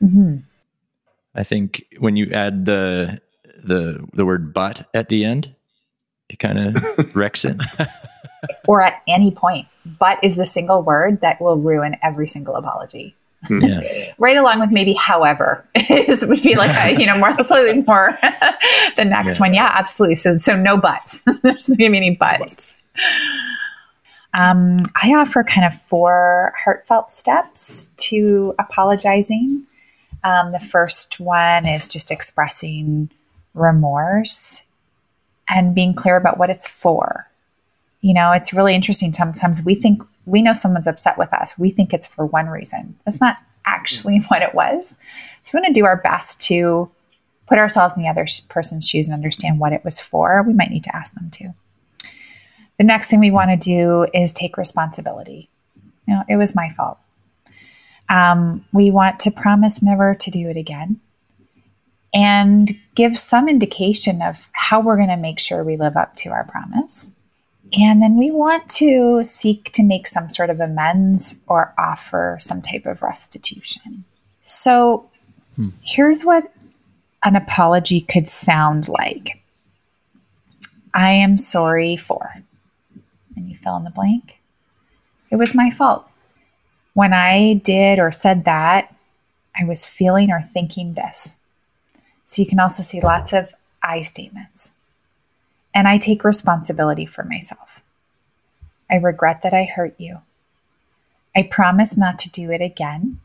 hmm 0.00 0.36
I 1.34 1.44
think 1.44 1.86
when 1.98 2.16
you 2.16 2.30
add 2.30 2.66
the 2.66 3.20
the 3.64 4.04
the 4.12 4.26
word 4.26 4.52
but 4.52 4.86
at 4.92 5.08
the 5.08 5.24
end, 5.24 5.54
it 6.28 6.38
kind 6.38 6.58
of 6.76 7.14
wrecks 7.16 7.46
it. 7.46 7.56
Or 8.66 8.82
at 8.82 9.02
any 9.08 9.30
point. 9.30 9.68
But 9.98 10.18
is 10.22 10.36
the 10.36 10.46
single 10.46 10.82
word 10.82 11.20
that 11.20 11.40
will 11.40 11.56
ruin 11.56 11.96
every 12.02 12.26
single 12.28 12.54
apology. 12.56 13.14
Yeah. 13.50 14.12
right 14.18 14.36
along 14.36 14.60
with 14.60 14.70
maybe 14.70 14.92
however 14.92 15.66
is 15.74 16.24
would 16.24 16.42
be 16.42 16.54
like 16.54 16.70
a, 16.76 16.96
you 17.00 17.06
know 17.06 17.18
more 17.18 17.36
slightly 17.42 17.82
more 17.82 18.16
the 18.96 19.04
next 19.04 19.34
Yeah. 19.34 19.40
one 19.40 19.52
yeah 19.54 19.72
absolutely 19.76 20.14
so 20.14 20.36
so 20.36 20.54
no 20.54 20.76
buts 20.76 21.24
there's 21.42 21.68
no 21.68 21.88
meaning 21.88 22.14
buts 22.14 22.76
um, 24.32 24.78
i 25.02 25.12
offer 25.14 25.42
kind 25.42 25.66
of 25.66 25.74
four 25.74 26.52
heartfelt 26.64 27.10
steps 27.10 27.90
to 27.96 28.54
apologizing 28.60 29.64
um, 30.22 30.52
the 30.52 30.60
first 30.60 31.18
one 31.18 31.66
is 31.66 31.88
just 31.88 32.12
expressing 32.12 33.10
remorse 33.54 34.62
and 35.50 35.74
being 35.74 35.94
clear 35.94 36.14
about 36.14 36.38
what 36.38 36.48
it's 36.48 36.68
for 36.68 37.26
you 38.02 38.12
know 38.12 38.32
it's 38.32 38.52
really 38.52 38.74
interesting 38.74 39.12
sometimes. 39.12 39.62
We 39.64 39.74
think 39.74 40.02
we 40.26 40.42
know 40.42 40.52
someone's 40.52 40.86
upset 40.86 41.16
with 41.16 41.32
us. 41.32 41.58
We 41.58 41.70
think 41.70 41.94
it's 41.94 42.06
for 42.06 42.26
one 42.26 42.48
reason. 42.48 42.96
That's 43.04 43.20
not 43.20 43.38
actually 43.64 44.18
what 44.28 44.42
it 44.42 44.54
was. 44.54 44.98
So 45.42 45.50
we 45.54 45.60
want 45.60 45.74
to 45.74 45.80
do 45.80 45.86
our 45.86 45.96
best 45.96 46.40
to 46.42 46.90
put 47.48 47.58
ourselves 47.58 47.96
in 47.96 48.02
the 48.02 48.08
other 48.08 48.26
person's 48.48 48.88
shoes 48.88 49.08
and 49.08 49.14
understand 49.14 49.58
what 49.58 49.72
it 49.72 49.84
was 49.84 49.98
for. 49.98 50.42
We 50.46 50.52
might 50.52 50.70
need 50.70 50.84
to 50.84 50.94
ask 50.94 51.14
them 51.14 51.30
to 51.30 51.54
the 52.78 52.84
next 52.84 53.10
thing 53.10 53.20
we 53.20 53.30
want 53.30 53.50
to 53.50 53.56
do 53.56 54.06
is 54.12 54.32
take 54.32 54.56
responsibility. 54.56 55.48
You 56.06 56.14
know 56.14 56.22
it 56.28 56.36
was 56.36 56.54
my 56.54 56.68
fault. 56.70 56.98
Um, 58.08 58.64
we 58.72 58.90
want 58.90 59.20
to 59.20 59.30
promise 59.30 59.82
never 59.82 60.14
to 60.14 60.30
do 60.30 60.48
it 60.48 60.56
again 60.56 61.00
and 62.12 62.72
give 62.94 63.16
some 63.16 63.48
indication 63.48 64.20
of 64.20 64.50
how 64.52 64.80
we're 64.80 64.96
going 64.96 65.08
to 65.08 65.16
make 65.16 65.38
sure 65.38 65.64
we 65.64 65.76
live 65.76 65.96
up 65.96 66.16
to 66.16 66.30
our 66.30 66.44
promise 66.44 67.12
and 67.72 68.02
then 68.02 68.16
we 68.16 68.30
want 68.30 68.68
to 68.68 69.24
seek 69.24 69.72
to 69.72 69.82
make 69.82 70.06
some 70.06 70.28
sort 70.28 70.50
of 70.50 70.60
amends 70.60 71.40
or 71.46 71.74
offer 71.78 72.36
some 72.38 72.60
type 72.60 72.84
of 72.84 73.02
restitution. 73.02 74.04
So 74.42 75.10
hmm. 75.56 75.70
here's 75.82 76.22
what 76.22 76.52
an 77.22 77.36
apology 77.36 78.00
could 78.00 78.28
sound 78.28 78.88
like 78.88 79.42
I 80.94 81.12
am 81.12 81.38
sorry 81.38 81.96
for, 81.96 82.34
and 83.34 83.48
you 83.48 83.56
fill 83.56 83.76
in 83.76 83.84
the 83.84 83.90
blank. 83.90 84.40
It 85.30 85.36
was 85.36 85.54
my 85.54 85.70
fault. 85.70 86.06
When 86.92 87.14
I 87.14 87.54
did 87.54 87.98
or 87.98 88.12
said 88.12 88.44
that, 88.44 88.94
I 89.58 89.64
was 89.64 89.86
feeling 89.86 90.30
or 90.30 90.42
thinking 90.42 90.92
this. 90.92 91.38
So 92.26 92.42
you 92.42 92.48
can 92.48 92.60
also 92.60 92.82
see 92.82 93.00
lots 93.00 93.32
of 93.32 93.54
I 93.82 94.02
statements 94.02 94.72
and 95.74 95.88
I 95.88 95.98
take 95.98 96.24
responsibility 96.24 97.06
for 97.06 97.24
myself. 97.24 97.82
I 98.90 98.96
regret 98.96 99.42
that 99.42 99.54
I 99.54 99.64
hurt 99.64 99.94
you. 99.98 100.20
I 101.34 101.42
promise 101.44 101.96
not 101.96 102.18
to 102.20 102.30
do 102.30 102.50
it 102.50 102.60
again. 102.60 103.20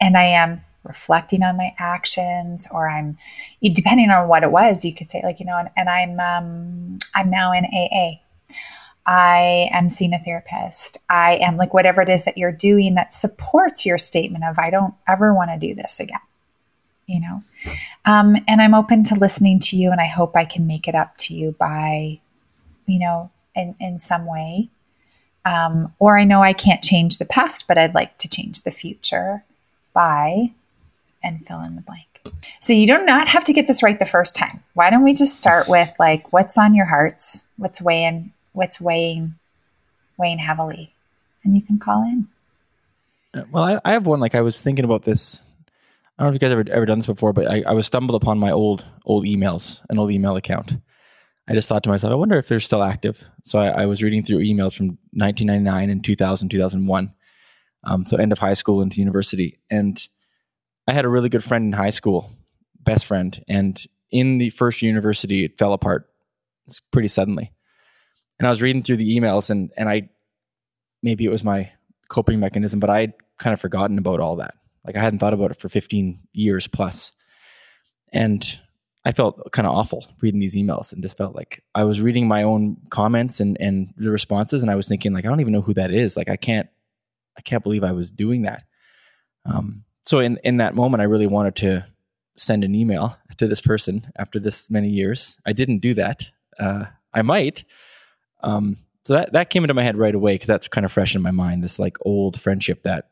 And 0.00 0.16
I 0.16 0.24
am 0.24 0.62
reflecting 0.84 1.42
on 1.42 1.56
my 1.56 1.74
actions, 1.78 2.66
or 2.70 2.88
I'm 2.88 3.18
depending 3.62 4.10
on 4.10 4.28
what 4.28 4.42
it 4.42 4.50
was. 4.50 4.84
You 4.84 4.94
could 4.94 5.10
say 5.10 5.20
like 5.22 5.40
you 5.40 5.46
know, 5.46 5.58
and, 5.58 5.70
and 5.76 5.88
I'm 5.88 6.20
um, 6.20 6.98
I'm 7.14 7.30
now 7.30 7.52
in 7.52 7.66
AA. 7.66 8.20
I 9.06 9.68
am 9.72 9.88
seeing 9.88 10.12
a 10.12 10.22
therapist. 10.22 10.98
I 11.08 11.36
am 11.36 11.56
like 11.56 11.74
whatever 11.74 12.00
it 12.02 12.08
is 12.08 12.24
that 12.24 12.38
you're 12.38 12.52
doing 12.52 12.94
that 12.94 13.12
supports 13.12 13.84
your 13.84 13.98
statement 13.98 14.44
of 14.44 14.58
I 14.58 14.70
don't 14.70 14.94
ever 15.08 15.34
want 15.34 15.50
to 15.50 15.58
do 15.58 15.74
this 15.74 16.00
again. 16.00 16.20
You 17.06 17.20
know, 17.20 17.42
um, 18.04 18.36
and 18.48 18.60
I'm 18.62 18.74
open 18.74 19.04
to 19.04 19.14
listening 19.14 19.58
to 19.60 19.76
you, 19.76 19.90
and 19.90 20.00
I 20.00 20.06
hope 20.06 20.36
I 20.36 20.44
can 20.44 20.66
make 20.66 20.88
it 20.88 20.94
up 20.94 21.16
to 21.18 21.34
you 21.34 21.52
by, 21.58 22.20
you 22.86 22.98
know, 22.98 23.30
in, 23.54 23.74
in 23.80 23.98
some 23.98 24.26
way. 24.26 24.68
Um, 25.44 25.92
or 25.98 26.18
I 26.18 26.24
know 26.24 26.42
I 26.42 26.52
can't 26.52 26.82
change 26.82 27.18
the 27.18 27.24
past, 27.24 27.66
but 27.66 27.78
I'd 27.78 27.94
like 27.94 28.18
to 28.18 28.28
change 28.28 28.62
the 28.62 28.70
future 28.70 29.44
by, 29.92 30.52
and 31.22 31.46
fill 31.46 31.60
in 31.62 31.76
the 31.76 31.82
blank. 31.82 32.06
So 32.60 32.72
you 32.72 32.86
do 32.86 33.04
not 33.04 33.28
have 33.28 33.44
to 33.44 33.52
get 33.52 33.66
this 33.66 33.82
right 33.82 33.98
the 33.98 34.06
first 34.06 34.36
time. 34.36 34.62
Why 34.74 34.90
don't 34.90 35.02
we 35.02 35.14
just 35.14 35.36
start 35.36 35.68
with 35.68 35.92
like 35.98 36.32
what's 36.32 36.58
on 36.58 36.74
your 36.74 36.86
hearts, 36.86 37.46
what's 37.56 37.80
weighing, 37.80 38.32
what's 38.52 38.80
weighing, 38.80 39.34
weighing 40.18 40.38
heavily, 40.38 40.92
and 41.42 41.54
you 41.54 41.62
can 41.62 41.78
call 41.78 42.02
in. 42.02 42.28
Well, 43.50 43.64
I, 43.64 43.80
I 43.84 43.92
have 43.92 44.06
one. 44.06 44.20
Like 44.20 44.34
I 44.34 44.42
was 44.42 44.60
thinking 44.60 44.84
about 44.84 45.04
this. 45.04 45.42
I 46.20 46.24
don't 46.24 46.32
know 46.32 46.36
if 46.36 46.42
you 46.42 46.48
guys 46.48 46.52
ever 46.52 46.64
ever 46.70 46.84
done 46.84 46.98
this 46.98 47.06
before, 47.06 47.32
but 47.32 47.50
I, 47.50 47.62
I 47.66 47.72
was 47.72 47.86
stumbled 47.86 48.20
upon 48.22 48.38
my 48.38 48.50
old 48.50 48.84
old 49.06 49.24
emails, 49.24 49.80
an 49.88 49.98
old 49.98 50.10
email 50.10 50.36
account. 50.36 50.76
I 51.48 51.54
just 51.54 51.66
thought 51.66 51.82
to 51.84 51.88
myself, 51.88 52.12
I 52.12 52.16
wonder 52.16 52.36
if 52.36 52.46
they're 52.46 52.60
still 52.60 52.82
active. 52.82 53.24
So 53.42 53.58
I, 53.58 53.68
I 53.68 53.86
was 53.86 54.02
reading 54.02 54.22
through 54.22 54.40
emails 54.40 54.76
from 54.76 54.98
1999 55.14 55.88
and 55.88 56.04
2000, 56.04 56.50
2001. 56.50 57.14
Um, 57.84 58.04
so 58.04 58.18
end 58.18 58.32
of 58.32 58.38
high 58.38 58.52
school 58.52 58.82
into 58.82 59.00
university, 59.00 59.60
and 59.70 59.98
I 60.86 60.92
had 60.92 61.06
a 61.06 61.08
really 61.08 61.30
good 61.30 61.42
friend 61.42 61.64
in 61.64 61.72
high 61.72 61.88
school, 61.88 62.30
best 62.80 63.06
friend, 63.06 63.42
and 63.48 63.82
in 64.10 64.36
the 64.36 64.50
first 64.50 64.82
university, 64.82 65.46
it 65.46 65.56
fell 65.56 65.72
apart. 65.72 66.06
Pretty 66.92 67.08
suddenly, 67.08 67.50
and 68.38 68.46
I 68.46 68.50
was 68.50 68.60
reading 68.60 68.82
through 68.82 68.98
the 68.98 69.16
emails, 69.18 69.48
and 69.48 69.72
and 69.74 69.88
I 69.88 70.10
maybe 71.02 71.24
it 71.24 71.30
was 71.30 71.44
my 71.44 71.72
coping 72.10 72.40
mechanism, 72.40 72.78
but 72.78 72.90
I'd 72.90 73.14
kind 73.38 73.54
of 73.54 73.60
forgotten 73.60 73.96
about 73.96 74.20
all 74.20 74.36
that. 74.36 74.54
Like 74.84 74.96
I 74.96 75.00
hadn't 75.00 75.18
thought 75.18 75.34
about 75.34 75.50
it 75.50 75.60
for 75.60 75.68
15 75.68 76.20
years 76.32 76.66
plus. 76.66 77.12
And 78.12 78.58
I 79.04 79.12
felt 79.12 79.52
kind 79.52 79.66
of 79.66 79.74
awful 79.74 80.06
reading 80.20 80.40
these 80.40 80.56
emails 80.56 80.92
and 80.92 81.02
just 81.02 81.16
felt 81.16 81.34
like 81.34 81.62
I 81.74 81.84
was 81.84 82.00
reading 82.00 82.28
my 82.28 82.42
own 82.42 82.76
comments 82.90 83.40
and, 83.40 83.56
and 83.60 83.94
the 83.96 84.10
responses. 84.10 84.62
And 84.62 84.70
I 84.70 84.74
was 84.74 84.88
thinking 84.88 85.12
like, 85.12 85.24
I 85.24 85.28
don't 85.28 85.40
even 85.40 85.52
know 85.52 85.62
who 85.62 85.74
that 85.74 85.90
is. 85.90 86.16
Like 86.16 86.28
I 86.28 86.36
can't, 86.36 86.68
I 87.38 87.40
can't 87.40 87.62
believe 87.62 87.84
I 87.84 87.92
was 87.92 88.10
doing 88.10 88.42
that. 88.42 88.64
Um, 89.46 89.84
so 90.04 90.18
in, 90.18 90.38
in 90.44 90.58
that 90.58 90.74
moment, 90.74 91.00
I 91.00 91.04
really 91.04 91.26
wanted 91.26 91.56
to 91.56 91.86
send 92.36 92.64
an 92.64 92.74
email 92.74 93.16
to 93.38 93.48
this 93.48 93.60
person 93.60 94.10
after 94.16 94.38
this 94.38 94.70
many 94.70 94.88
years. 94.88 95.38
I 95.46 95.52
didn't 95.52 95.78
do 95.78 95.94
that. 95.94 96.24
Uh, 96.58 96.86
I 97.12 97.22
might. 97.22 97.64
Um, 98.42 98.76
so 99.04 99.14
that, 99.14 99.32
that 99.32 99.50
came 99.50 99.64
into 99.64 99.74
my 99.74 99.82
head 99.82 99.96
right 99.96 100.14
away 100.14 100.34
because 100.34 100.48
that's 100.48 100.68
kind 100.68 100.84
of 100.84 100.92
fresh 100.92 101.14
in 101.14 101.22
my 101.22 101.30
mind. 101.30 101.64
This 101.64 101.78
like 101.78 101.96
old 102.02 102.40
friendship 102.40 102.82
that 102.82 103.09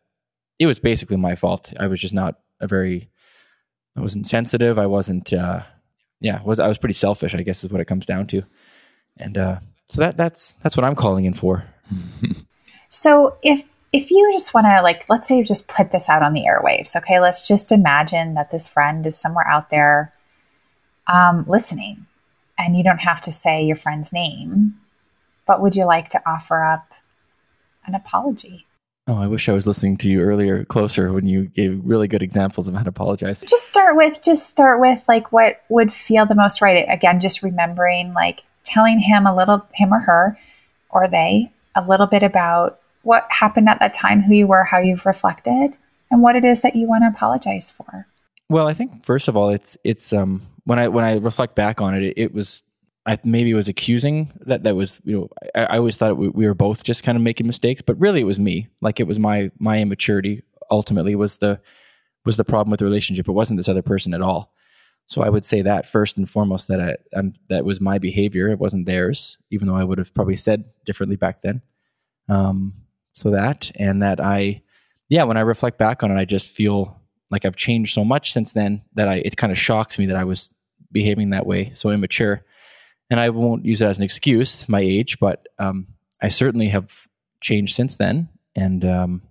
it 0.59 0.67
was 0.67 0.81
basically 0.81 1.17
my 1.17 1.35
fault. 1.35 1.73
I 1.79 1.87
was 1.87 2.01
just 2.01 2.15
not 2.15 2.41
a 2.61 2.67
very, 2.67 3.09
I 3.97 4.01
wasn't 4.01 4.27
sensitive. 4.27 4.79
I 4.79 4.87
wasn't, 4.87 5.33
uh, 5.33 5.63
yeah, 6.21 6.43
was 6.43 6.59
I 6.59 6.69
was 6.69 6.79
pretty 6.79 6.95
selfish. 6.95 7.35
I 7.35 7.43
guess 7.43 7.65
is 7.65 7.71
what 7.71 7.81
it 7.81 7.87
comes 7.87 8.07
down 8.07 8.27
to. 8.29 8.43
And 9.17 9.39
uh, 9.39 9.59
so 9.87 10.01
that 10.01 10.17
that's 10.17 10.57
that's 10.63 10.77
what 10.77 10.85
I'm 10.85 10.97
calling 10.97 11.25
in 11.25 11.35
for. 11.35 11.65
So 12.89 13.37
if 13.43 13.69
if 13.93 14.11
you 14.11 14.31
just 14.33 14.53
want 14.55 14.67
to 14.67 14.83
like 14.83 15.09
let's 15.09 15.29
say 15.29 15.39
you 15.39 15.45
just 15.45 15.69
put 15.69 15.91
this 15.91 16.09
out 16.09 16.23
on 16.23 16.33
the 16.33 16.45
airwaves, 16.45 16.97
okay? 16.97 17.21
Let's 17.21 17.47
just 17.47 17.73
imagine 17.73 18.35
that 18.35 18.51
this 18.51 18.69
friend 18.69 19.07
is 19.07 19.19
somewhere 19.19 19.47
out 19.47 19.71
there 19.71 20.13
um, 21.07 21.45
listening, 21.49 22.07
and 22.59 22.77
you 22.77 22.85
don't 22.85 22.99
have 22.99 23.23
to 23.23 23.33
say 23.33 23.63
your 23.63 23.77
friend's 23.77 24.13
name, 24.13 24.79
but 25.47 25.61
would 25.61 25.75
you 25.75 25.87
like 25.87 26.09
to 26.11 26.23
offer 26.27 26.63
up 26.63 26.93
an 27.87 27.95
apology? 27.95 28.67
Oh, 29.09 29.17
I 29.17 29.27
wish 29.27 29.49
I 29.49 29.53
was 29.53 29.67
listening 29.67 29.97
to 29.99 30.11
you 30.11 30.21
earlier, 30.21 30.67
closer, 30.67 31.11
when 31.15 31.27
you 31.27 31.47
gave 31.47 31.81
really 31.83 32.09
good 32.09 32.23
examples 32.23 32.69
of 32.69 32.75
how 32.75 32.83
to 32.83 32.91
apologize. 32.91 33.41
Just 33.41 33.67
start 33.67 33.97
with, 33.97 34.23
just 34.23 34.47
start 34.47 34.81
with 34.81 35.03
like 35.09 35.33
what 35.33 35.63
would 35.71 35.91
feel 35.91 36.27
the 36.27 36.35
most 36.35 36.61
right. 36.61 36.85
Again, 36.87 37.19
just 37.19 37.43
remembering 37.43 38.13
like 38.13 38.43
telling 38.65 38.99
him 38.99 39.27
a 39.27 39.35
little, 39.35 39.67
him 39.73 39.95
or 39.95 40.01
her, 40.01 40.39
or 40.91 41.09
they, 41.09 41.51
a 41.75 41.83
little 41.89 42.07
bit 42.07 42.23
about 42.23 42.81
what 43.03 43.27
happened 43.31 43.71
at 43.71 43.81
that 43.81 43.95
time, 43.95 44.21
who 44.21 44.35
you 44.35 44.47
were, 44.47 44.65
how 44.65 44.79
you've 44.79 45.07
reflected, 45.07 45.73
and 46.11 46.21
what 46.21 46.37
it 46.37 46.45
is 46.45 46.61
that 46.61 46.77
you 46.77 46.87
want 46.87 47.03
to 47.03 47.09
apologize 47.09 47.71
for. 47.71 48.07
Well, 48.51 48.67
I 48.67 48.75
think 48.75 49.07
first 49.07 49.27
of 49.27 49.39
all, 49.39 49.49
it's 49.49 49.79
it's 49.85 50.13
um 50.13 50.43
when 50.65 50.79
I 50.79 50.89
when 50.89 51.07
I 51.07 51.17
reflect 51.17 51.55
back 51.55 51.81
on 51.81 51.95
it, 51.95 52.03
it, 52.03 52.19
it 52.19 52.35
was 52.35 52.63
I 53.09 53.19
maybe 53.25 53.55
was 53.55 53.69
accusing 53.69 54.31
that 54.41 54.65
that 54.65 54.77
was 54.77 55.01
you 55.03 55.17
know 55.17 55.29
I, 55.55 55.75
I 55.75 55.79
always 55.79 55.97
thought 55.97 56.19
we, 56.19 56.29
we, 56.29 56.47
were 56.47 56.55
both 56.55 56.85
just 56.85 57.03
kind 57.03 57.17
of 57.17 57.23
making 57.23 57.47
mistakes, 57.47 57.81
but 57.81 57.99
really 57.99 58.21
it 58.21 58.25
was 58.25 58.39
me. 58.39 58.69
Like 58.83 59.01
it 59.01 59.07
was 59.07 59.19
my 59.19 59.51
my 59.59 59.79
immaturity 59.79 60.43
ultimately 60.71 61.15
was 61.15 61.39
the 61.39 61.59
was 62.27 62.37
the 62.37 62.45
problem 62.45 62.71
with 62.71 62.81
the 62.81 62.85
relationship. 62.85 63.27
It 63.27 63.33
wasn't 63.33 63.57
this 63.57 63.69
other 63.69 63.81
person 63.81 64.13
at 64.13 64.21
all. 64.21 64.53
So 65.07 65.23
I 65.23 65.31
would 65.31 65.47
say 65.47 65.63
that 65.63 65.87
first 65.87 66.19
and 66.19 66.29
foremost 66.29 66.69
that 66.69 66.81
I 66.83 66.97
um, 67.19 67.33
that 67.49 67.65
was 67.65 67.81
my 67.81 67.99
behavior. 67.99 68.49
It 68.49 68.59
wasn't 68.59 68.85
theirs, 68.85 69.39
even 69.51 69.69
though 69.69 69.75
I 69.75 69.85
would 69.85 69.97
have 69.97 70.13
probably 70.13 70.37
said 70.37 70.67
differently 70.85 71.17
back 71.17 71.41
then. 71.41 71.63
Um, 72.29 72.75
so 73.15 73.31
that 73.31 73.73
and 73.77 74.03
that 74.03 74.21
I 74.21 74.63
yeah 75.09 75.25
when 75.25 75.39
I 75.39 75.41
reflect 75.41 75.79
back 75.79 76.03
on 76.03 76.11
it, 76.11 76.21
I 76.21 76.27
just 76.27 76.51
feel 76.51 77.01
like 77.31 77.47
I've 77.47 77.57
changed 77.57 77.95
so 77.95 78.05
much 78.05 78.35
since 78.35 78.53
then 78.53 78.83
that 78.97 79.09
I 79.09 79.15
it 79.15 79.39
kind 79.39 79.51
of 79.51 79.59
shocks 79.59 79.99
me 79.99 80.05
that 80.07 80.17
I 80.17 80.25
was 80.25 80.51
behaving 80.93 81.31
that 81.31 81.47
way, 81.47 81.73
so 81.75 81.91
immature 81.91 82.45
and 83.11 83.19
I 83.19 83.31
won't 83.31 83.65
use 83.65 83.81
it 83.83 83.87
as 83.87 83.99
an 83.99 84.05
excuse, 84.05 84.69
my 84.69 84.81
age, 84.81 85.19
but 85.19 85.47
um, 85.59 85.87
I 86.21 86.29
certainly 86.29 86.69
have 86.69 87.09
changed 87.41 87.75
since 87.75 87.97
then, 87.97 88.29
and 88.55 88.85
um, 88.85 89.23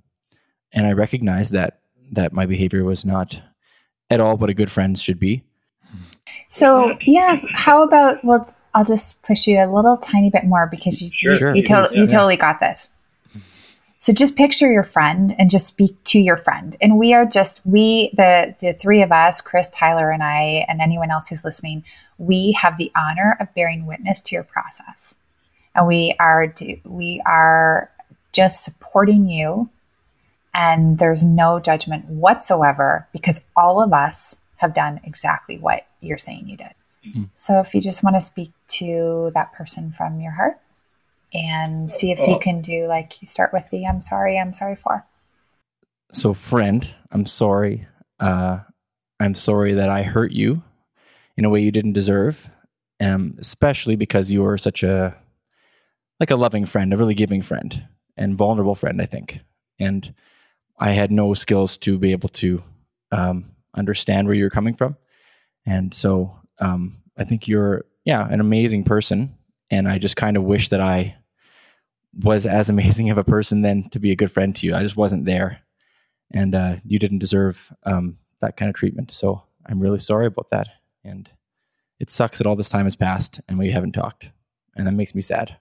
and 0.71 0.87
I 0.87 0.93
recognize 0.93 1.51
that 1.51 1.81
that 2.11 2.33
my 2.33 2.45
behavior 2.45 2.83
was 2.83 3.05
not 3.05 3.41
at 4.09 4.19
all 4.19 4.37
what 4.37 4.49
a 4.49 4.53
good 4.53 4.71
friend 4.71 4.97
should 4.97 5.19
be. 5.19 5.43
So 6.49 6.97
yeah, 7.01 7.41
how 7.49 7.83
about 7.83 8.23
well, 8.23 8.53
I'll 8.73 8.85
just 8.85 9.21
push 9.21 9.47
you 9.47 9.59
a 9.59 9.71
little 9.71 9.97
tiny 9.97 10.29
bit 10.29 10.45
more 10.45 10.67
because 10.67 11.01
you 11.01 11.09
sure. 11.11 11.49
you, 11.49 11.61
you, 11.61 11.63
to- 11.63 11.89
you 11.93 12.07
totally 12.07 12.37
got 12.37 12.59
this. 12.59 12.91
So 13.99 14.13
just 14.13 14.35
picture 14.35 14.71
your 14.71 14.83
friend 14.83 15.35
and 15.39 15.49
just 15.49 15.65
speak 15.65 16.01
to 16.05 16.19
your 16.19 16.37
friend. 16.37 16.75
And 16.79 16.97
we 16.97 17.13
are 17.13 17.25
just 17.25 17.65
we 17.65 18.11
the 18.15 18.55
the 18.59 18.73
three 18.73 19.01
of 19.01 19.11
us, 19.11 19.41
Chris, 19.41 19.69
Tyler, 19.69 20.11
and 20.11 20.23
I, 20.23 20.65
and 20.67 20.79
anyone 20.81 21.11
else 21.11 21.27
who's 21.27 21.43
listening, 21.43 21.83
we 22.17 22.53
have 22.53 22.77
the 22.77 22.91
honor 22.95 23.37
of 23.39 23.53
bearing 23.53 23.85
witness 23.85 24.21
to 24.21 24.35
your 24.35 24.43
process. 24.43 25.19
And 25.75 25.87
we 25.87 26.15
are 26.19 26.53
we 26.83 27.21
are 27.25 27.91
just 28.33 28.63
supporting 28.63 29.27
you 29.27 29.69
and 30.53 30.97
there's 30.97 31.23
no 31.23 31.59
judgment 31.59 32.05
whatsoever 32.05 33.07
because 33.11 33.45
all 33.55 33.81
of 33.81 33.93
us 33.93 34.41
have 34.57 34.73
done 34.73 34.99
exactly 35.03 35.57
what 35.57 35.85
you're 36.01 36.17
saying 36.17 36.47
you 36.47 36.57
did. 36.57 36.71
Mm-hmm. 37.05 37.23
So 37.35 37.59
if 37.59 37.75
you 37.75 37.81
just 37.81 38.03
want 38.03 38.15
to 38.15 38.21
speak 38.21 38.51
to 38.69 39.31
that 39.35 39.53
person 39.53 39.91
from 39.91 40.19
your 40.19 40.31
heart 40.31 40.59
and 41.33 41.91
see 41.91 42.11
if 42.11 42.19
you 42.27 42.39
can 42.39 42.61
do 42.61 42.87
like 42.87 43.21
you 43.21 43.27
start 43.27 43.53
with 43.53 43.69
the 43.69 43.85
I'm 43.85 44.01
sorry, 44.01 44.39
I'm 44.39 44.53
sorry 44.53 44.75
for. 44.75 45.05
So 46.11 46.33
friend, 46.33 46.93
I'm 47.11 47.25
sorry. 47.25 47.85
Uh, 48.19 48.59
I'm 49.19 49.35
sorry 49.35 49.73
that 49.73 49.89
I 49.89 50.03
hurt 50.03 50.31
you 50.31 50.63
in 51.37 51.45
a 51.45 51.49
way 51.49 51.61
you 51.61 51.71
didn't 51.71 51.93
deserve, 51.93 52.49
um, 52.99 53.35
especially 53.39 53.95
because 53.95 54.31
you 54.31 54.41
were 54.43 54.57
such 54.57 54.83
a 54.83 55.15
like 56.19 56.31
a 56.31 56.35
loving 56.35 56.65
friend, 56.65 56.93
a 56.93 56.97
really 56.97 57.13
giving 57.13 57.43
friend, 57.43 57.87
and 58.17 58.35
vulnerable 58.35 58.75
friend. 58.75 59.01
I 59.01 59.05
think, 59.05 59.39
and 59.79 60.13
I 60.79 60.91
had 60.91 61.11
no 61.11 61.33
skills 61.33 61.77
to 61.79 61.97
be 61.97 62.11
able 62.11 62.29
to 62.29 62.63
um, 63.11 63.51
understand 63.75 64.27
where 64.27 64.35
you're 64.35 64.49
coming 64.49 64.73
from, 64.73 64.97
and 65.65 65.93
so 65.93 66.37
um, 66.59 67.03
I 67.17 67.23
think 67.23 67.47
you're 67.47 67.85
yeah 68.03 68.27
an 68.27 68.39
amazing 68.39 68.83
person, 68.83 69.37
and 69.69 69.87
I 69.87 69.99
just 69.99 70.17
kind 70.17 70.37
of 70.37 70.43
wish 70.43 70.69
that 70.69 70.81
I 70.81 71.15
was 72.13 72.45
as 72.47 72.69
amazing 72.69 73.11
of 73.11 73.17
a 73.19 73.23
person 73.23 73.61
then 73.61 73.83
to 73.91 73.99
be 73.99 74.11
a 74.11 74.15
good 74.15 74.31
friend 74.31 74.55
to 74.55 74.65
you. 74.65 74.75
I 74.75 74.81
just 74.81 74.97
wasn't 74.97 75.25
there, 75.25 75.61
and 76.31 76.55
uh, 76.55 76.75
you 76.83 76.97
didn't 76.97 77.19
deserve 77.19 77.71
um, 77.83 78.17
that 78.41 78.57
kind 78.57 78.69
of 78.69 78.75
treatment. 78.75 79.11
So 79.11 79.43
I'm 79.67 79.79
really 79.79 79.99
sorry 79.99 80.25
about 80.25 80.49
that. 80.49 80.67
And 81.07 81.29
it 81.99 82.09
sucks 82.09 82.37
that 82.37 82.47
all 82.47 82.55
this 82.55 82.69
time 82.69 82.85
has 82.85 82.95
passed 82.95 83.39
and 83.47 83.57
we 83.57 83.71
haven't 83.71 83.93
talked. 83.93 84.31
And 84.75 84.85
that 84.85 84.91
makes 84.91 85.15
me 85.15 85.21
sad. 85.21 85.57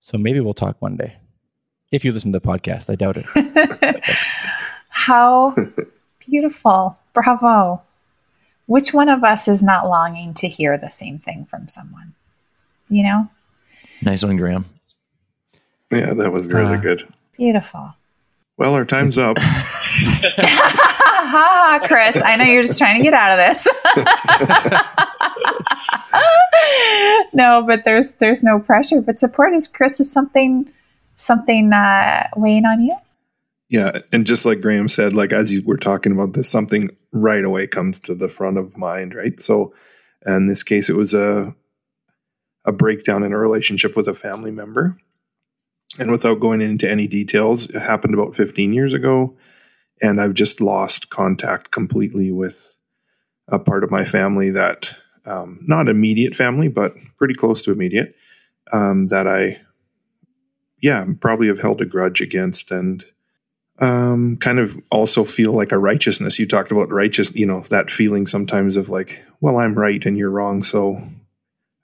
So 0.00 0.18
maybe 0.18 0.40
we'll 0.40 0.54
talk 0.54 0.76
one 0.80 0.96
day. 0.96 1.16
If 1.90 2.04
you 2.04 2.12
listen 2.12 2.32
to 2.32 2.38
the 2.38 2.46
podcast, 2.46 2.90
I 2.90 2.96
doubt 2.96 3.16
it. 3.16 4.04
How 4.90 5.54
beautiful. 6.18 6.98
Bravo. 7.14 7.82
Which 8.66 8.92
one 8.92 9.08
of 9.08 9.24
us 9.24 9.48
is 9.48 9.62
not 9.62 9.88
longing 9.88 10.34
to 10.34 10.48
hear 10.48 10.76
the 10.76 10.90
same 10.90 11.18
thing 11.18 11.46
from 11.46 11.68
someone? 11.68 12.14
You 12.90 13.04
know? 13.04 13.30
Nice 14.02 14.22
one, 14.22 14.36
Graham. 14.36 14.66
Yeah, 15.90 16.12
that 16.12 16.32
was 16.32 16.48
really 16.48 16.76
uh, 16.76 16.80
good. 16.80 17.08
Beautiful. 17.36 17.94
Well, 18.58 18.74
our 18.74 18.84
time's 18.84 19.16
up. 19.16 19.38
ha, 19.98 21.80
ha, 21.80 21.86
Chris. 21.86 22.22
I 22.24 22.36
know 22.36 22.44
you're 22.44 22.62
just 22.62 22.78
trying 22.78 23.00
to 23.00 23.02
get 23.02 23.14
out 23.14 23.38
of 23.38 23.46
this. 23.46 23.68
no, 27.32 27.62
but 27.66 27.84
there's 27.84 28.14
there's 28.14 28.42
no 28.42 28.58
pressure. 28.58 29.00
But 29.00 29.18
support 29.18 29.54
is 29.54 29.68
Chris 29.68 30.00
is 30.00 30.12
something 30.12 30.70
something 31.16 31.72
uh, 31.72 32.28
weighing 32.36 32.64
on 32.64 32.82
you. 32.82 32.96
Yeah, 33.68 33.98
and 34.12 34.26
just 34.26 34.46
like 34.46 34.60
Graham 34.60 34.88
said, 34.88 35.12
like 35.12 35.32
as 35.32 35.52
you 35.52 35.62
were 35.62 35.76
talking 35.76 36.12
about 36.12 36.32
this, 36.32 36.48
something 36.48 36.90
right 37.12 37.44
away 37.44 37.66
comes 37.66 38.00
to 38.00 38.14
the 38.14 38.28
front 38.28 38.56
of 38.56 38.78
mind, 38.78 39.14
right? 39.14 39.38
So, 39.40 39.74
in 40.26 40.46
this 40.46 40.62
case, 40.62 40.88
it 40.88 40.96
was 40.96 41.12
a 41.12 41.54
a 42.64 42.72
breakdown 42.72 43.22
in 43.22 43.32
a 43.32 43.38
relationship 43.38 43.96
with 43.96 44.08
a 44.08 44.14
family 44.14 44.50
member, 44.50 44.96
and 45.98 46.10
without 46.10 46.40
going 46.40 46.62
into 46.62 46.90
any 46.90 47.06
details, 47.06 47.68
it 47.68 47.80
happened 47.80 48.14
about 48.14 48.34
15 48.34 48.72
years 48.72 48.94
ago 48.94 49.36
and 50.02 50.20
I've 50.20 50.34
just 50.34 50.60
lost 50.60 51.10
contact 51.10 51.70
completely 51.70 52.32
with 52.32 52.76
a 53.48 53.58
part 53.58 53.84
of 53.84 53.90
my 53.90 54.04
family 54.04 54.50
that 54.50 54.94
um, 55.24 55.60
not 55.66 55.88
immediate 55.88 56.34
family, 56.34 56.68
but 56.68 56.94
pretty 57.16 57.34
close 57.34 57.62
to 57.62 57.72
immediate 57.72 58.14
um, 58.72 59.06
that 59.08 59.26
I, 59.26 59.60
yeah, 60.80 61.06
probably 61.20 61.48
have 61.48 61.60
held 61.60 61.80
a 61.80 61.86
grudge 61.86 62.20
against 62.20 62.70
and 62.70 63.04
um, 63.80 64.36
kind 64.38 64.58
of 64.58 64.76
also 64.90 65.24
feel 65.24 65.52
like 65.52 65.72
a 65.72 65.78
righteousness. 65.78 66.38
You 66.38 66.46
talked 66.46 66.72
about 66.72 66.90
righteous, 66.90 67.34
you 67.34 67.46
know, 67.46 67.60
that 67.62 67.90
feeling 67.90 68.26
sometimes 68.26 68.76
of 68.76 68.88
like, 68.88 69.24
well, 69.40 69.58
I'm 69.58 69.74
right 69.74 70.04
and 70.04 70.16
you're 70.16 70.30
wrong. 70.30 70.62
So, 70.62 71.02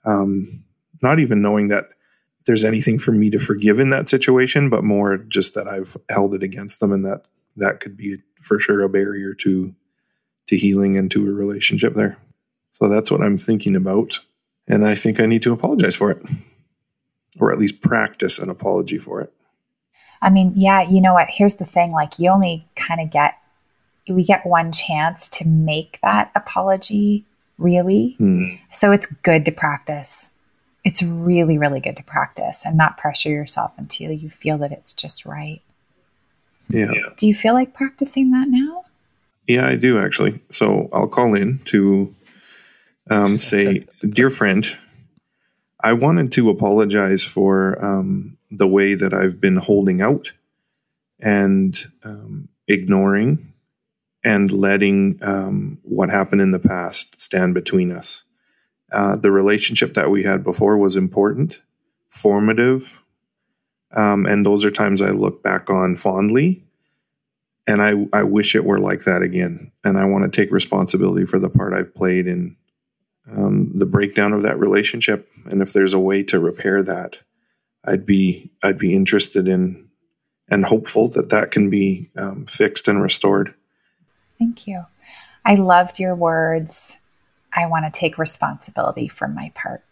um, 0.03 0.63
not 1.01 1.19
even 1.19 1.41
knowing 1.41 1.69
that 1.69 1.89
there's 2.45 2.63
anything 2.63 2.99
for 2.99 3.11
me 3.11 3.29
to 3.29 3.39
forgive 3.39 3.79
in 3.79 3.89
that 3.89 4.09
situation, 4.09 4.69
but 4.69 4.83
more 4.83 5.17
just 5.17 5.55
that 5.55 5.67
I've 5.67 5.97
held 6.09 6.35
it 6.35 6.43
against 6.43 6.79
them 6.79 6.91
and 6.91 7.05
that 7.05 7.25
that 7.55 7.79
could 7.79 7.97
be 7.97 8.17
for 8.41 8.59
sure 8.59 8.81
a 8.81 8.89
barrier 8.89 9.33
to 9.33 9.73
to 10.47 10.57
healing 10.57 10.97
and 10.97 11.09
to 11.11 11.27
a 11.27 11.31
relationship 11.31 11.95
there. 11.95 12.17
So 12.79 12.87
that's 12.87 13.09
what 13.09 13.21
I'm 13.21 13.37
thinking 13.37 13.75
about. 13.75 14.19
And 14.67 14.85
I 14.85 14.95
think 14.95 15.19
I 15.19 15.25
need 15.25 15.43
to 15.43 15.53
apologize 15.53 15.95
for 15.95 16.11
it. 16.11 16.23
Or 17.39 17.51
at 17.51 17.59
least 17.59 17.81
practice 17.81 18.37
an 18.39 18.49
apology 18.49 18.97
for 18.97 19.21
it. 19.21 19.33
I 20.21 20.29
mean, 20.29 20.53
yeah, 20.55 20.81
you 20.87 21.01
know 21.01 21.13
what? 21.13 21.29
Here's 21.29 21.55
the 21.55 21.65
thing 21.65 21.91
like, 21.91 22.19
you 22.19 22.29
only 22.29 22.67
kind 22.75 23.01
of 23.01 23.11
get, 23.11 23.37
we 24.07 24.23
get 24.23 24.45
one 24.45 24.71
chance 24.71 25.27
to 25.29 25.47
make 25.47 25.99
that 26.01 26.31
apology 26.35 27.25
really. 27.57 28.15
Hmm. 28.17 28.55
So 28.71 28.91
it's 28.91 29.07
good 29.07 29.45
to 29.45 29.51
practice. 29.51 30.31
It's 30.83 31.01
really, 31.01 31.57
really 31.57 31.79
good 31.79 31.97
to 31.97 32.03
practice 32.03 32.65
and 32.65 32.77
not 32.77 32.97
pressure 32.97 33.29
yourself 33.29 33.73
until 33.77 34.11
you 34.11 34.29
feel 34.29 34.57
that 34.59 34.71
it's 34.71 34.93
just 34.93 35.25
right. 35.25 35.61
Yeah. 36.69 36.91
Do 37.17 37.27
you 37.27 37.33
feel 37.33 37.53
like 37.53 37.73
practicing 37.73 38.31
that 38.31 38.47
now? 38.49 38.85
Yeah, 39.47 39.67
I 39.67 39.75
do 39.75 39.99
actually. 39.99 40.39
So 40.49 40.89
I'll 40.91 41.07
call 41.07 41.35
in 41.35 41.59
to 41.65 42.13
um, 43.09 43.39
say, 43.51 43.85
Dear 44.07 44.29
friend, 44.29 44.65
I 45.81 45.93
wanted 45.93 46.31
to 46.33 46.49
apologize 46.49 47.23
for 47.23 47.83
um, 47.83 48.37
the 48.49 48.67
way 48.67 48.95
that 48.95 49.13
I've 49.13 49.39
been 49.39 49.57
holding 49.57 50.01
out 50.01 50.31
and 51.19 51.77
um, 52.03 52.49
ignoring 52.67 53.53
and 54.23 54.51
letting 54.51 55.19
um, 55.21 55.77
what 55.83 56.09
happened 56.09 56.41
in 56.41 56.51
the 56.51 56.59
past 56.59 57.19
stand 57.21 57.53
between 57.53 57.91
us. 57.91 58.23
Uh, 58.91 59.15
the 59.15 59.31
relationship 59.31 59.93
that 59.93 60.09
we 60.09 60.23
had 60.23 60.43
before 60.43 60.77
was 60.77 60.95
important, 60.95 61.61
formative, 62.09 63.03
um, 63.95 64.25
and 64.25 64.45
those 64.45 64.65
are 64.65 64.71
times 64.71 65.01
I 65.01 65.09
look 65.09 65.41
back 65.41 65.69
on 65.69 65.95
fondly. 65.95 66.61
And 67.67 67.81
I, 67.81 68.05
I 68.13 68.23
wish 68.23 68.55
it 68.55 68.65
were 68.65 68.77
like 68.77 69.05
that 69.05 69.23
again. 69.23 69.71
And 69.83 69.97
I 69.97 70.05
want 70.05 70.31
to 70.31 70.41
take 70.41 70.51
responsibility 70.51 71.25
for 71.25 71.39
the 71.39 71.49
part 71.49 71.73
I've 71.73 71.95
played 71.95 72.27
in 72.27 72.55
um, 73.31 73.71
the 73.73 73.87
breakdown 73.87 74.33
of 74.33 74.43
that 74.43 74.59
relationship. 74.59 75.27
And 75.45 75.61
if 75.61 75.73
there's 75.73 75.93
a 75.93 75.99
way 75.99 76.21
to 76.23 76.39
repair 76.39 76.83
that, 76.83 77.17
I'd 77.83 78.05
be 78.05 78.51
I'd 78.61 78.77
be 78.77 78.95
interested 78.95 79.47
in 79.47 79.87
and 80.47 80.65
hopeful 80.65 81.07
that 81.09 81.29
that 81.29 81.49
can 81.49 81.69
be 81.69 82.11
um, 82.15 82.45
fixed 82.45 82.87
and 82.87 83.01
restored. 83.01 83.53
Thank 84.37 84.67
you. 84.67 84.85
I 85.43 85.55
loved 85.55 85.99
your 85.99 86.15
words. 86.15 86.97
I 87.53 87.67
want 87.67 87.91
to 87.91 87.99
take 87.99 88.17
responsibility 88.17 89.07
for 89.07 89.27
my 89.27 89.51
part. 89.55 89.83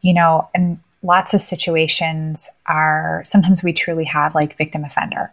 You 0.00 0.14
know, 0.14 0.48
and 0.54 0.78
lots 1.02 1.34
of 1.34 1.40
situations 1.40 2.48
are 2.66 3.22
sometimes 3.24 3.62
we 3.62 3.72
truly 3.72 4.04
have 4.04 4.34
like 4.34 4.56
victim 4.56 4.84
offender, 4.84 5.32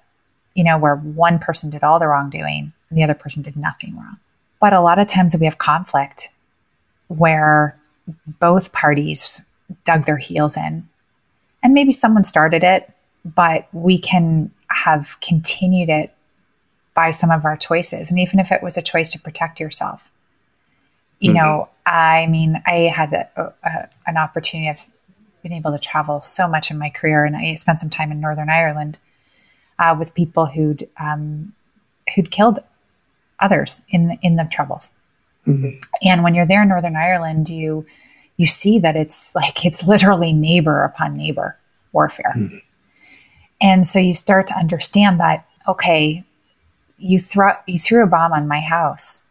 you 0.56 0.64
know, 0.64 0.78
where 0.78 0.96
one 0.96 1.40
person 1.40 1.70
did 1.70 1.84
all 1.84 2.00
the 2.00 2.08
wrongdoing 2.08 2.74
and 2.90 2.98
the 2.98 3.04
other 3.04 3.14
person 3.14 3.44
did 3.44 3.56
nothing 3.56 3.96
wrong. 3.96 4.18
But 4.60 4.74
a 4.74 4.82
lot 4.82 5.00
of 5.00 5.08
times 5.08 5.36
we 5.38 5.46
have 5.46 5.58
conflict 5.58 6.30
where 7.08 7.78
both 8.26 8.72
parties 8.72 9.46
dug 9.86 10.06
their 10.06 10.18
heels 10.18 10.58
in. 10.58 10.88
And 11.62 11.74
maybe 11.74 11.92
someone 11.92 12.24
started 12.24 12.64
it, 12.64 12.92
but 13.24 13.68
we 13.74 13.98
can 13.98 14.52
have 14.70 15.18
continued 15.22 15.90
it 15.90 16.14
by 16.96 17.12
some 17.12 17.32
of 17.32 17.46
our 17.46 17.58
choices. 17.58 18.10
And 18.10 18.20
even 18.20 18.40
if 18.40 18.52
it 18.52 18.64
was 18.64 18.78
a 18.78 18.82
choice 18.82 19.12
to 19.12 19.20
protect 19.20 19.60
yourself, 19.60 20.10
you 21.20 21.32
mm-hmm. 21.32 21.38
know, 21.38 21.70
I 21.86 22.28
mean, 22.28 22.62
I 22.66 22.92
had 22.94 23.14
a, 23.14 23.54
a, 23.64 23.90
an 24.08 24.18
opportunity 24.18 24.70
of 24.70 24.86
being 25.42 25.54
able 25.54 25.72
to 25.72 25.80
travel 25.80 26.22
so 26.22 26.48
much 26.48 26.72
in 26.72 26.78
my 26.78 26.90
career, 26.90 27.26
and 27.26 27.36
I 27.36 27.54
spent 27.54 27.80
some 27.80 27.90
time 27.90 28.12
in 28.12 28.20
Northern 28.20 28.50
Ireland 28.50 28.98
uh, 29.78 29.96
with 29.98 30.14
people 30.14 30.48
who'd 30.48 30.90
um, 31.00 31.54
who'd 32.16 32.32
killed 32.32 32.60
others 33.40 33.82
in 33.90 34.18
in 34.22 34.36
the 34.36 34.48
troubles. 34.52 34.92
Mm-hmm. 35.48 35.78
And 36.04 36.24
when 36.24 36.36
you're 36.36 36.46
there 36.46 36.64
in 36.64 36.70
Northern 36.70 36.96
Ireland, 36.96 37.50
you 37.50 37.86
you 38.38 38.46
see 38.46 38.80
that 38.80 38.96
it's 38.96 39.36
like 39.36 39.66
it's 39.66 39.88
literally 39.88 40.34
neighbor 40.34 40.84
upon 40.84 41.18
neighbor 41.18 41.58
warfare. 41.92 42.34
Mm-hmm. 42.38 42.58
And 43.62 43.86
so 43.88 44.00
you 44.00 44.14
start 44.14 44.48
to 44.48 44.56
understand 44.56 45.20
that 45.20 45.46
okay, 45.68 46.24
you 46.98 47.18
threw 47.18 47.52
you 47.66 47.78
threw 47.78 48.04
a 48.04 48.08
bomb 48.08 48.34
on 48.34 48.48
my 48.48 48.60
house, 48.60 49.24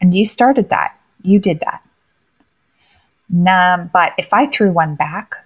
and 0.00 0.14
you 0.14 0.24
started 0.24 0.68
that. 0.70 0.96
You 1.22 1.38
did 1.38 1.60
that. 1.60 1.82
But 3.30 4.12
if 4.18 4.32
I 4.32 4.46
threw 4.46 4.72
one 4.72 4.94
back, 4.96 5.44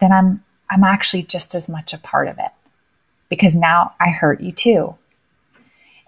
then 0.00 0.12
I'm 0.12 0.42
I'm 0.70 0.84
actually 0.84 1.22
just 1.22 1.54
as 1.54 1.68
much 1.68 1.92
a 1.92 1.98
part 1.98 2.28
of 2.28 2.38
it 2.38 2.50
because 3.28 3.54
now 3.54 3.94
I 4.00 4.10
hurt 4.10 4.40
you 4.40 4.52
too. 4.52 4.96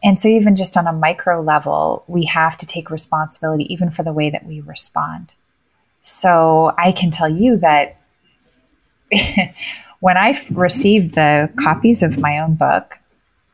And 0.02 0.18
so, 0.18 0.28
even 0.28 0.54
just 0.56 0.76
on 0.76 0.86
a 0.86 0.92
micro 0.92 1.40
level, 1.40 2.04
we 2.06 2.24
have 2.26 2.56
to 2.58 2.66
take 2.66 2.90
responsibility 2.90 3.72
even 3.72 3.90
for 3.90 4.02
the 4.02 4.12
way 4.12 4.30
that 4.30 4.46
we 4.46 4.60
respond. 4.60 5.32
So, 6.02 6.74
I 6.78 6.92
can 6.92 7.10
tell 7.10 7.28
you 7.28 7.56
that 7.58 8.00
when 10.00 10.16
I 10.16 10.38
received 10.50 11.14
the 11.14 11.50
copies 11.56 12.02
of 12.02 12.18
my 12.18 12.38
own 12.38 12.54
book, 12.54 12.98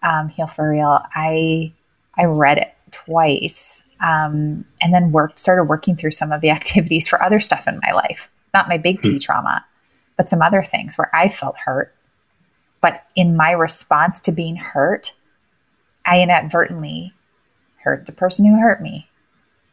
um, 0.03 0.29
Heal 0.29 0.47
for 0.47 0.71
Real, 0.71 1.01
I 1.15 1.73
I 2.17 2.25
read 2.25 2.59
it 2.59 2.75
twice, 2.91 3.85
um, 4.03 4.65
and 4.81 4.93
then 4.93 5.13
worked 5.13 5.39
started 5.39 5.65
working 5.65 5.97
through 5.97 6.11
some 6.11 6.33
of 6.33 6.41
the 6.41 6.51
activities 6.51 7.09
for 7.09 7.23
other 7.23 7.41
stuff 7.41 7.67
in 7.67 7.81
my 7.83 7.93
life, 7.93 8.29
not 8.53 8.69
my 8.69 8.77
big 8.77 9.01
T 9.01 9.13
hmm. 9.13 9.19
trauma, 9.19 9.65
but 10.17 10.29
some 10.29 10.43
other 10.43 10.63
things 10.63 10.97
where 10.97 11.11
I 11.15 11.29
felt 11.29 11.57
hurt. 11.65 11.95
But 12.81 13.05
in 13.15 13.37
my 13.37 13.53
response 13.53 14.21
to 14.23 14.33
being 14.33 14.57
hurt, 14.57 15.15
I 16.05 16.21
inadvertently 16.21 17.15
hurt 17.79 18.07
the 18.07 18.13
person 18.13 18.45
who 18.45 18.61
hurt 18.61 18.81
me 18.81 19.09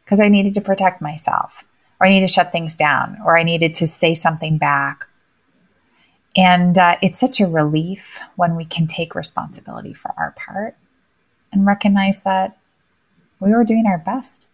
because 0.04 0.20
I 0.20 0.28
needed 0.28 0.54
to 0.54 0.60
protect 0.60 1.02
myself, 1.02 1.64
or 2.00 2.06
I 2.06 2.10
needed 2.10 2.28
to 2.28 2.32
shut 2.32 2.52
things 2.52 2.74
down, 2.74 3.18
or 3.24 3.36
I 3.36 3.42
needed 3.42 3.74
to 3.74 3.86
say 3.86 4.14
something 4.14 4.58
back. 4.58 5.06
And 6.36 6.78
uh, 6.78 6.96
it's 7.02 7.18
such 7.18 7.40
a 7.40 7.46
relief 7.48 8.20
when 8.36 8.54
we 8.54 8.64
can 8.64 8.86
take 8.86 9.16
responsibility 9.16 9.92
for 9.92 10.14
our 10.16 10.32
part 10.32 10.76
and 11.52 11.66
recognize 11.66 12.22
that 12.22 12.56
we 13.40 13.52
were 13.52 13.64
doing 13.64 13.86
our 13.86 13.98
best. 13.98 14.46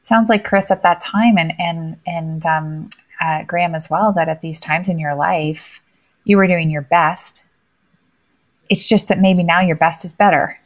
It 0.00 0.06
sounds 0.06 0.28
like 0.28 0.44
Chris 0.44 0.70
at 0.70 0.82
that 0.82 1.00
time, 1.00 1.38
and 1.38 1.52
and 1.58 1.96
and 2.06 2.46
um, 2.46 2.90
uh, 3.20 3.42
Graham 3.44 3.74
as 3.74 3.88
well, 3.90 4.12
that 4.12 4.28
at 4.28 4.40
these 4.40 4.60
times 4.60 4.88
in 4.88 4.98
your 4.98 5.14
life, 5.14 5.82
you 6.24 6.36
were 6.36 6.46
doing 6.46 6.70
your 6.70 6.82
best. 6.82 7.42
It's 8.68 8.88
just 8.88 9.08
that 9.08 9.18
maybe 9.18 9.42
now 9.42 9.60
your 9.60 9.76
best 9.76 10.04
is 10.04 10.12
better. 10.12 10.58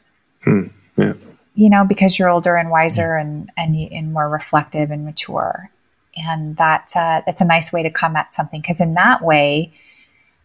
Hmm. 0.43 0.67
Yeah. 0.97 1.15
You 1.55 1.71
know, 1.71 1.85
because 1.85 2.19
you're 2.19 2.29
older 2.29 2.57
and 2.57 2.71
wiser 2.71 3.17
and 3.17 3.51
and 3.57 3.77
and 3.77 4.13
more 4.13 4.29
reflective 4.29 4.91
and 4.91 5.05
mature, 5.05 5.71
and 6.17 6.57
that 6.57 6.93
uh, 6.95 7.23
that's 7.25 7.41
a 7.41 7.45
nice 7.45 7.73
way 7.73 7.83
to 7.83 7.91
come 7.91 8.17
at 8.17 8.35
something. 8.35 8.61
Because 8.61 8.81
in 8.81 8.95
that 8.95 9.23
way, 9.23 9.73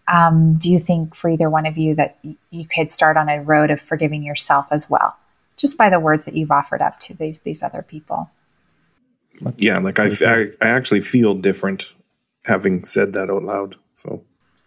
um, 0.07 0.55
do 0.55 0.71
you 0.71 0.79
think 0.79 1.15
for 1.15 1.29
either 1.29 1.49
one 1.49 1.65
of 1.65 1.77
you 1.77 1.95
that 1.95 2.17
y- 2.23 2.35
you 2.49 2.65
could 2.65 2.89
start 2.89 3.17
on 3.17 3.29
a 3.29 3.41
road 3.41 3.71
of 3.71 3.81
forgiving 3.81 4.23
yourself 4.23 4.67
as 4.71 4.89
well, 4.89 5.15
just 5.59 5.77
by 5.77 5.89
the 5.89 5.99
words 5.99 6.25
that 6.25 6.35
you've 6.35 6.49
offered 6.49 6.81
up 6.81 6.99
to 7.01 7.13
these 7.13 7.41
these 7.41 7.61
other 7.61 7.83
people? 7.83 8.31
yeah, 9.57 9.77
like 9.79 9.99
I, 9.99 10.09
I, 10.25 10.47
I 10.61 10.67
actually 10.67 11.01
feel 11.01 11.33
different 11.35 11.93
having 12.45 12.83
said 12.83 13.13
that 13.13 13.29
out 13.29 13.43
loud. 13.43 13.75
So 13.93 14.23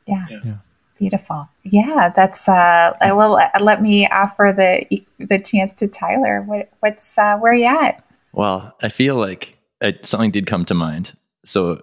yeah. 0.06 0.26
yeah. 0.44 0.56
Beautiful. 0.98 1.48
Yeah, 1.64 2.12
that's. 2.14 2.48
Uh, 2.48 2.92
well, 3.00 3.40
let 3.60 3.82
me 3.82 4.06
offer 4.06 4.54
the 4.56 5.02
the 5.18 5.38
chance 5.40 5.74
to 5.74 5.88
Tyler. 5.88 6.42
What, 6.42 6.70
what's 6.80 7.18
uh, 7.18 7.38
where 7.38 7.52
are 7.52 7.56
you 7.56 7.66
at? 7.66 8.04
Well, 8.32 8.76
I 8.82 8.88
feel 8.88 9.16
like 9.16 9.58
something 10.02 10.30
did 10.30 10.46
come 10.46 10.64
to 10.66 10.74
mind, 10.74 11.14
so 11.44 11.82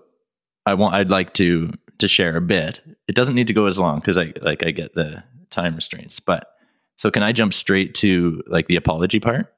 I 0.65 0.75
want. 0.75 0.95
I'd 0.95 1.09
like 1.09 1.33
to 1.33 1.73
to 1.97 2.07
share 2.07 2.37
a 2.37 2.41
bit. 2.41 2.81
It 3.09 3.15
doesn't 3.15 3.35
need 3.35 3.47
to 3.47 3.53
go 3.53 3.65
as 3.65 3.77
long 3.77 3.99
because 3.99 4.17
I 4.17 4.31
like 4.41 4.65
I 4.65 4.71
get 4.71 4.93
the 4.93 5.23
time 5.49 5.75
restraints. 5.75 6.21
But 6.21 6.47
so 6.99 7.09
can 7.09 7.23
I 7.23 7.31
jump 7.31 7.53
straight 7.53 7.95
to 7.95 8.43
like 8.47 8.67
the 8.67 8.75
apology 8.75 9.19
part? 9.19 9.53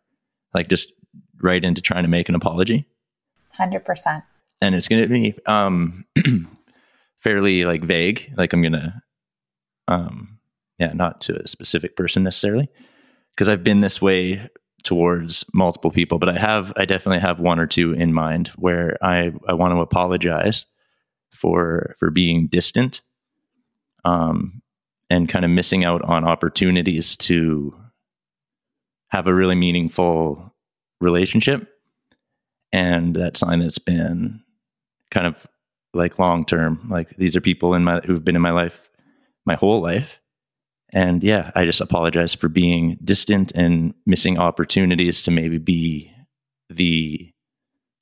Like 0.54 0.70
just 0.70 0.94
right 1.42 1.64
into 1.64 1.82
trying 1.82 2.04
to 2.04 2.10
make 2.10 2.30
an 2.30 2.36
apology. 2.36 2.86
Hundred 3.50 3.84
percent. 3.84 4.24
And 4.62 4.76
it's 4.76 4.88
going 4.88 5.02
to 5.02 5.10
be 5.10 5.36
um, 5.48 6.06
fairly 7.18 7.66
like 7.66 7.84
vague. 7.84 8.32
Like 8.38 8.54
I'm 8.54 8.62
going 8.62 8.74
to 8.74 8.94
um, 9.88 10.40
yeah, 10.78 10.92
not 10.94 11.22
to 11.22 11.42
a 11.42 11.48
specific 11.48 11.96
person 11.96 12.24
necessarily, 12.24 12.70
because 13.36 13.50
I've 13.50 13.64
been 13.64 13.80
this 13.80 14.02
way 14.02 14.48
towards 14.84 15.46
multiple 15.54 15.92
people, 15.92 16.20
but 16.20 16.30
I 16.30 16.40
have, 16.40 16.74
I 16.76 16.86
definitely 16.86 17.20
have 17.20 17.40
one 17.40 17.60
or 17.60 17.68
two 17.68 17.94
in 17.94 18.14
mind 18.14 18.50
where 18.56 18.98
I, 19.02 19.32
I 19.48 19.54
want 19.54 19.74
to 19.74 19.82
apologize 19.82 20.66
for, 21.32 21.96
for 22.00 22.10
being 22.10 22.48
distant, 22.48 23.02
um, 24.06 24.62
and 25.12 25.28
kind 25.28 25.44
of 25.44 25.52
missing 25.52 25.84
out 25.84 26.02
on 26.04 26.24
opportunities 26.24 27.18
to 27.18 27.76
have 29.10 29.28
a 29.28 29.34
really 29.34 29.56
meaningful 29.56 30.56
relationship. 31.02 31.68
And 32.72 33.14
that's 33.14 33.42
something 33.42 33.60
that's 33.60 33.78
been 33.78 34.42
kind 35.12 35.28
of 35.28 35.46
like 35.94 36.18
long 36.18 36.46
term. 36.46 36.88
Like 36.90 37.18
these 37.18 37.36
are 37.36 37.42
people 37.42 37.74
in 37.74 37.84
my 37.84 38.00
who've 38.06 38.24
been 38.24 38.38
in 38.38 38.42
my 38.42 38.52
life 38.52 38.90
my 39.46 39.56
whole 39.56 39.82
life. 39.82 40.22
And 40.94 41.22
yeah, 41.22 41.52
I 41.56 41.66
just 41.66 41.82
apologize 41.82 42.34
for 42.34 42.48
being 42.48 42.98
distant 43.04 43.52
and 43.52 43.94
missing 44.06 44.38
opportunities 44.38 45.24
to 45.24 45.32
maybe 45.32 45.58
be 45.58 46.10
the 46.70 47.34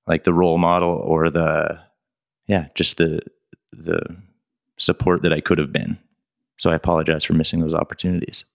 like 0.05 0.26
the 0.26 0.34
role 0.34 0.60
model 0.60 0.91
or 0.91 1.32
the 1.32 1.80
yeah, 2.45 2.68
just 2.76 2.97
the 2.97 3.22
the 3.72 3.99
support 4.78 5.24
that 5.24 5.34
I 5.34 5.41
could 5.41 5.57
have 5.57 5.74
been. 5.74 5.97
So 6.60 6.70
I 6.70 6.76
apologize 6.76 7.24
for 7.24 7.34
missing 7.34 7.62
those 7.62 7.74
opportunities. 7.74 8.45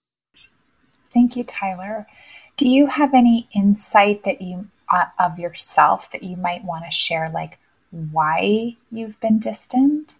Thank 1.07 1.35
you, 1.35 1.43
Tyler. 1.43 2.05
Do 2.55 2.69
you 2.69 2.87
have 2.87 3.13
any 3.13 3.49
insight 3.53 4.23
that 4.23 4.41
you 4.41 4.67
uh, 4.93 5.05
of 5.19 5.39
yourself 5.39 6.11
that 6.11 6.23
you 6.23 6.37
might 6.37 6.63
want 6.63 6.85
to 6.85 6.91
share 6.91 7.29
like 7.29 7.57
why 7.89 8.77
you've 8.91 9.19
been 9.19 9.39
distant? 9.39 10.15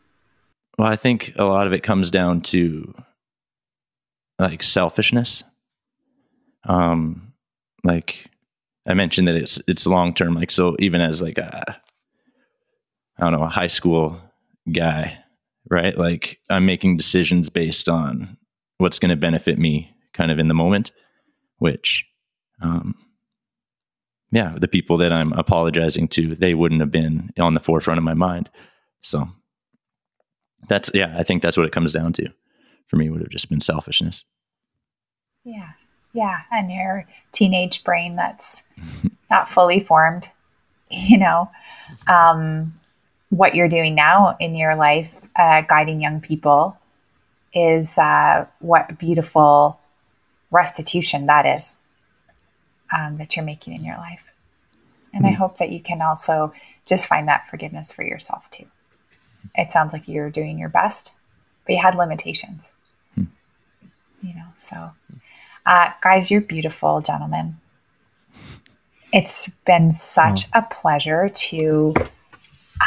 Well, 0.78 0.88
I 0.88 0.96
think 0.96 1.34
a 1.36 1.46
lot 1.46 1.68
of 1.68 1.74
it 1.74 1.84
comes 1.84 2.10
down 2.10 2.42
to 2.42 2.94
like 4.40 4.64
selfishness. 4.64 5.44
Um, 6.64 7.34
like 7.84 8.26
I 8.88 8.96
mentioned 8.96 9.28
that 9.28 9.36
it's 9.36 9.60
it's 9.68 9.86
long 9.86 10.14
term. 10.14 10.34
Like 10.34 10.52
so, 10.52 10.76
even 10.80 11.02
as 11.02 11.22
like 11.22 11.38
a 11.38 11.80
I 13.18 13.24
don't 13.24 13.32
know 13.32 13.46
a 13.46 13.50
high 13.50 13.68
school 13.68 14.20
guy, 14.72 15.20
right? 15.70 15.97
Like 15.97 16.39
I'm 16.49 16.66
making 16.66 16.97
decisions 16.97 17.49
based 17.49 17.89
on 17.89 18.38
what's 18.78 18.99
going 18.99 19.09
to 19.09 19.16
benefit 19.16 19.57
me, 19.57 19.91
kind 20.13 20.32
of 20.32 20.39
in 20.39 20.47
the 20.47 20.53
moment. 20.53 20.91
Which, 21.57 22.05
um, 22.61 22.95
yeah, 24.32 24.55
the 24.57 24.68
people 24.68 24.97
that 24.97 25.13
I'm 25.13 25.32
apologizing 25.34 26.09
to, 26.09 26.36
they 26.36 26.53
wouldn't 26.53 26.82
have 26.82 26.91
been 26.91 27.32
on 27.39 27.53
the 27.53 27.61
forefront 27.61 27.97
of 27.97 28.03
my 28.03 28.13
mind. 28.13 28.49
So 29.01 29.30
that's 30.68 30.89
yeah 30.93 31.13
i 31.18 31.24
think 31.24 31.41
that's 31.41 31.57
what 31.57 31.66
it 31.66 31.72
comes 31.72 31.93
down 31.93 32.13
to 32.13 32.28
for 32.88 32.97
me 32.97 33.09
would 33.09 33.22
have 33.22 33.30
just 33.30 33.49
been 33.49 33.61
selfishness 33.61 34.26
yeah 35.43 35.72
yeah 36.13 36.41
and 36.51 36.72
your 36.72 37.05
teenage 37.32 37.84
brain 37.84 38.16
that's 38.16 38.68
not 39.30 39.49
fully 39.49 39.80
formed 39.80 40.30
you 40.89 41.18
know 41.18 41.49
um, 42.07 42.74
what 43.30 43.55
you're 43.55 43.68
doing 43.68 43.95
now 43.95 44.36
in 44.39 44.55
your 44.55 44.76
life 44.76 45.20
uh, 45.36 45.62
guiding 45.62 46.02
young 46.02 46.22
people 46.22 46.78
is 47.54 47.98
uh, 47.98 48.46
what 48.60 48.98
beautiful 48.98 49.80
restitution 50.52 51.26
that 51.26 51.46
is 51.46 51.78
um, 52.96 53.18
that 53.18 53.36
you're 53.36 53.46
making 53.46 53.74
in 53.74 53.84
your 53.84 53.98
life. 53.98 54.32
And 55.14 55.26
I 55.26 55.32
hope 55.32 55.58
that 55.60 55.72
you 55.72 55.80
can 55.80 56.02
also 56.02 56.54
just 56.86 57.08
find 57.08 57.28
that 57.30 57.48
forgiveness 57.48 57.92
for 57.92 58.04
yourself 58.04 58.52
too. 58.52 58.66
It 59.56 59.72
sounds 59.72 59.94
like 59.94 60.08
you're 60.08 60.30
doing 60.30 60.60
your 60.60 60.70
best, 60.70 61.14
but 61.66 61.74
you 61.74 61.82
had 61.82 61.96
limitations. 61.96 62.74
You 63.16 64.34
know, 64.34 64.48
so 64.56 64.92
uh, 65.66 65.92
guys, 66.02 66.30
you're 66.30 66.42
beautiful, 66.42 67.00
gentlemen. 67.00 67.56
It's 69.14 69.50
been 69.66 69.92
such 69.94 70.48
a 70.52 70.64
pleasure 70.64 71.30
to 71.30 71.94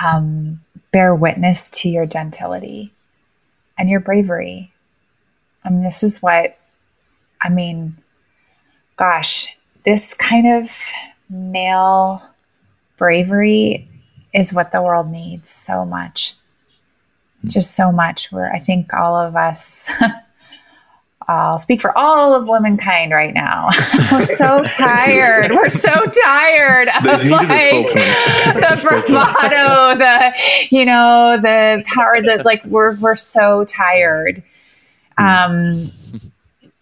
um, 0.05 0.61
bear 0.93 1.15
witness 1.15 1.69
to 1.69 1.89
your 1.89 2.07
gentility 2.07 2.93
and 3.77 3.89
your 3.89 4.01
bravery. 4.01 4.73
I 5.65 5.71
mean, 5.71 5.83
this 5.83 6.03
is 6.03 6.21
what, 6.21 6.59
I 7.41 7.49
mean, 7.49 7.97
gosh, 8.97 9.57
this 9.85 10.15
kind 10.15 10.47
of 10.47 10.91
male 11.31 12.23
bravery 12.97 13.89
is 14.35 14.53
what 14.53 14.73
the 14.73 14.83
world 14.83 15.09
needs 15.11 15.49
so 15.49 15.85
much. 15.85 16.35
Hmm. 17.43 17.49
Just 17.49 17.75
so 17.75 17.93
much. 17.93 18.31
Where 18.33 18.53
I 18.53 18.59
think 18.59 18.93
all 18.93 19.17
of 19.17 19.37
us, 19.37 19.91
I'll 21.29 21.59
speak 21.59 21.83
for 21.83 21.97
all 21.97 22.35
of 22.35 22.49
womankind 22.49 23.13
right 23.13 23.35
now. 23.35 23.69
We're 24.13 24.25
so 24.25 24.65
tired. 24.69 25.51
We're 25.51 25.69
so 25.69 25.91
tired 25.91 26.89
of 26.89 27.05
They 27.05 27.25
needed 27.25 27.45
a 27.45 27.51
like 27.51 27.89
the 27.89 29.05
bravado, 29.07 29.99
the 29.99 30.33
you 30.71 30.87
know, 30.87 31.39
the 31.41 31.85
power 31.87 32.23
that 32.23 32.47
like 32.47 32.65
we're 32.65 32.97
we're 32.97 33.17
so 33.17 33.65
tired. 33.65 34.43
Um 35.19 35.91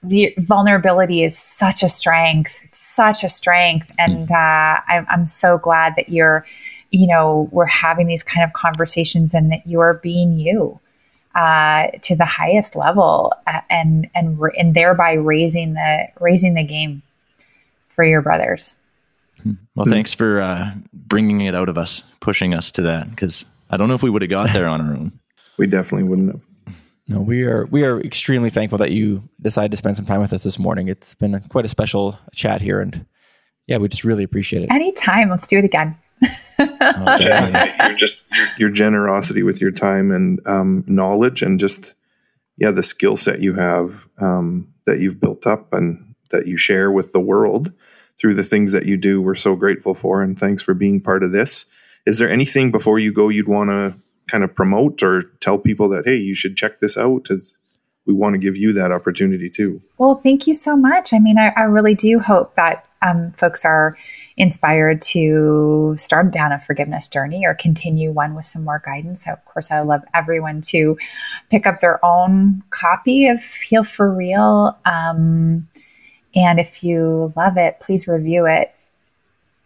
the 0.02 0.32
vulnerability 0.38 1.24
is 1.24 1.36
such 1.36 1.82
a 1.82 1.88
strength, 1.88 2.62
such 2.70 3.24
a 3.24 3.28
strength, 3.28 3.90
and 3.98 4.30
uh, 4.30 4.80
I'm, 4.86 5.04
I'm 5.08 5.26
so 5.26 5.58
glad 5.58 5.94
that 5.96 6.10
you're, 6.10 6.46
you 6.92 7.08
know, 7.08 7.48
we're 7.50 7.66
having 7.66 8.06
these 8.06 8.22
kind 8.22 8.44
of 8.44 8.52
conversations 8.52 9.34
and 9.34 9.50
that 9.50 9.66
you 9.66 9.80
are 9.80 9.94
being 9.94 10.38
you 10.38 10.78
uh, 11.36 11.88
to 12.02 12.16
the 12.16 12.24
highest 12.24 12.74
level, 12.74 13.32
uh, 13.46 13.60
and 13.68 14.08
and 14.14 14.40
and 14.56 14.74
thereby 14.74 15.12
raising 15.12 15.74
the 15.74 16.08
raising 16.18 16.54
the 16.54 16.64
game 16.64 17.02
for 17.88 18.04
your 18.04 18.22
brothers. 18.22 18.76
Well, 19.74 19.86
thanks 19.86 20.14
for 20.14 20.40
uh, 20.40 20.72
bringing 20.92 21.42
it 21.42 21.54
out 21.54 21.68
of 21.68 21.78
us, 21.78 22.02
pushing 22.20 22.54
us 22.54 22.72
to 22.72 22.82
that, 22.82 23.10
because 23.10 23.44
I 23.70 23.76
don't 23.76 23.88
know 23.88 23.94
if 23.94 24.02
we 24.02 24.10
would 24.10 24.22
have 24.22 24.30
got 24.30 24.52
there 24.52 24.66
on 24.66 24.80
our 24.80 24.92
own. 24.92 25.12
We 25.58 25.66
definitely 25.66 26.06
wouldn't 26.06 26.32
have. 26.32 26.76
No, 27.08 27.20
we 27.22 27.44
are 27.44 27.64
we 27.70 27.82
are 27.82 27.98
extremely 28.00 28.50
thankful 28.50 28.76
that 28.76 28.90
you 28.90 29.22
decided 29.40 29.70
to 29.70 29.78
spend 29.78 29.96
some 29.96 30.04
time 30.04 30.20
with 30.20 30.34
us 30.34 30.42
this 30.42 30.58
morning. 30.58 30.88
It's 30.88 31.14
been 31.14 31.34
a, 31.34 31.40
quite 31.40 31.64
a 31.64 31.68
special 31.68 32.18
chat 32.34 32.60
here, 32.60 32.78
and 32.78 33.06
yeah, 33.66 33.78
we 33.78 33.88
just 33.88 34.04
really 34.04 34.22
appreciate 34.22 34.64
it. 34.64 34.70
Anytime, 34.70 35.30
let's 35.30 35.46
do 35.46 35.56
it 35.56 35.64
again. 35.64 35.96
You're 36.58 37.94
just 37.96 38.26
your, 38.32 38.48
your 38.58 38.70
generosity 38.70 39.42
with 39.42 39.60
your 39.60 39.70
time 39.70 40.10
and 40.10 40.40
um, 40.46 40.84
knowledge 40.86 41.42
and 41.42 41.60
just 41.60 41.94
yeah 42.56 42.70
the 42.70 42.82
skill 42.82 43.16
set 43.16 43.40
you 43.40 43.54
have 43.54 44.08
um, 44.18 44.72
that 44.86 45.00
you've 45.00 45.20
built 45.20 45.46
up 45.46 45.72
and 45.72 46.14
that 46.30 46.46
you 46.46 46.56
share 46.56 46.90
with 46.90 47.12
the 47.12 47.20
world 47.20 47.72
through 48.18 48.34
the 48.34 48.42
things 48.42 48.72
that 48.72 48.86
you 48.86 48.96
do 48.96 49.20
we're 49.20 49.34
so 49.34 49.54
grateful 49.54 49.94
for 49.94 50.22
and 50.22 50.38
thanks 50.38 50.62
for 50.62 50.74
being 50.74 51.00
part 51.00 51.22
of 51.22 51.32
this. 51.32 51.66
Is 52.06 52.18
there 52.18 52.30
anything 52.30 52.70
before 52.70 52.98
you 52.98 53.12
go 53.12 53.28
you'd 53.28 53.48
want 53.48 53.70
to 53.70 53.94
kind 54.28 54.42
of 54.42 54.54
promote 54.54 55.02
or 55.02 55.24
tell 55.40 55.58
people 55.58 55.88
that 55.90 56.04
hey 56.06 56.16
you 56.16 56.34
should 56.34 56.56
check 56.56 56.78
this 56.78 56.96
out 56.96 57.30
as 57.30 57.56
we 58.06 58.14
want 58.14 58.34
to 58.34 58.38
give 58.38 58.56
you 58.56 58.72
that 58.72 58.92
opportunity 58.92 59.50
too? 59.50 59.82
Well, 59.98 60.14
thank 60.14 60.46
you 60.46 60.54
so 60.54 60.76
much. 60.76 61.12
I 61.12 61.18
mean, 61.18 61.38
I, 61.38 61.52
I 61.56 61.62
really 61.62 61.94
do 61.94 62.20
hope 62.20 62.54
that 62.54 62.86
um, 63.02 63.32
folks 63.32 63.64
are 63.64 63.96
inspired 64.36 65.00
to 65.00 65.94
start 65.96 66.30
down 66.30 66.52
a 66.52 66.60
forgiveness 66.60 67.08
journey 67.08 67.46
or 67.46 67.54
continue 67.54 68.12
one 68.12 68.34
with 68.34 68.44
some 68.44 68.64
more 68.64 68.82
guidance. 68.84 69.26
Of 69.26 69.42
course, 69.46 69.70
I 69.70 69.80
love 69.80 70.02
everyone 70.12 70.60
to 70.62 70.98
pick 71.50 71.66
up 71.66 71.80
their 71.80 72.04
own 72.04 72.62
copy 72.70 73.28
of 73.28 73.42
Heal 73.42 73.84
for 73.84 74.12
Real. 74.12 74.78
Um, 74.84 75.68
and 76.34 76.60
if 76.60 76.84
you 76.84 77.32
love 77.34 77.56
it, 77.56 77.80
please 77.80 78.06
review 78.06 78.46
it 78.46 78.74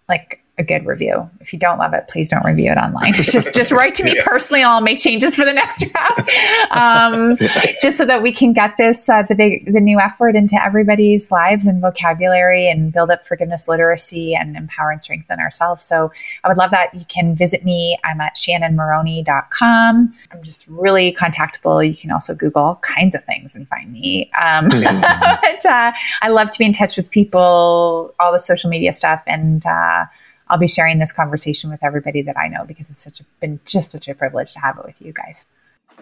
like 0.09 0.40
a 0.61 0.63
good 0.63 0.87
review. 0.87 1.29
If 1.41 1.53
you 1.53 1.59
don't 1.59 1.79
love 1.79 1.95
it, 1.95 2.07
please 2.09 2.29
don't 2.29 2.45
review 2.45 2.71
it 2.71 2.77
online. 2.77 3.13
just 3.15 3.53
just 3.55 3.73
write 3.73 3.95
to 3.97 4.05
me 4.05 4.15
personally, 4.23 4.61
and 4.63 4.71
I'll 4.71 4.81
make 4.81 4.99
changes 4.99 5.35
for 5.35 5.45
the 5.45 5.53
next 5.53 5.83
round, 6.71 7.35
um, 7.41 7.49
just 7.83 7.99
so 7.99 8.05
that 8.05 8.23
we 8.23 8.31
can 8.31 8.53
get 8.53 8.77
this 8.77 9.09
uh, 9.09 9.23
the 9.23 9.35
big 9.35 9.73
the 9.73 9.81
new 9.81 9.99
effort 9.99 10.37
into 10.37 10.63
everybody's 10.63 11.33
lives 11.33 11.67
and 11.67 11.81
vocabulary 11.81 12.69
and 12.69 12.93
build 12.93 13.11
up 13.11 13.27
forgiveness 13.27 13.67
literacy 13.67 14.35
and 14.35 14.57
empower 14.57 14.91
and 14.91 15.03
strengthen 15.03 15.41
ourselves. 15.41 15.85
So 15.85 16.13
I 16.45 16.49
would 16.49 16.59
love 16.59 16.71
that. 16.71 16.95
You 16.95 17.05
can 17.09 17.35
visit 17.35 17.65
me. 17.65 17.99
I'm 18.05 18.21
at 18.21 18.37
shannonmoroney.com. 18.37 20.15
I'm 20.31 20.43
just 20.43 20.69
really 20.69 21.13
contactable. 21.13 21.87
You 21.87 21.97
can 21.97 22.13
also 22.13 22.35
Google 22.35 22.63
all 22.63 22.77
kinds 22.77 23.15
of 23.15 23.25
things 23.25 23.55
and 23.55 23.67
find 23.69 23.91
me. 23.91 24.31
Um, 24.41 24.69
but 24.69 25.67
uh, 25.67 25.93
I 26.23 26.29
love 26.29 26.51
to 26.51 26.59
be 26.59 26.67
in 26.67 26.73
touch 26.73 26.97
with 26.97 27.11
people, 27.11 28.15
all 28.21 28.33
the 28.33 28.39
social 28.39 28.69
media 28.69 28.93
stuff, 28.93 29.23
and 29.27 29.65
uh, 29.65 30.05
I'll 30.51 30.59
be 30.59 30.67
sharing 30.67 30.99
this 30.99 31.13
conversation 31.13 31.71
with 31.71 31.85
everybody 31.85 32.23
that 32.23 32.37
I 32.37 32.49
know 32.49 32.65
because 32.65 32.91
it's 32.91 33.03
such 33.03 33.21
a, 33.21 33.25
been 33.39 33.61
just 33.65 33.93
such 33.93 34.09
a 34.09 34.15
privilege 34.17 34.53
to 34.55 34.61
have 34.61 34.79
it 34.79 34.85
with 34.85 35.01
you 35.01 35.13
guys. 35.13 35.47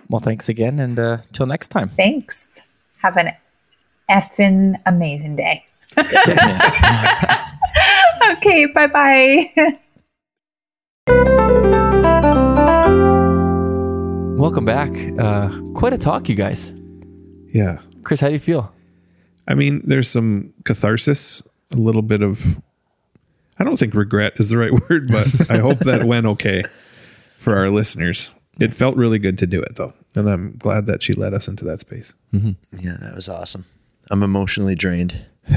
Well, 0.09 0.21
thanks 0.21 0.49
again, 0.49 0.81
and 0.81 0.99
uh, 0.99 1.19
till 1.35 1.45
next 1.45 1.69
time. 1.69 1.91
Thanks. 1.91 2.63
Have 3.03 3.19
an 3.19 3.33
effing 4.11 4.81
amazing 4.87 5.37
day. 5.37 5.67
okay, 5.99 6.15
bye 8.67 8.87
bye. 8.87 9.51
Welcome 14.39 14.65
back. 14.65 14.91
Uh, 15.19 15.51
quite 15.75 15.93
a 15.93 15.99
talk, 15.99 16.31
you 16.31 16.35
guys. 16.35 16.73
Yeah. 17.53 17.81
Chris, 18.03 18.23
how 18.23 18.29
do 18.29 18.33
you 18.33 18.39
feel? 18.39 18.73
I 19.47 19.55
mean, 19.55 19.83
there's 19.85 20.09
some 20.09 20.55
catharsis, 20.65 21.43
a 21.71 21.77
little 21.77 22.03
bit 22.03 22.23
of, 22.23 22.63
I 23.59 23.65
don't 23.65 23.77
think 23.77 23.95
regret 23.95 24.35
is 24.39 24.51
the 24.51 24.59
right 24.59 24.73
word, 24.91 25.09
but 25.09 25.51
I 25.51 25.59
hope 25.59 25.79
that 25.81 26.05
went 26.05 26.27
okay 26.27 26.65
for 27.39 27.57
our 27.57 27.71
listeners. 27.71 28.31
It 28.61 28.75
felt 28.75 28.97
really 28.97 29.19
good 29.19 29.39
to 29.39 29.47
do 29.47 29.61
it 29.61 29.77
though. 29.77 29.95
And 30.15 30.29
I'm 30.29 30.57
glad 30.57 30.87
that 30.87 31.03
she 31.03 31.13
led 31.13 31.35
us 31.35 31.49
into 31.49 31.65
that 31.67 31.81
space. 31.81 32.15
Mm-hmm. 32.33 32.79
Yeah, 32.79 32.97
that 33.01 33.15
was 33.15 33.29
awesome. 33.29 33.67
I'm 34.11 34.23
emotionally 34.23 34.75
drained. 34.75 35.27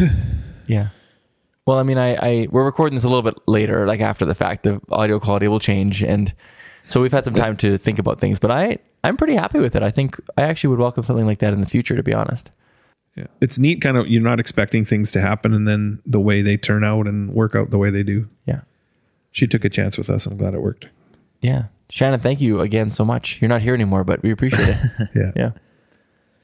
Yeah. 0.67 0.89
Well, 1.65 1.79
I 1.79 1.83
mean, 1.83 1.97
I, 1.97 2.15
I 2.15 2.47
we're 2.49 2.63
recording 2.63 2.95
this 2.95 3.03
a 3.03 3.09
little 3.09 3.23
bit 3.23 3.35
later, 3.45 3.85
like 3.85 3.99
after 3.99 4.23
the 4.25 4.35
fact. 4.35 4.63
The 4.63 4.79
audio 4.89 5.19
quality 5.19 5.49
will 5.49 5.59
change, 5.59 6.01
and 6.01 6.33
so 6.87 7.01
we've 7.01 7.11
had 7.11 7.25
some 7.25 7.33
time 7.33 7.57
to 7.57 7.77
think 7.77 7.99
about 7.99 8.21
things. 8.21 8.39
But 8.39 8.51
I, 8.51 8.77
I'm 9.03 9.17
pretty 9.17 9.35
happy 9.35 9.59
with 9.59 9.75
it. 9.75 9.83
I 9.83 9.91
think 9.91 10.17
I 10.37 10.43
actually 10.43 10.69
would 10.69 10.79
welcome 10.79 11.03
something 11.03 11.25
like 11.25 11.39
that 11.39 11.51
in 11.51 11.59
the 11.59 11.67
future. 11.67 11.97
To 11.97 12.03
be 12.03 12.13
honest. 12.13 12.51
Yeah. 13.15 13.27
It's 13.41 13.59
neat 13.59 13.81
kind 13.81 13.97
of 13.97 14.07
you're 14.07 14.21
not 14.21 14.39
expecting 14.39 14.85
things 14.85 15.11
to 15.11 15.21
happen 15.21 15.53
and 15.53 15.67
then 15.67 16.01
the 16.05 16.19
way 16.19 16.41
they 16.41 16.55
turn 16.57 16.83
out 16.83 17.07
and 17.07 17.33
work 17.33 17.55
out 17.55 17.69
the 17.69 17.77
way 17.77 17.89
they 17.89 18.03
do. 18.03 18.29
Yeah. 18.45 18.61
She 19.31 19.47
took 19.47 19.65
a 19.65 19.69
chance 19.69 19.97
with 19.97 20.09
us. 20.09 20.25
I'm 20.25 20.37
glad 20.37 20.53
it 20.53 20.61
worked. 20.61 20.87
Yeah. 21.41 21.65
Shannon, 21.89 22.21
thank 22.21 22.39
you 22.39 22.61
again 22.61 22.89
so 22.89 23.03
much. 23.03 23.41
You're 23.41 23.49
not 23.49 23.61
here 23.61 23.73
anymore, 23.73 24.03
but 24.05 24.23
we 24.23 24.31
appreciate 24.31 24.69
it. 24.69 25.09
Yeah. 25.15 25.31
yeah. 25.35 25.51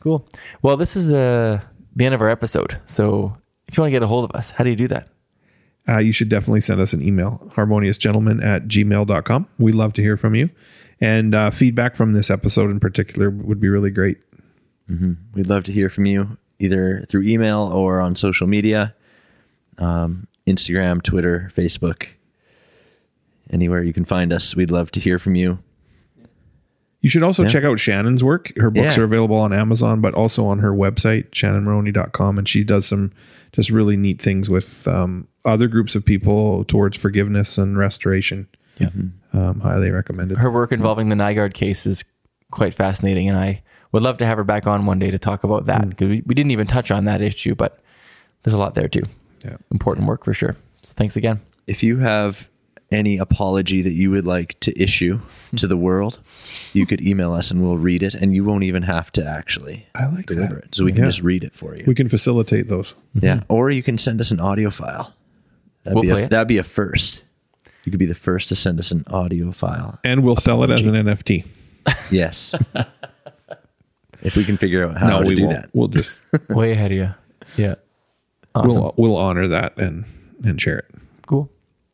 Cool. 0.02 0.28
Well, 0.62 0.76
this 0.78 0.96
is 0.96 1.08
the 1.08 1.62
the 1.96 2.06
end 2.06 2.14
of 2.14 2.22
our 2.22 2.30
episode. 2.30 2.80
So 2.86 3.38
if 3.68 3.78
you 3.78 3.82
want 3.82 3.90
to 3.90 3.96
get 3.96 4.04
a 4.04 4.08
hold 4.08 4.26
of 4.30 4.32
us, 4.36 4.52
how 4.52 4.64
do 4.64 4.70
you 4.70 4.76
do 4.76 4.88
that? 4.90 5.08
uh, 5.90 6.00
you 6.00 6.12
should 6.12 6.28
definitely 6.28 6.60
send 6.60 6.82
us 6.82 6.92
an 6.92 7.02
email 7.02 7.50
harmoniousgentleman 7.56 8.44
at 8.44 8.68
gmail.com 8.68 9.48
we 9.58 9.72
love 9.72 9.94
to 9.94 10.02
hear 10.02 10.18
from 10.18 10.36
you 10.36 10.50
and 11.00 11.34
uh, 11.34 11.50
feedback 11.50 11.96
from 11.96 12.12
this 12.12 12.30
episode 12.30 12.70
in 12.70 12.78
particular 12.78 13.30
would 13.30 13.62
be 13.62 13.70
really 13.70 13.90
great 13.90 14.18
We'd 15.34 15.48
love 15.48 15.64
to 15.64 15.72
hear 15.72 15.90
from 15.90 16.06
you 16.06 16.38
either 16.60 17.06
through 17.08 17.24
email 17.24 17.62
or 17.74 18.00
on 18.00 18.16
social 18.16 18.48
media 18.48 18.94
um, 19.78 20.28
Instagram, 20.48 21.02
Twitter, 21.04 21.50
Facebook. 21.54 22.08
Anywhere 23.50 23.82
you 23.84 23.94
can 23.94 24.06
find 24.06 24.34
us, 24.34 24.56
we'd 24.56 24.72
love 24.72 24.92
to 24.92 25.00
hear 25.00 25.20
from 25.20 25.36
you. 25.36 25.60
you 27.02 27.10
should 27.10 27.24
also 27.24 27.46
check 27.46 27.64
out 27.64 27.80
shannon's 27.80 28.24
work 28.24 28.52
her 28.58 28.70
books 28.72 28.98
Yeah. 28.98 29.02
are 29.04 29.06
available 29.06 29.36
on 29.38 29.54
amazon 29.54 30.02
but 30.02 30.14
also 30.16 30.46
on 30.48 30.60
her 30.60 30.72
website 30.72 31.30
shannonmoroney.com 31.30 32.38
and 32.40 32.50
she 32.50 32.64
does 32.64 32.86
some 32.88 33.12
just 33.54 33.70
really 33.70 33.96
neat 33.96 34.20
things 34.22 34.50
with 34.50 34.88
um, 34.88 35.28
other 35.46 35.68
groups 35.68 35.96
of 35.96 36.04
people 36.04 36.64
towards 36.66 36.98
forgiveness 36.98 37.58
and 37.60 37.78
restoration 37.78 38.48
Yeah. 38.80 38.90
um, 39.32 39.60
highly 39.62 39.92
recommended 39.92 40.40
Her 40.40 40.50
work 40.52 40.72
involving 40.72 41.10
the 41.10 41.16
Nygaard 41.16 41.54
case 41.54 41.86
is 41.86 42.04
quite 42.52 42.74
fascinating, 42.74 43.30
and 43.30 43.38
I 43.38 43.62
would 43.92 44.04
love 44.04 44.18
to 44.18 44.26
have 44.26 44.38
her 44.38 44.44
back 44.44 44.68
on 44.68 44.86
one 44.86 45.00
day 45.00 45.12
to 45.12 45.20
talk 45.20 45.44
about 45.44 45.66
that 45.68 45.84
hmm. 45.84 45.90
because 45.90 46.10
we, 46.10 46.24
we 46.26 46.36
didn't 46.36 46.52
even 46.52 46.68
touch 46.68 46.92
on 46.92 47.06
that 47.06 47.22
issue, 47.22 47.56
but 47.56 47.80
there's 48.44 48.54
a 48.54 48.58
lot 48.58 48.76
there 48.76 48.88
too. 48.88 49.04
Yeah. 49.46 49.58
Important 49.72 50.08
work 50.08 50.24
for 50.24 50.34
sure. 50.34 50.56
So 50.82 50.94
thanks 50.96 51.16
again. 51.16 51.42
If 51.68 51.84
you 51.84 51.98
have 51.98 52.50
any 52.92 53.18
apology 53.18 53.82
that 53.82 53.92
you 53.92 54.10
would 54.12 54.26
like 54.26 54.58
to 54.62 54.82
issue 54.82 55.20
to 55.58 55.68
the 55.68 55.76
world, 55.76 56.20
you 56.74 56.86
could 56.86 57.02
email 57.02 57.34
us 57.34 57.52
and 57.52 57.62
we'll 57.62 57.78
read 57.78 58.02
it, 58.02 58.14
and 58.14 58.34
you 58.34 58.46
won't 58.46 58.64
even 58.64 58.84
have 58.84 59.12
to 59.14 59.26
actually 59.26 59.86
I 59.94 60.06
like 60.08 60.28
deliver 60.28 60.56
that. 60.56 60.64
it. 60.66 60.76
So 60.76 60.86
we 60.86 60.94
can 60.94 61.02
Yeah. 61.04 61.10
just 61.10 61.22
read 61.22 61.44
it 61.44 61.54
for 61.54 61.76
you. 61.76 61.84
We 61.86 61.96
can 61.96 62.08
facilitate 62.08 62.70
those. 62.70 62.94
Mm-hmm. 63.16 63.26
yeah, 63.26 63.40
or 63.50 63.70
you 63.72 63.84
can 63.84 63.98
send 63.98 64.22
us 64.22 64.32
an 64.32 64.40
audio 64.40 64.70
file. 64.70 65.14
That'd 65.84 65.96
We'll 65.96 66.04
be 66.04 66.10
play 66.10 66.22
a, 66.22 66.26
it. 66.26 66.30
that'd 66.30 66.48
be 66.48 66.58
a 66.58 66.64
first. 66.64 67.24
You 67.84 67.92
could 67.92 68.00
be 68.00 68.06
the 68.06 68.16
first 68.16 68.50
to 68.50 68.56
send 68.56 68.80
us 68.80 68.92
an 68.92 69.04
audio 69.08 69.52
file. 69.52 70.00
And 70.04 70.24
we'll 70.24 70.36
sell 70.36 70.64
it 70.64 70.70
as 70.70 70.88
an 70.88 70.96
NFT. 70.96 71.46
Yes. 72.12 72.54
if 74.24 74.36
we 74.36 74.44
can 74.46 74.58
figure 74.58 74.88
out 74.88 74.98
how 74.98 75.08
no, 75.08 75.22
to 75.22 75.28
we 75.28 75.36
do 75.36 75.44
won't. 75.48 75.56
that. 75.62 75.70
We'll 75.74 75.88
just 75.88 76.20
Way 76.50 76.72
ahead 76.74 76.92
of 76.92 76.98
you. 76.98 77.10
Yeah. 77.58 77.76
Awesome. 78.56 78.82
we'll 78.82 78.94
we'll 78.98 79.18
honor 79.18 79.48
that 79.48 79.78
and 79.78 80.06
and 80.44 80.60
share 80.62 80.80
it. 80.80 80.86
cool. 81.26 81.50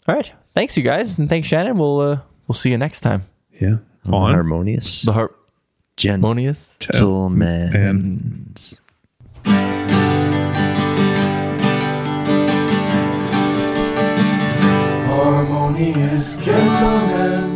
All 0.07 0.15
right. 0.15 0.31
Thanks, 0.53 0.77
you 0.77 0.83
guys, 0.83 1.17
and 1.17 1.27
thanks, 1.29 1.47
Shannon. 1.47 1.77
We'll 1.77 1.99
uh, 1.99 2.19
we'll 2.47 2.53
see 2.55 2.69
you 2.71 2.77
next 2.77 3.01
time. 3.01 3.23
Yeah. 3.59 3.77
On 4.09 4.33
harmonious, 4.33 5.03
The 5.03 5.13
harmonious. 5.13 6.77
gentlemen. 6.77 7.71
harmonious 15.07 16.35
gentlemen. 16.43 17.52